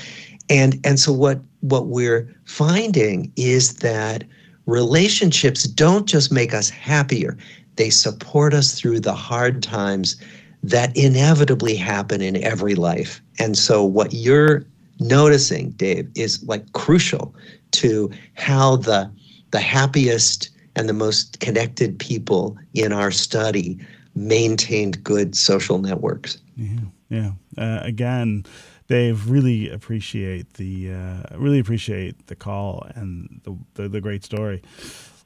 And 0.49 0.79
and 0.85 1.01
so 1.01 1.13
what 1.13 1.41
what 1.61 1.87
we're 1.87 2.33
finding 2.45 3.33
is 3.37 3.77
that 3.77 4.25
relationships 4.67 5.65
don't 5.65 6.07
just 6.07 6.31
make 6.31 6.55
us 6.55 6.69
happier, 6.69 7.37
they 7.77 7.91
support 7.91 8.55
us 8.55 8.79
through 8.79 9.01
the 9.01 9.15
hard 9.15 9.63
times 9.63 10.17
that 10.65 10.97
inevitably 10.97 11.77
happen 11.77 12.21
in 12.21 12.43
every 12.43 12.75
life. 12.75 13.21
And 13.39 13.57
so, 13.57 13.85
what 13.85 14.13
you're 14.13 14.65
noticing, 14.99 15.71
Dave, 15.71 16.11
is 16.15 16.43
like 16.45 16.73
crucial 16.73 17.35
to 17.73 18.11
how 18.35 18.77
the 18.77 19.11
the 19.51 19.61
happiest 19.61 20.51
and 20.75 20.89
the 20.89 20.95
most 20.95 21.39
connected 21.41 21.99
people 21.99 22.57
in 22.73 22.93
our 22.93 23.11
study 23.11 23.79
maintained 24.15 25.03
good 25.05 25.37
social 25.37 25.79
networks. 25.79 26.39
Yeah, 26.57 26.81
yeah. 27.09 27.31
Uh, 27.57 27.81
again, 27.83 28.45
Dave, 28.89 29.31
really 29.31 29.71
appreciate 29.71 30.55
the 30.55 30.93
uh, 30.93 31.39
really 31.39 31.59
appreciate 31.59 32.27
the 32.27 32.37
call 32.37 32.87
and 32.95 33.41
the, 33.45 33.57
the, 33.75 33.89
the 33.89 34.01
great 34.01 34.25
story. 34.25 34.63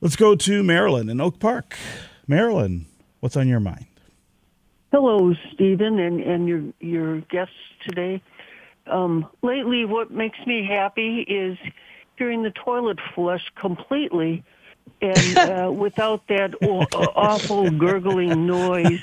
Let's 0.00 0.16
go 0.16 0.34
to 0.34 0.62
Marilyn 0.62 1.08
in 1.08 1.20
Oak 1.20 1.38
Park. 1.38 1.76
Marilyn. 2.26 2.86
what's 3.20 3.36
on 3.36 3.48
your 3.48 3.60
mind? 3.60 3.86
Hello, 4.90 5.34
Stephen, 5.52 5.98
and, 5.98 6.20
and 6.20 6.48
your 6.48 6.62
your 6.80 7.20
guests 7.22 7.54
today. 7.86 8.22
Um, 8.86 9.28
lately, 9.42 9.84
what 9.84 10.10
makes 10.10 10.38
me 10.46 10.66
happy 10.66 11.20
is 11.20 11.58
hearing 12.16 12.42
the 12.42 12.50
toilet 12.50 12.98
flush 13.14 13.52
completely 13.54 14.42
and 15.02 15.38
uh, 15.38 15.70
without 15.70 16.26
that 16.28 16.54
awful 16.62 17.70
gurgling 17.70 18.46
noise. 18.46 19.00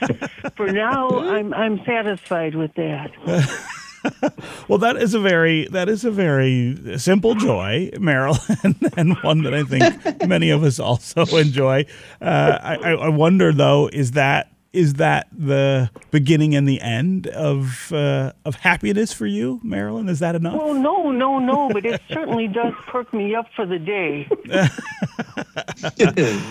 For 0.56 0.72
now, 0.72 1.10
I'm 1.10 1.54
I'm 1.54 1.84
satisfied 1.86 2.56
with 2.56 2.74
that. 2.76 3.12
well, 4.68 4.78
that 4.80 4.98
is 4.98 5.14
a 5.14 5.20
very 5.20 5.68
that 5.68 5.90
is 5.90 6.04
a 6.04 6.12
very 6.12 6.98
simple 6.98 7.36
joy, 7.36 7.92
Marilyn, 8.00 8.76
and 8.98 9.16
one 9.18 9.44
that 9.44 9.54
I 9.54 9.64
think 9.64 10.28
many 10.28 10.50
of 10.50 10.64
us 10.64 10.80
also 10.80 11.26
enjoy. 11.38 11.86
Uh, 12.22 12.58
I, 12.62 12.76
I 12.94 13.10
wonder 13.10 13.54
though, 13.54 13.90
is 13.92 14.12
that 14.12 14.52
is 14.76 14.96
that 14.96 15.28
the 15.32 15.90
beginning 16.12 16.54
and 16.54 16.68
the 16.68 16.82
end 16.82 17.28
of 17.28 17.92
uh, 17.94 18.34
of 18.44 18.56
happiness 18.56 19.14
for 19.14 19.26
you, 19.26 19.62
Marilyn? 19.64 20.10
Is 20.10 20.20
that 20.20 20.36
enough? 20.36 20.56
Well, 20.56 20.74
no, 20.74 21.12
no, 21.12 21.40
no, 21.40 21.70
but 21.70 21.86
it 21.86 22.02
certainly 22.10 22.48
does 22.48 22.74
perk 22.86 23.14
me 23.14 23.34
up 23.34 23.48
for 23.56 23.66
the 23.66 23.80
day. 23.80 24.28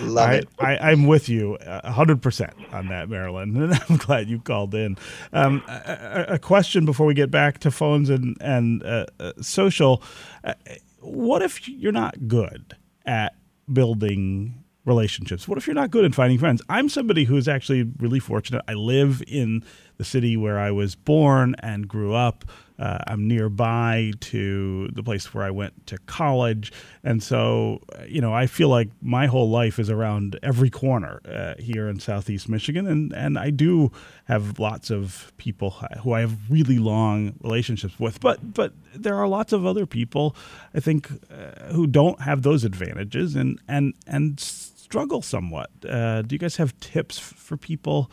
Love 0.03 0.29
I, 0.29 0.33
it. 0.33 0.49
I, 0.59 0.91
am 0.91 1.05
with 1.05 1.29
you 1.29 1.57
hundred 1.85 2.21
percent 2.21 2.53
on 2.71 2.87
that, 2.87 3.09
Marilyn, 3.09 3.55
and 3.61 3.79
I'm 3.89 3.97
glad 3.97 4.27
you 4.27 4.39
called 4.39 4.73
in. 4.73 4.97
Um, 5.31 5.63
a, 5.67 6.25
a, 6.29 6.39
question 6.39 6.85
before 6.85 7.05
we 7.05 7.13
get 7.13 7.29
back 7.29 7.59
to 7.59 7.71
phones 7.71 8.09
and 8.09 8.35
and 8.41 8.83
uh, 8.83 9.05
uh, 9.19 9.33
social. 9.39 10.01
Uh, 10.43 10.55
what 10.99 11.43
if 11.43 11.67
you're 11.69 11.91
not 11.91 12.27
good 12.27 12.75
at 13.05 13.35
building 13.71 14.64
relationships? 14.85 15.47
What 15.47 15.57
if 15.57 15.67
you're 15.67 15.73
not 15.73 15.91
good 15.91 16.05
at 16.05 16.15
finding 16.15 16.39
friends? 16.39 16.61
I'm 16.69 16.89
somebody 16.89 17.25
who's 17.25 17.47
actually 17.47 17.91
really 17.99 18.19
fortunate. 18.19 18.63
I 18.67 18.73
live 18.73 19.23
in 19.27 19.63
the 19.97 20.05
city 20.05 20.37
where 20.37 20.59
I 20.59 20.71
was 20.71 20.95
born 20.95 21.55
and 21.59 21.87
grew 21.87 22.13
up. 22.13 22.45
Uh, 22.77 22.99
I'm 23.07 23.25
nearby 23.25 24.11
to 24.19 24.89
the 24.89 25.01
place 25.01 25.33
where 25.33 25.45
I 25.45 25.49
went 25.49 25.87
to 25.87 25.97
college. 25.99 26.73
And 27.05 27.23
so, 27.23 27.79
you 28.05 28.19
know, 28.19 28.33
I 28.33 28.47
feel 28.47 28.67
like 28.67 28.89
my 29.01 29.27
whole 29.27 29.49
life 29.49 29.79
is 29.79 29.89
around 29.89 30.37
every 30.43 30.69
corner 30.69 31.21
uh, 31.25 31.53
here 31.57 31.87
in 31.87 32.01
Southeast 32.01 32.49
Michigan. 32.49 32.85
And, 32.85 33.13
and 33.13 33.39
I 33.39 33.49
do 33.49 33.93
have 34.25 34.59
lots 34.59 34.89
of 34.89 35.31
people 35.37 35.69
who 36.03 36.11
I 36.11 36.19
have 36.19 36.35
really 36.51 36.77
long 36.77 37.35
relationships 37.41 37.97
with. 37.97 38.19
But, 38.19 38.53
but 38.53 38.73
there 38.93 39.15
are 39.15 39.27
lots 39.27 39.53
of 39.53 39.65
other 39.65 39.85
people, 39.85 40.35
I 40.73 40.81
think, 40.81 41.09
uh, 41.31 41.71
who 41.71 41.87
don't 41.87 42.19
have 42.21 42.41
those 42.41 42.65
advantages 42.65 43.35
and, 43.35 43.57
and, 43.69 43.93
and 44.05 44.37
struggle 44.85 45.23
somewhat. 45.23 45.71
Uh, 45.87 46.21
do 46.21 46.35
you 46.35 46.39
guys 46.39 46.57
have 46.57 46.79
tips 46.79 47.17
for 47.17 47.57
people 47.57 48.11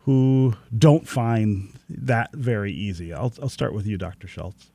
who 0.00 0.54
don't 0.76 1.06
find 1.06 1.74
that 1.90 2.32
very 2.32 2.72
easy? 2.72 3.12
I'll, 3.12 3.32
I'll 3.42 3.50
start 3.50 3.74
with 3.74 3.86
you, 3.86 3.98
Dr. 3.98 4.26
Schulz. 4.26 4.70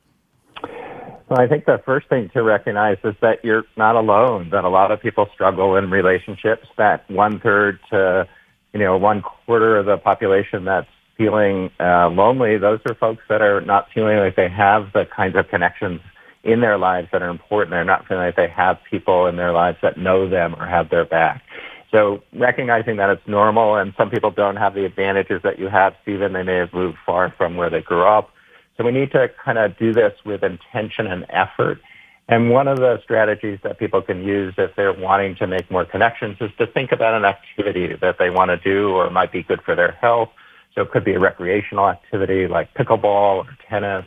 Well, 1.28 1.40
I 1.40 1.48
think 1.48 1.64
the 1.64 1.80
first 1.84 2.08
thing 2.08 2.30
to 2.34 2.42
recognize 2.42 2.98
is 3.02 3.14
that 3.22 3.44
you're 3.44 3.64
not 3.76 3.96
alone, 3.96 4.50
that 4.50 4.64
a 4.64 4.68
lot 4.68 4.92
of 4.92 5.00
people 5.00 5.26
struggle 5.34 5.76
in 5.76 5.90
relationships, 5.90 6.68
that 6.78 7.10
one 7.10 7.40
third 7.40 7.80
to, 7.90 8.28
you 8.72 8.78
know, 8.78 8.96
one 8.96 9.22
quarter 9.22 9.78
of 9.78 9.86
the 9.86 9.96
population 9.96 10.64
that's 10.64 10.86
feeling 11.16 11.70
uh, 11.80 12.08
lonely, 12.08 12.56
those 12.56 12.80
are 12.88 12.94
folks 12.94 13.22
that 13.28 13.42
are 13.42 13.60
not 13.62 13.88
feeling 13.92 14.18
like 14.18 14.36
they 14.36 14.48
have 14.48 14.92
the 14.92 15.06
kinds 15.06 15.34
of 15.36 15.48
connections 15.48 16.00
in 16.44 16.60
their 16.60 16.78
lives 16.78 17.08
that 17.12 17.22
are 17.22 17.28
important. 17.28 17.70
They're 17.70 17.84
not 17.84 18.06
feeling 18.06 18.24
like 18.24 18.36
they 18.36 18.48
have 18.48 18.78
people 18.90 19.26
in 19.26 19.36
their 19.36 19.52
lives 19.52 19.78
that 19.82 19.96
know 19.96 20.28
them 20.28 20.54
or 20.58 20.66
have 20.66 20.90
their 20.90 21.04
back. 21.04 21.42
So 21.90 22.22
recognizing 22.32 22.96
that 22.96 23.10
it's 23.10 23.26
normal 23.26 23.76
and 23.76 23.92
some 23.96 24.10
people 24.10 24.30
don't 24.30 24.56
have 24.56 24.74
the 24.74 24.84
advantages 24.84 25.42
that 25.42 25.58
you 25.58 25.68
have, 25.68 25.94
Stephen, 26.02 26.32
they 26.32 26.42
may 26.42 26.56
have 26.56 26.72
moved 26.72 26.98
far 27.04 27.32
from 27.36 27.56
where 27.56 27.70
they 27.70 27.82
grew 27.82 28.04
up. 28.04 28.30
So 28.76 28.84
we 28.84 28.92
need 28.92 29.12
to 29.12 29.30
kind 29.44 29.58
of 29.58 29.76
do 29.78 29.92
this 29.92 30.14
with 30.24 30.42
intention 30.42 31.06
and 31.06 31.26
effort. 31.28 31.80
And 32.28 32.50
one 32.50 32.66
of 32.66 32.78
the 32.78 33.00
strategies 33.02 33.58
that 33.62 33.78
people 33.78 34.00
can 34.00 34.24
use 34.24 34.54
if 34.56 34.74
they're 34.74 34.92
wanting 34.92 35.36
to 35.36 35.46
make 35.46 35.70
more 35.70 35.84
connections 35.84 36.38
is 36.40 36.50
to 36.58 36.66
think 36.66 36.90
about 36.90 37.14
an 37.14 37.26
activity 37.26 37.94
that 38.00 38.16
they 38.18 38.30
want 38.30 38.50
to 38.50 38.56
do 38.56 38.90
or 38.90 39.10
might 39.10 39.30
be 39.30 39.42
good 39.42 39.60
for 39.62 39.74
their 39.74 39.92
health. 39.92 40.30
So 40.74 40.80
it 40.80 40.90
could 40.90 41.04
be 41.04 41.12
a 41.12 41.20
recreational 41.20 41.90
activity 41.90 42.46
like 42.48 42.72
pickleball 42.72 43.44
or 43.44 43.58
tennis 43.68 44.06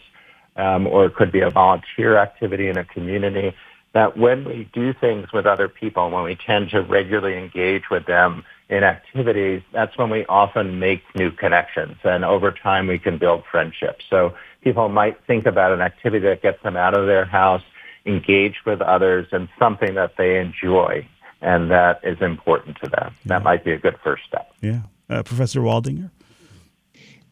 um, 0.55 0.87
or 0.87 1.05
it 1.05 1.15
could 1.15 1.31
be 1.31 1.41
a 1.41 1.49
volunteer 1.49 2.17
activity 2.17 2.67
in 2.67 2.77
a 2.77 2.85
community, 2.85 3.53
that 3.93 4.17
when 4.17 4.45
we 4.45 4.69
do 4.73 4.93
things 4.93 5.31
with 5.31 5.45
other 5.45 5.67
people, 5.67 6.09
when 6.11 6.23
we 6.23 6.35
tend 6.35 6.69
to 6.69 6.81
regularly 6.81 7.37
engage 7.37 7.83
with 7.89 8.05
them 8.05 8.43
in 8.67 8.83
activities, 8.83 9.61
that's 9.71 9.97
when 9.97 10.09
we 10.09 10.25
often 10.25 10.79
make 10.79 11.01
new 11.15 11.31
connections. 11.31 11.95
And 12.03 12.25
over 12.25 12.51
time, 12.51 12.87
we 12.87 12.99
can 12.99 13.17
build 13.17 13.43
friendships. 13.49 14.03
So 14.09 14.35
people 14.63 14.89
might 14.89 15.23
think 15.25 15.45
about 15.45 15.71
an 15.71 15.81
activity 15.81 16.25
that 16.27 16.41
gets 16.41 16.61
them 16.63 16.75
out 16.75 16.97
of 16.97 17.05
their 17.05 17.25
house, 17.25 17.63
engage 18.05 18.65
with 18.65 18.81
others, 18.81 19.27
and 19.31 19.47
something 19.59 19.95
that 19.95 20.17
they 20.17 20.39
enjoy 20.39 21.07
and 21.41 21.69
that 21.69 21.99
is 22.03 22.19
important 22.21 22.77
to 22.83 22.89
them. 22.89 23.13
That 23.25 23.43
might 23.43 23.63
be 23.63 23.71
a 23.71 23.77
good 23.77 23.97
first 24.03 24.23
step. 24.27 24.51
Yeah. 24.61 24.81
Uh, 25.09 25.21
Professor 25.23 25.61
Waldinger? 25.61 26.09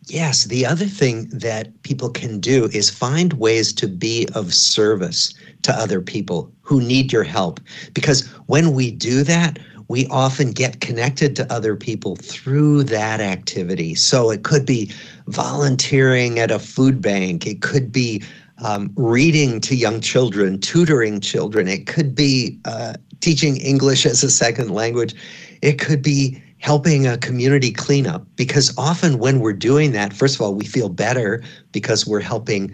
Yes, 0.07 0.45
the 0.45 0.65
other 0.65 0.85
thing 0.85 1.29
that 1.29 1.81
people 1.83 2.09
can 2.09 2.39
do 2.39 2.65
is 2.73 2.89
find 2.89 3.33
ways 3.33 3.71
to 3.73 3.87
be 3.87 4.27
of 4.35 4.53
service 4.53 5.33
to 5.61 5.73
other 5.73 6.01
people 6.01 6.51
who 6.61 6.81
need 6.81 7.13
your 7.13 7.23
help. 7.23 7.59
Because 7.93 8.27
when 8.47 8.73
we 8.73 8.91
do 8.91 9.23
that, 9.23 9.59
we 9.87 10.07
often 10.07 10.51
get 10.51 10.81
connected 10.81 11.35
to 11.35 11.53
other 11.53 11.75
people 11.75 12.15
through 12.17 12.83
that 12.83 13.21
activity. 13.21 13.95
So 13.95 14.29
it 14.29 14.43
could 14.43 14.65
be 14.65 14.91
volunteering 15.27 16.39
at 16.39 16.51
a 16.51 16.59
food 16.59 17.01
bank, 17.01 17.45
it 17.45 17.61
could 17.61 17.91
be 17.91 18.23
um, 18.59 18.91
reading 18.95 19.59
to 19.61 19.75
young 19.75 19.99
children, 19.99 20.59
tutoring 20.59 21.19
children, 21.21 21.67
it 21.67 21.85
could 21.85 22.15
be 22.15 22.59
uh, 22.65 22.93
teaching 23.19 23.57
English 23.57 24.05
as 24.05 24.23
a 24.23 24.31
second 24.31 24.69
language, 24.69 25.15
it 25.61 25.79
could 25.79 26.01
be 26.01 26.41
helping 26.64 27.05
a 27.05 27.18
community 27.18 27.74
cleanup 27.74 28.26
because 28.38 28.74
often 28.78 29.20
when 29.20 29.41
we're 29.41 29.51
doing 29.51 29.91
that 29.91 30.14
first 30.14 30.36
of 30.36 30.41
all 30.41 30.55
we 30.55 30.66
feel 30.66 30.88
better 30.88 31.43
because 31.74 32.07
we're 32.07 32.22
helping 32.22 32.74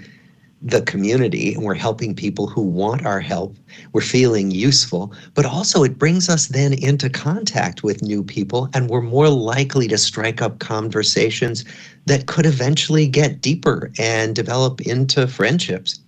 the 0.61 0.83
community 0.83 1.55
and 1.55 1.63
we're 1.63 1.73
helping 1.73 2.13
people 2.13 2.45
who 2.45 2.61
want 2.61 3.03
our 3.03 3.19
help 3.19 3.57
we're 3.91 3.99
feeling 4.01 4.51
useful 4.51 5.11
but 5.33 5.43
also 5.43 5.83
it 5.83 5.97
brings 5.97 6.29
us 6.29 6.49
then 6.49 6.71
into 6.73 7.09
contact 7.09 7.81
with 7.81 8.03
new 8.03 8.23
people 8.23 8.69
and 8.75 8.91
we're 8.91 9.01
more 9.01 9.27
likely 9.27 9.87
to 9.87 9.97
strike 9.97 10.39
up 10.39 10.59
conversations 10.59 11.65
that 12.05 12.27
could 12.27 12.45
eventually 12.45 13.07
get 13.07 13.41
deeper 13.41 13.91
and 13.97 14.35
develop 14.35 14.79
into 14.81 15.27
friendships 15.27 15.99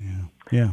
Yeah. 0.00 0.24
Yeah. 0.50 0.70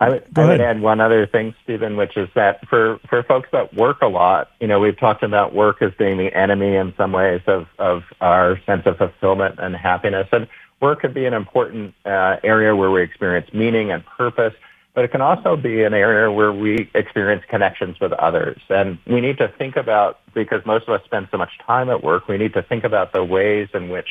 I 0.00 0.08
would, 0.08 0.24
I 0.36 0.46
would 0.46 0.60
add 0.60 0.80
one 0.80 1.00
other 1.00 1.24
thing, 1.24 1.54
Stephen, 1.62 1.96
which 1.96 2.16
is 2.16 2.28
that 2.34 2.66
for, 2.68 2.98
for 3.08 3.22
folks 3.22 3.48
that 3.52 3.74
work 3.74 3.98
a 4.02 4.08
lot, 4.08 4.50
you 4.60 4.66
know, 4.66 4.80
we've 4.80 4.98
talked 4.98 5.22
about 5.22 5.54
work 5.54 5.80
as 5.82 5.92
being 5.96 6.18
the 6.18 6.34
enemy 6.36 6.74
in 6.74 6.92
some 6.96 7.12
ways 7.12 7.42
of, 7.46 7.66
of 7.78 8.02
our 8.20 8.58
sense 8.66 8.82
of 8.86 8.98
fulfillment 8.98 9.60
and 9.60 9.76
happiness. 9.76 10.26
And 10.32 10.48
work 10.80 11.00
could 11.00 11.14
be 11.14 11.26
an 11.26 11.32
important 11.32 11.94
uh, 12.04 12.36
area 12.42 12.74
where 12.74 12.90
we 12.90 13.02
experience 13.02 13.52
meaning 13.52 13.92
and 13.92 14.04
purpose, 14.04 14.52
but 14.94 15.04
it 15.04 15.12
can 15.12 15.20
also 15.20 15.56
be 15.56 15.84
an 15.84 15.94
area 15.94 16.30
where 16.30 16.52
we 16.52 16.90
experience 16.94 17.44
connections 17.48 18.00
with 18.00 18.12
others. 18.12 18.60
And 18.68 18.98
we 19.06 19.20
need 19.20 19.38
to 19.38 19.48
think 19.58 19.76
about, 19.76 20.18
because 20.34 20.66
most 20.66 20.88
of 20.88 21.00
us 21.00 21.04
spend 21.04 21.28
so 21.30 21.38
much 21.38 21.52
time 21.64 21.88
at 21.88 22.02
work, 22.02 22.26
we 22.26 22.36
need 22.36 22.52
to 22.54 22.62
think 22.62 22.82
about 22.82 23.12
the 23.12 23.24
ways 23.24 23.68
in 23.72 23.90
which 23.90 24.08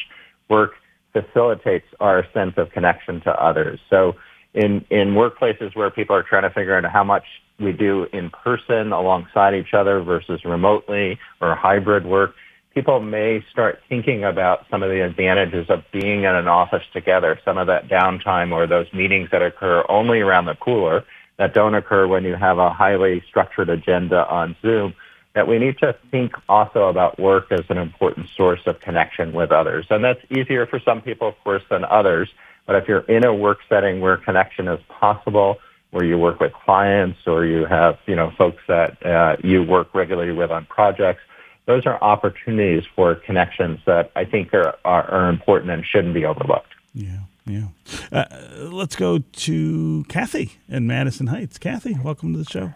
work 0.50 0.76
facilitates 1.12 1.88
our 2.00 2.26
sense 2.34 2.54
of 2.58 2.72
connection 2.72 3.20
to 3.22 3.32
others. 3.32 3.80
So 3.90 4.16
in, 4.54 4.86
in 4.90 5.10
workplaces 5.10 5.76
where 5.76 5.90
people 5.90 6.16
are 6.16 6.24
trying 6.24 6.44
to 6.44 6.50
figure 6.50 6.78
out 6.78 6.86
how 6.92 7.04
much 7.04 7.24
we 7.60 7.72
do 7.72 8.08
in 8.14 8.30
person 8.30 8.92
alongside 8.92 9.54
each 9.54 9.74
other 9.74 10.02
versus 10.02 10.44
remotely 10.46 11.20
or 11.42 11.56
hybrid 11.56 12.06
work, 12.06 12.36
people 12.74 13.00
may 13.00 13.44
start 13.52 13.80
thinking 13.88 14.24
about 14.24 14.66
some 14.70 14.84
of 14.84 14.90
the 14.90 15.04
advantages 15.04 15.70
of 15.70 15.84
being 15.92 16.24
in 16.24 16.36
an 16.36 16.48
office 16.48 16.84
together, 16.94 17.40
some 17.46 17.58
of 17.58 17.68
that 17.68 17.88
downtime 17.88 18.52
or 18.52 18.68
those 18.68 18.92
meetings 18.94 19.30
that 19.32 19.42
occur 19.42 19.84
only 19.90 20.20
around 20.20 20.46
the 20.46 20.56
cooler 20.56 21.04
that 21.38 21.54
don't 21.54 21.76
occur 21.76 22.08
when 22.08 22.24
you 22.24 22.36
have 22.36 22.58
a 22.58 22.70
highly 22.70 23.24
structured 23.28 23.70
agenda 23.70 24.28
on 24.28 24.56
Zoom, 24.62 24.94
that 25.34 25.48
we 25.48 25.58
need 25.58 25.78
to 25.80 25.96
think 26.12 26.34
also 26.48 26.88
about 26.90 27.20
work 27.20 27.52
as 27.52 27.66
an 27.70 27.78
important 27.78 28.28
source 28.36 28.62
of 28.68 28.80
connection 28.80 29.34
with 29.34 29.52
others. 29.52 29.86
And 29.90 30.04
that's 30.04 30.22
easier 30.30 30.68
for 30.68 30.80
some 30.80 31.02
people, 31.02 31.28
of 31.28 31.36
course, 31.44 31.64
than 31.70 31.86
others. 31.86 32.30
But 32.66 32.78
if 32.78 32.88
you're 32.88 33.02
in 33.02 33.26
a 33.26 33.34
work 33.34 33.60
setting 33.68 34.00
where 34.00 34.18
connection 34.18 34.68
is 34.68 34.80
possible, 34.88 35.58
where 35.92 36.06
you 36.06 36.18
work 36.18 36.40
with 36.40 36.54
clients 36.54 37.20
or 37.28 37.46
you 37.46 37.66
have, 37.66 37.98
you 38.08 38.16
know, 38.16 38.32
folks 38.38 38.62
that 38.68 39.06
uh, 39.06 39.36
you 39.44 39.64
work 39.64 39.94
regularly 39.94 40.32
with 40.32 40.50
on 40.50 40.66
projects, 40.66 41.22
those 41.66 41.86
are 41.86 42.02
opportunities 42.04 42.84
for 42.96 43.16
connections 43.16 43.80
that 43.86 44.12
I 44.16 44.26
think 44.26 44.54
are, 44.54 44.76
are, 44.84 45.10
are 45.10 45.30
important 45.30 45.72
and 45.72 45.86
shouldn't 45.86 46.14
be 46.14 46.26
overlooked. 46.26 46.74
Yeah, 46.94 47.20
yeah. 47.46 47.68
Uh, 48.12 48.26
let's 48.72 48.96
go 48.96 49.20
to 49.20 50.06
Kathy 50.10 50.54
in 50.68 50.88
Madison 50.88 51.28
Heights. 51.28 51.58
Kathy, 51.58 51.96
welcome 52.04 52.34
to 52.34 52.40
the 52.40 52.50
show. 52.50 52.74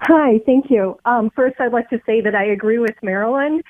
Hi, 0.00 0.40
thank 0.44 0.70
you. 0.70 0.98
Um, 1.04 1.30
first, 1.30 1.56
I'd 1.60 1.72
like 1.72 1.88
to 1.90 2.00
say 2.04 2.20
that 2.20 2.34
I 2.34 2.44
agree 2.44 2.78
with 2.78 2.94
Marilyn 3.02 3.62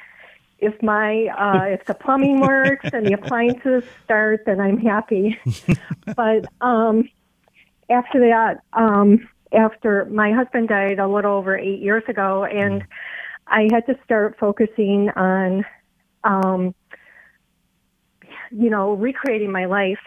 if 0.59 0.80
my 0.82 1.26
uh, 1.26 1.64
if 1.64 1.84
the 1.86 1.94
plumbing 1.94 2.40
works 2.40 2.88
and 2.92 3.07
the 3.07 3.12
appliances 3.20 3.84
start, 4.05 4.44
then 4.46 4.61
I'm 4.61 4.78
happy. 4.78 5.38
but 6.16 6.46
um, 6.61 7.09
after 7.90 8.20
that, 8.20 8.61
um, 8.72 9.28
after 9.52 10.07
my 10.07 10.32
husband 10.32 10.68
died 10.68 10.98
a 10.98 11.09
little 11.09 11.32
over 11.32 11.57
eight 11.57 11.80
years 11.80 12.02
ago, 12.09 12.44
and 12.44 12.84
I 13.46 13.68
had 13.72 13.86
to 13.86 13.98
start 14.05 14.36
focusing 14.38 15.11
on, 15.11 15.64
um, 16.24 16.74
you 18.50 18.70
know, 18.70 18.92
recreating 18.92 19.52
my 19.52 19.66
life, 19.66 20.00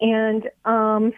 and 0.00 0.48
um, 0.64 1.12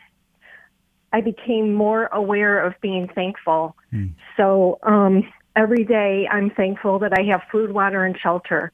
I 1.13 1.21
became 1.21 1.73
more 1.73 2.07
aware 2.07 2.65
of 2.65 2.75
being 2.81 3.09
thankful. 3.15 3.77
Mm. 3.93 4.15
So 4.37 4.79
um, 4.83 5.23
every 5.57 5.85
day 5.85 6.29
I'm 6.31 6.51
thankful 6.51 6.99
that 7.01 7.13
I 7.19 7.23
have 7.31 7.43
food, 7.51 7.73
water, 7.73 8.05
and 8.05 8.17
shelter, 8.19 8.73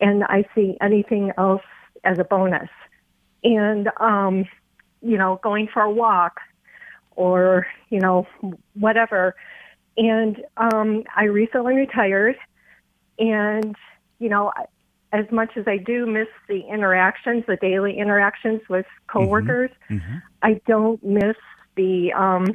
and 0.00 0.24
I 0.24 0.44
see 0.54 0.76
anything 0.80 1.32
else 1.38 1.62
as 2.04 2.18
a 2.18 2.24
bonus. 2.24 2.68
And 3.42 3.88
um, 4.00 4.46
you 5.02 5.18
know, 5.18 5.38
going 5.42 5.68
for 5.72 5.82
a 5.82 5.90
walk, 5.90 6.40
or 7.16 7.66
you 7.90 8.00
know, 8.00 8.26
whatever. 8.74 9.34
And 9.96 10.42
um, 10.56 11.04
I 11.14 11.24
recently 11.24 11.76
retired, 11.76 12.36
and 13.18 13.76
you 14.18 14.28
know, 14.28 14.52
as 15.12 15.26
much 15.30 15.56
as 15.56 15.68
I 15.68 15.76
do 15.76 16.06
miss 16.06 16.28
the 16.48 16.60
interactions, 16.60 17.44
the 17.46 17.56
daily 17.56 17.98
interactions 17.98 18.62
with 18.68 18.86
coworkers, 19.06 19.70
mm-hmm. 19.88 19.96
Mm-hmm. 19.96 20.16
I 20.42 20.60
don't 20.66 21.02
miss 21.04 21.36
the 21.76 22.12
um, 22.14 22.46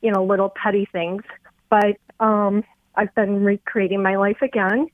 you 0.00 0.10
know 0.10 0.24
little 0.24 0.52
petty 0.62 0.88
things. 0.90 1.22
But 1.68 1.98
um, 2.20 2.62
I've 2.94 3.14
been 3.14 3.42
recreating 3.44 4.02
my 4.02 4.16
life 4.16 4.42
again. 4.42 4.86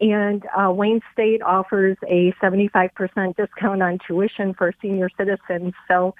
And 0.00 0.44
uh, 0.58 0.72
Wayne 0.72 1.00
State 1.12 1.40
offers 1.42 1.96
a 2.08 2.32
75% 2.42 3.36
discount 3.36 3.82
on 3.82 3.98
tuition 4.06 4.54
for 4.54 4.72
senior 4.82 5.08
citizens. 5.16 5.72
So 5.88 6.14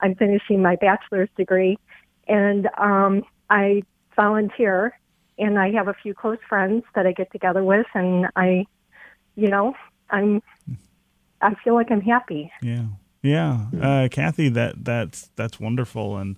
I'm 0.00 0.14
finishing 0.14 0.62
my 0.62 0.76
bachelor's 0.76 1.28
degree. 1.36 1.78
And 2.28 2.68
um, 2.78 3.24
I 3.50 3.82
volunteer, 4.14 4.98
and 5.38 5.58
I 5.58 5.70
have 5.72 5.88
a 5.88 5.94
few 5.94 6.14
close 6.14 6.38
friends 6.48 6.84
that 6.94 7.06
I 7.06 7.12
get 7.12 7.32
together 7.32 7.64
with. 7.64 7.86
And 7.94 8.26
I, 8.36 8.66
you 9.34 9.48
know, 9.48 9.74
I'm, 10.10 10.42
I 11.40 11.54
feel 11.64 11.74
like 11.74 11.90
I'm 11.90 12.00
happy. 12.00 12.52
Yeah. 12.62 12.86
Yeah. 13.22 13.66
Uh, 13.80 14.08
Kathy, 14.08 14.48
that, 14.50 14.84
that's, 14.84 15.30
that's 15.34 15.58
wonderful. 15.58 16.16
And, 16.16 16.36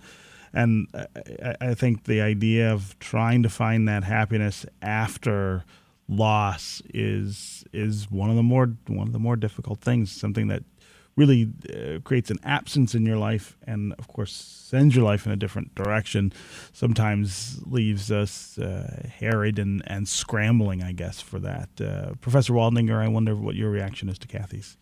and 0.53 0.89
I, 0.95 1.55
I 1.61 1.75
think 1.75 2.05
the 2.05 2.21
idea 2.21 2.73
of 2.73 2.99
trying 2.99 3.43
to 3.43 3.49
find 3.49 3.89
that 3.89 4.05
happiness 4.05 4.67
after 4.83 5.65
loss 6.09 6.81
is 6.93 7.65
is 7.73 8.11
one 8.11 8.31
of 8.31 8.37
the 8.37 8.43
more 8.43 8.75
one 8.87 9.07
of 9.07 9.13
the 9.13 9.19
more 9.19 9.37
difficult 9.37 9.81
things. 9.81 10.11
Something 10.11 10.49
that 10.49 10.63
really 11.17 11.51
uh, 11.69 11.99
creates 12.05 12.31
an 12.31 12.39
absence 12.45 12.95
in 12.95 13.05
your 13.05 13.17
life, 13.17 13.59
and 13.67 13.93
of 13.99 14.07
course 14.09 14.33
sends 14.33 14.95
your 14.95 15.05
life 15.05 15.27
in 15.27 15.33
a 15.33 15.37
different 15.37 15.75
direction. 15.75 16.33
Sometimes 16.73 17.61
leaves 17.67 18.11
us 18.11 18.57
uh, 18.59 19.09
harried 19.19 19.59
and 19.59 19.83
and 19.87 20.09
scrambling. 20.09 20.83
I 20.83 20.93
guess 20.93 21.21
for 21.21 21.39
that, 21.41 21.69
uh, 21.81 22.15
Professor 22.21 22.53
Waldinger. 22.53 23.03
I 23.03 23.09
wonder 23.09 23.35
what 23.37 23.55
your 23.55 23.71
reaction 23.71 24.09
is 24.09 24.19
to 24.21 24.29
Kathy's 24.29 24.77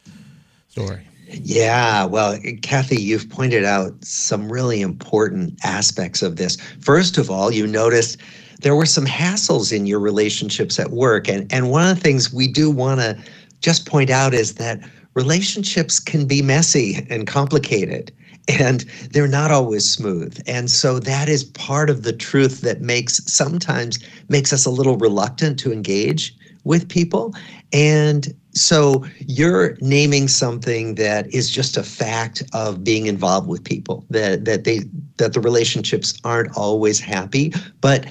story. 0.69 1.09
Yeah, 1.29 2.05
well, 2.05 2.39
Kathy, 2.63 3.01
you've 3.01 3.29
pointed 3.29 3.65
out 3.65 3.93
some 4.05 4.51
really 4.51 4.81
important 4.81 5.59
aspects 5.65 6.23
of 6.23 6.37
this. 6.37 6.57
First 6.81 7.19
of 7.19 7.31
all, 7.31 7.51
you 7.51 7.67
noticed 7.67 8.19
there 8.63 8.77
were 8.77 8.87
some 8.87 9.07
hassles 9.07 9.73
in 9.73 9.87
your 9.87 9.99
relationships 9.99 10.79
at 10.79 10.91
work. 10.91 11.29
And, 11.29 11.53
and 11.53 11.71
one 11.71 11.89
of 11.89 11.95
the 11.95 12.01
things 12.01 12.33
we 12.33 12.47
do 12.47 12.71
want 12.71 13.01
to 13.01 13.19
just 13.61 13.87
point 13.87 14.11
out 14.11 14.35
is 14.35 14.55
that 14.55 14.81
relationships 15.15 15.99
can 15.99 16.27
be 16.27 16.43
messy 16.43 17.07
and 17.11 17.27
complicated 17.27 18.13
and 18.49 18.83
they're 19.11 19.27
not 19.27 19.51
always 19.51 19.89
smooth 19.91 20.39
and 20.47 20.71
so 20.71 21.01
that 21.01 21.29
is 21.29 21.43
part 21.43 21.91
of 21.91 22.05
the 22.05 22.13
truth 22.13 22.61
that 22.61 22.81
makes 22.81 23.21
sometimes 23.33 23.99
makes 24.29 24.53
us 24.53 24.65
a 24.65 24.71
little 24.71 24.97
reluctant 24.99 25.59
to 25.59 25.73
engage 25.73 26.37
with 26.63 26.89
people 26.89 27.35
and 27.73 28.33
so 28.57 29.05
you're 29.21 29.77
naming 29.81 30.29
something 30.29 30.95
that 30.95 31.33
is 31.33 31.51
just 31.51 31.77
a 31.77 31.83
fact 31.83 32.43
of 32.55 32.83
being 32.83 33.07
involved 33.07 33.47
with 33.47 33.63
people 33.63 34.05
that 34.11 34.47
that 34.47 34.65
they 34.65 34.81
that 35.19 35.35
the 35.35 35.41
relationships 35.41 36.19
aren't 36.25 36.57
always 36.57 36.99
happy, 36.99 37.53
but 37.81 38.07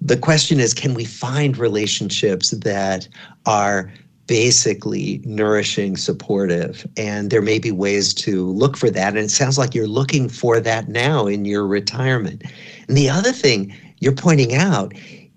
the 0.00 0.16
question 0.16 0.58
is 0.58 0.74
can 0.74 0.94
we 0.94 1.04
find 1.04 1.58
relationships 1.58 2.50
that 2.50 3.06
are 3.46 3.92
basically 4.26 5.20
nourishing, 5.26 5.98
supportive. 5.98 6.86
And 6.96 7.28
there 7.28 7.42
may 7.42 7.58
be 7.58 7.70
ways 7.70 8.14
to 8.14 8.46
look 8.52 8.74
for 8.74 8.88
that. 8.88 9.08
And 9.08 9.18
it 9.18 9.30
sounds 9.30 9.58
like 9.58 9.74
you're 9.74 9.86
looking 9.86 10.30
for 10.30 10.60
that 10.60 10.88
now 10.88 11.26
in 11.26 11.44
your 11.44 11.66
retirement. 11.66 12.42
And 12.88 12.96
the 12.96 13.10
other 13.10 13.32
thing 13.32 13.76
you're 13.98 14.14
pointing 14.14 14.54
out 14.54 14.94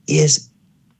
is 0.07 0.49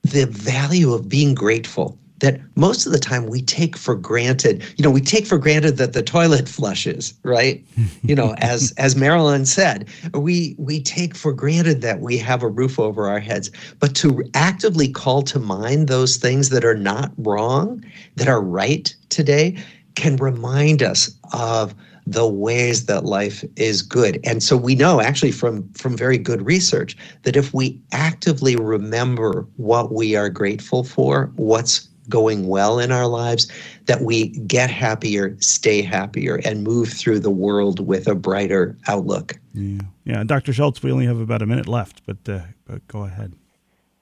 the 0.02 0.26
value 0.26 0.92
of 0.92 1.08
being 1.08 1.34
grateful 1.34 1.98
that 2.18 2.40
most 2.56 2.86
of 2.86 2.92
the 2.92 2.98
time 2.98 3.26
we 3.26 3.42
take 3.42 3.76
for 3.76 3.94
granted 3.94 4.64
you 4.76 4.82
know 4.82 4.90
we 4.90 5.00
take 5.00 5.26
for 5.26 5.38
granted 5.38 5.76
that 5.76 5.92
the 5.92 6.02
toilet 6.02 6.48
flushes 6.58 7.14
right? 7.22 7.64
You 8.02 8.14
know 8.14 8.34
as 8.38 8.72
as 8.78 8.96
marilyn 8.96 9.46
said 9.46 9.88
we 10.14 10.54
we 10.58 10.80
take 10.80 11.16
for 11.16 11.32
granted 11.32 11.80
that 11.82 12.00
we 12.00 12.18
have 12.18 12.42
a 12.42 12.48
roof 12.48 12.78
over 12.78 13.08
our 13.08 13.20
heads 13.20 13.50
but 13.78 13.94
to 13.96 14.22
actively 14.34 14.88
call 14.88 15.22
to 15.22 15.38
mind 15.38 15.88
those 15.88 16.16
things 16.16 16.50
that 16.50 16.64
are 16.64 16.76
not 16.76 17.12
wrong 17.18 17.84
that 18.16 18.28
are 18.28 18.42
right 18.42 18.94
today 19.08 19.56
can 19.94 20.16
remind 20.16 20.82
us 20.82 21.10
of 21.32 21.74
the 22.12 22.26
ways 22.26 22.86
that 22.86 23.04
life 23.04 23.44
is 23.56 23.82
good. 23.82 24.18
And 24.24 24.42
so 24.42 24.56
we 24.56 24.74
know 24.74 25.00
actually 25.00 25.32
from 25.32 25.68
from 25.74 25.96
very 25.96 26.16
good 26.16 26.44
research 26.46 26.96
that 27.24 27.36
if 27.36 27.52
we 27.52 27.80
actively 27.92 28.56
remember 28.56 29.46
what 29.56 29.92
we 29.92 30.16
are 30.16 30.30
grateful 30.30 30.84
for 30.84 31.30
what's 31.36 31.87
going 32.08 32.46
well 32.48 32.78
in 32.78 32.92
our 32.92 33.06
lives, 33.06 33.50
that 33.86 34.02
we 34.02 34.28
get 34.40 34.70
happier, 34.70 35.36
stay 35.40 35.82
happier, 35.82 36.40
and 36.44 36.64
move 36.64 36.88
through 36.88 37.20
the 37.20 37.30
world 37.30 37.86
with 37.86 38.06
a 38.06 38.14
brighter 38.14 38.76
outlook. 38.86 39.38
Yeah, 39.54 39.80
yeah. 40.04 40.24
Dr. 40.24 40.52
Schulz, 40.52 40.82
we 40.82 40.92
only 40.92 41.06
have 41.06 41.20
about 41.20 41.42
a 41.42 41.46
minute 41.46 41.68
left, 41.68 42.02
but 42.06 42.28
uh, 42.28 42.40
but 42.64 42.86
go 42.88 43.04
ahead. 43.04 43.34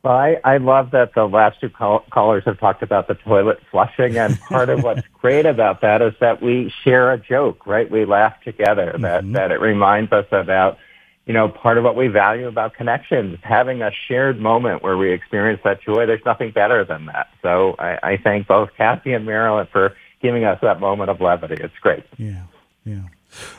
Well, 0.07 0.15
I, 0.15 0.37
I 0.45 0.59
love 0.59 0.93
that 0.93 1.15
the 1.15 1.27
last 1.27 1.61
two 1.61 1.69
call- 1.69 2.05
callers 2.13 2.45
have 2.45 2.61
talked 2.61 2.81
about 2.81 3.09
the 3.09 3.15
toilet 3.15 3.59
flushing, 3.73 4.17
and 4.17 4.39
part 4.49 4.69
of 4.69 4.85
what's 4.85 5.03
great 5.21 5.47
about 5.47 5.81
that 5.81 6.01
is 6.01 6.15
that 6.21 6.41
we 6.41 6.73
share 6.85 7.11
a 7.11 7.19
joke, 7.19 7.67
right? 7.67 7.91
We 7.91 8.05
laugh 8.05 8.41
together. 8.45 8.93
Mm-hmm. 8.93 9.03
That 9.03 9.33
that 9.33 9.51
it 9.51 9.61
reminds 9.61 10.13
us 10.13 10.27
about, 10.31 10.79
you 11.27 11.33
know, 11.33 11.49
part 11.49 11.77
of 11.77 11.83
what 11.83 11.97
we 11.97 12.07
value 12.07 12.47
about 12.47 12.75
connections, 12.75 13.39
having 13.43 13.83
a 13.83 13.91
shared 14.07 14.41
moment 14.41 14.83
where 14.83 14.97
we 14.97 15.13
experience 15.13 15.61
that 15.65 15.83
joy. 15.83 16.07
There's 16.07 16.25
nothing 16.25 16.53
better 16.53 16.85
than 16.85 17.07
that. 17.07 17.29
So 17.43 17.75
I, 17.81 17.99
I 18.03 18.17
thank 18.17 18.47
both 18.47 18.71
Kathy 18.77 19.13
and 19.13 19.27
Marilyn 19.27 19.67
for 19.73 19.97
giving 20.23 20.45
us 20.45 20.59
that 20.63 20.79
moment 20.81 21.11
of 21.11 21.21
levity. 21.21 21.57
It's 21.63 21.77
great. 21.81 22.05
Yeah, 22.17 22.45
yeah. 22.85 23.03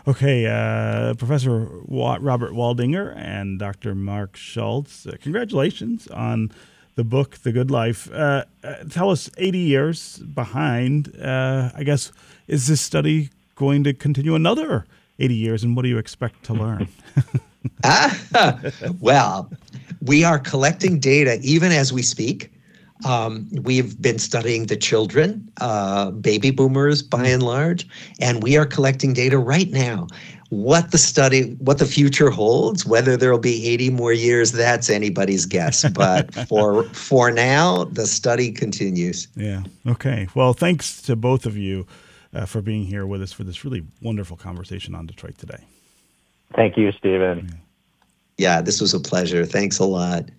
Okay, 0.08 0.48
uh, 0.48 1.14
Professor 1.16 1.68
Robert 1.88 2.54
Waldinger 2.54 3.16
and 3.18 3.60
Dr. 3.60 3.94
Marc 3.94 4.38
Schulz, 4.38 5.06
uh, 5.06 5.18
congratulations 5.22 6.08
on 6.08 6.52
the 6.96 7.04
book, 7.04 7.38
The 7.40 7.52
Good 7.52 7.70
Life. 7.70 8.10
Uh, 8.12 8.46
uh 8.64 8.76
tell 8.90 9.12
us, 9.12 9.30
80 9.38 9.60
years 9.60 10.18
behind, 10.18 11.16
uh, 11.22 11.70
I 11.76 11.84
guess, 11.84 12.12
is 12.48 12.68
this 12.68 12.82
study 12.82 13.30
going 13.56 13.84
to 13.84 13.94
continue 13.94 14.36
another 14.36 14.86
80 15.20 15.36
years, 15.36 15.64
and 15.64 15.76
what 15.76 15.82
do 15.84 15.90
you 15.90 15.98
expect 15.98 16.44
to 16.46 16.54
learn? 16.54 16.88
ah, 17.84 18.60
well, 19.00 19.52
we 20.02 20.24
are 20.24 20.40
collecting 20.40 21.00
data 21.00 21.40
even 21.42 21.72
as 21.72 21.92
we 21.92 22.02
speak. 22.02 22.52
Um, 23.06 23.48
we've 23.62 24.02
been 24.02 24.18
studying 24.18 24.66
the 24.66 24.76
children, 24.76 25.52
uh, 25.62 26.12
baby 26.12 26.50
boomers 26.50 27.04
by 27.04 27.28
and 27.28 27.44
large, 27.44 27.88
and 28.20 28.42
we 28.42 28.58
are 28.58 28.66
collecting 28.66 29.14
data 29.14 29.38
right 29.38 29.70
now. 29.70 30.08
What 30.50 30.92
the 30.92 30.98
study, 30.98 31.56
what 31.60 31.78
the 31.78 31.86
future 31.86 32.30
holds, 32.30 32.86
whether 32.86 33.18
there 33.18 33.32
will 33.32 33.38
be 33.38 33.68
80 33.68 33.90
more 33.92 34.14
years, 34.14 34.54
that's 34.54 34.90
anybody's 34.90 35.46
guess. 35.46 35.88
But 35.94 36.34
for 36.48 36.84
for 36.86 37.32
now, 37.32 37.84
the 37.84 38.08
study 38.08 38.52
continues. 38.52 39.28
Yeah. 39.36 39.64
Okay. 39.86 40.28
Well, 40.34 40.54
thanks 40.54 41.02
to 41.04 41.16
both 41.16 41.46
of 41.46 41.58
you 41.58 41.86
uh, 42.34 42.46
for 42.46 42.62
being 42.62 42.86
here 42.86 43.06
with 43.06 43.22
us 43.22 43.34
for 43.34 43.44
this 43.44 43.64
really 43.66 43.84
wonderful 44.02 44.38
conversation 44.38 44.96
on 44.96 45.06
Detroit 45.06 45.38
today. 45.38 45.64
Thank 46.56 46.78
you, 46.78 46.92
Stephen. 46.94 47.50
Yeah, 48.38 48.56
yeah 48.56 48.62
this 48.62 48.82
was 48.82 48.94
a 48.94 49.00
pleasure. 49.00 49.46
Thanks 49.46 49.80
a 49.80 49.86
lot. 49.86 50.30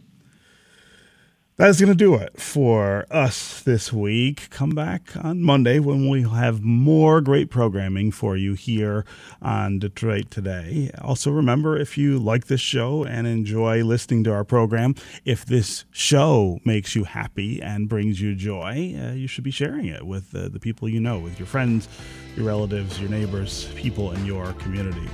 That 1.58 1.70
is 1.70 1.80
going 1.80 1.90
to 1.90 1.96
do 1.96 2.14
it 2.14 2.40
for 2.40 3.04
us 3.10 3.64
this 3.64 3.92
week. 3.92 4.48
Come 4.50 4.70
back 4.70 5.16
on 5.16 5.42
Monday 5.42 5.80
when 5.80 6.08
we'll 6.08 6.28
have 6.30 6.62
more 6.62 7.20
great 7.20 7.50
programming 7.50 8.12
for 8.12 8.36
you 8.36 8.54
here 8.54 9.04
on 9.42 9.80
Detroit 9.80 10.30
Today. 10.30 10.92
Also, 11.02 11.32
remember 11.32 11.76
if 11.76 11.98
you 11.98 12.20
like 12.20 12.46
this 12.46 12.60
show 12.60 13.02
and 13.02 13.26
enjoy 13.26 13.82
listening 13.82 14.22
to 14.22 14.32
our 14.32 14.44
program, 14.44 14.94
if 15.24 15.44
this 15.44 15.84
show 15.90 16.60
makes 16.64 16.94
you 16.94 17.02
happy 17.02 17.60
and 17.60 17.88
brings 17.88 18.20
you 18.20 18.36
joy, 18.36 18.94
uh, 18.96 19.12
you 19.14 19.26
should 19.26 19.42
be 19.42 19.50
sharing 19.50 19.86
it 19.86 20.06
with 20.06 20.32
uh, 20.36 20.48
the 20.48 20.60
people 20.60 20.88
you 20.88 21.00
know, 21.00 21.18
with 21.18 21.40
your 21.40 21.46
friends, 21.46 21.88
your 22.36 22.46
relatives, 22.46 23.00
your 23.00 23.10
neighbors, 23.10 23.68
people 23.74 24.12
in 24.12 24.24
your 24.24 24.52
community. 24.52 25.08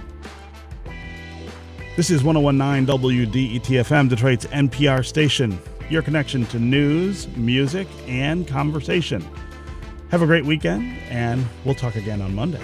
This 1.97 2.11
is 2.11 2.25
1019 2.25 2.87
WDETFM, 2.99 4.09
Detroit's 4.09 4.47
NPR 4.47 5.07
station 5.07 5.59
your 5.91 6.03
connection 6.03 6.47
to 6.47 6.59
news, 6.59 7.29
music, 7.37 7.87
and 8.07 8.49
conversation. 8.49 9.27
Have 10.11 10.23
a 10.23 10.27
great 10.27 10.45
weekend, 10.45 10.97
and 11.09 11.47
we'll 11.65 11.75
talk 11.75 11.97
again 11.97 12.23
on 12.23 12.35
Monday. 12.35 12.61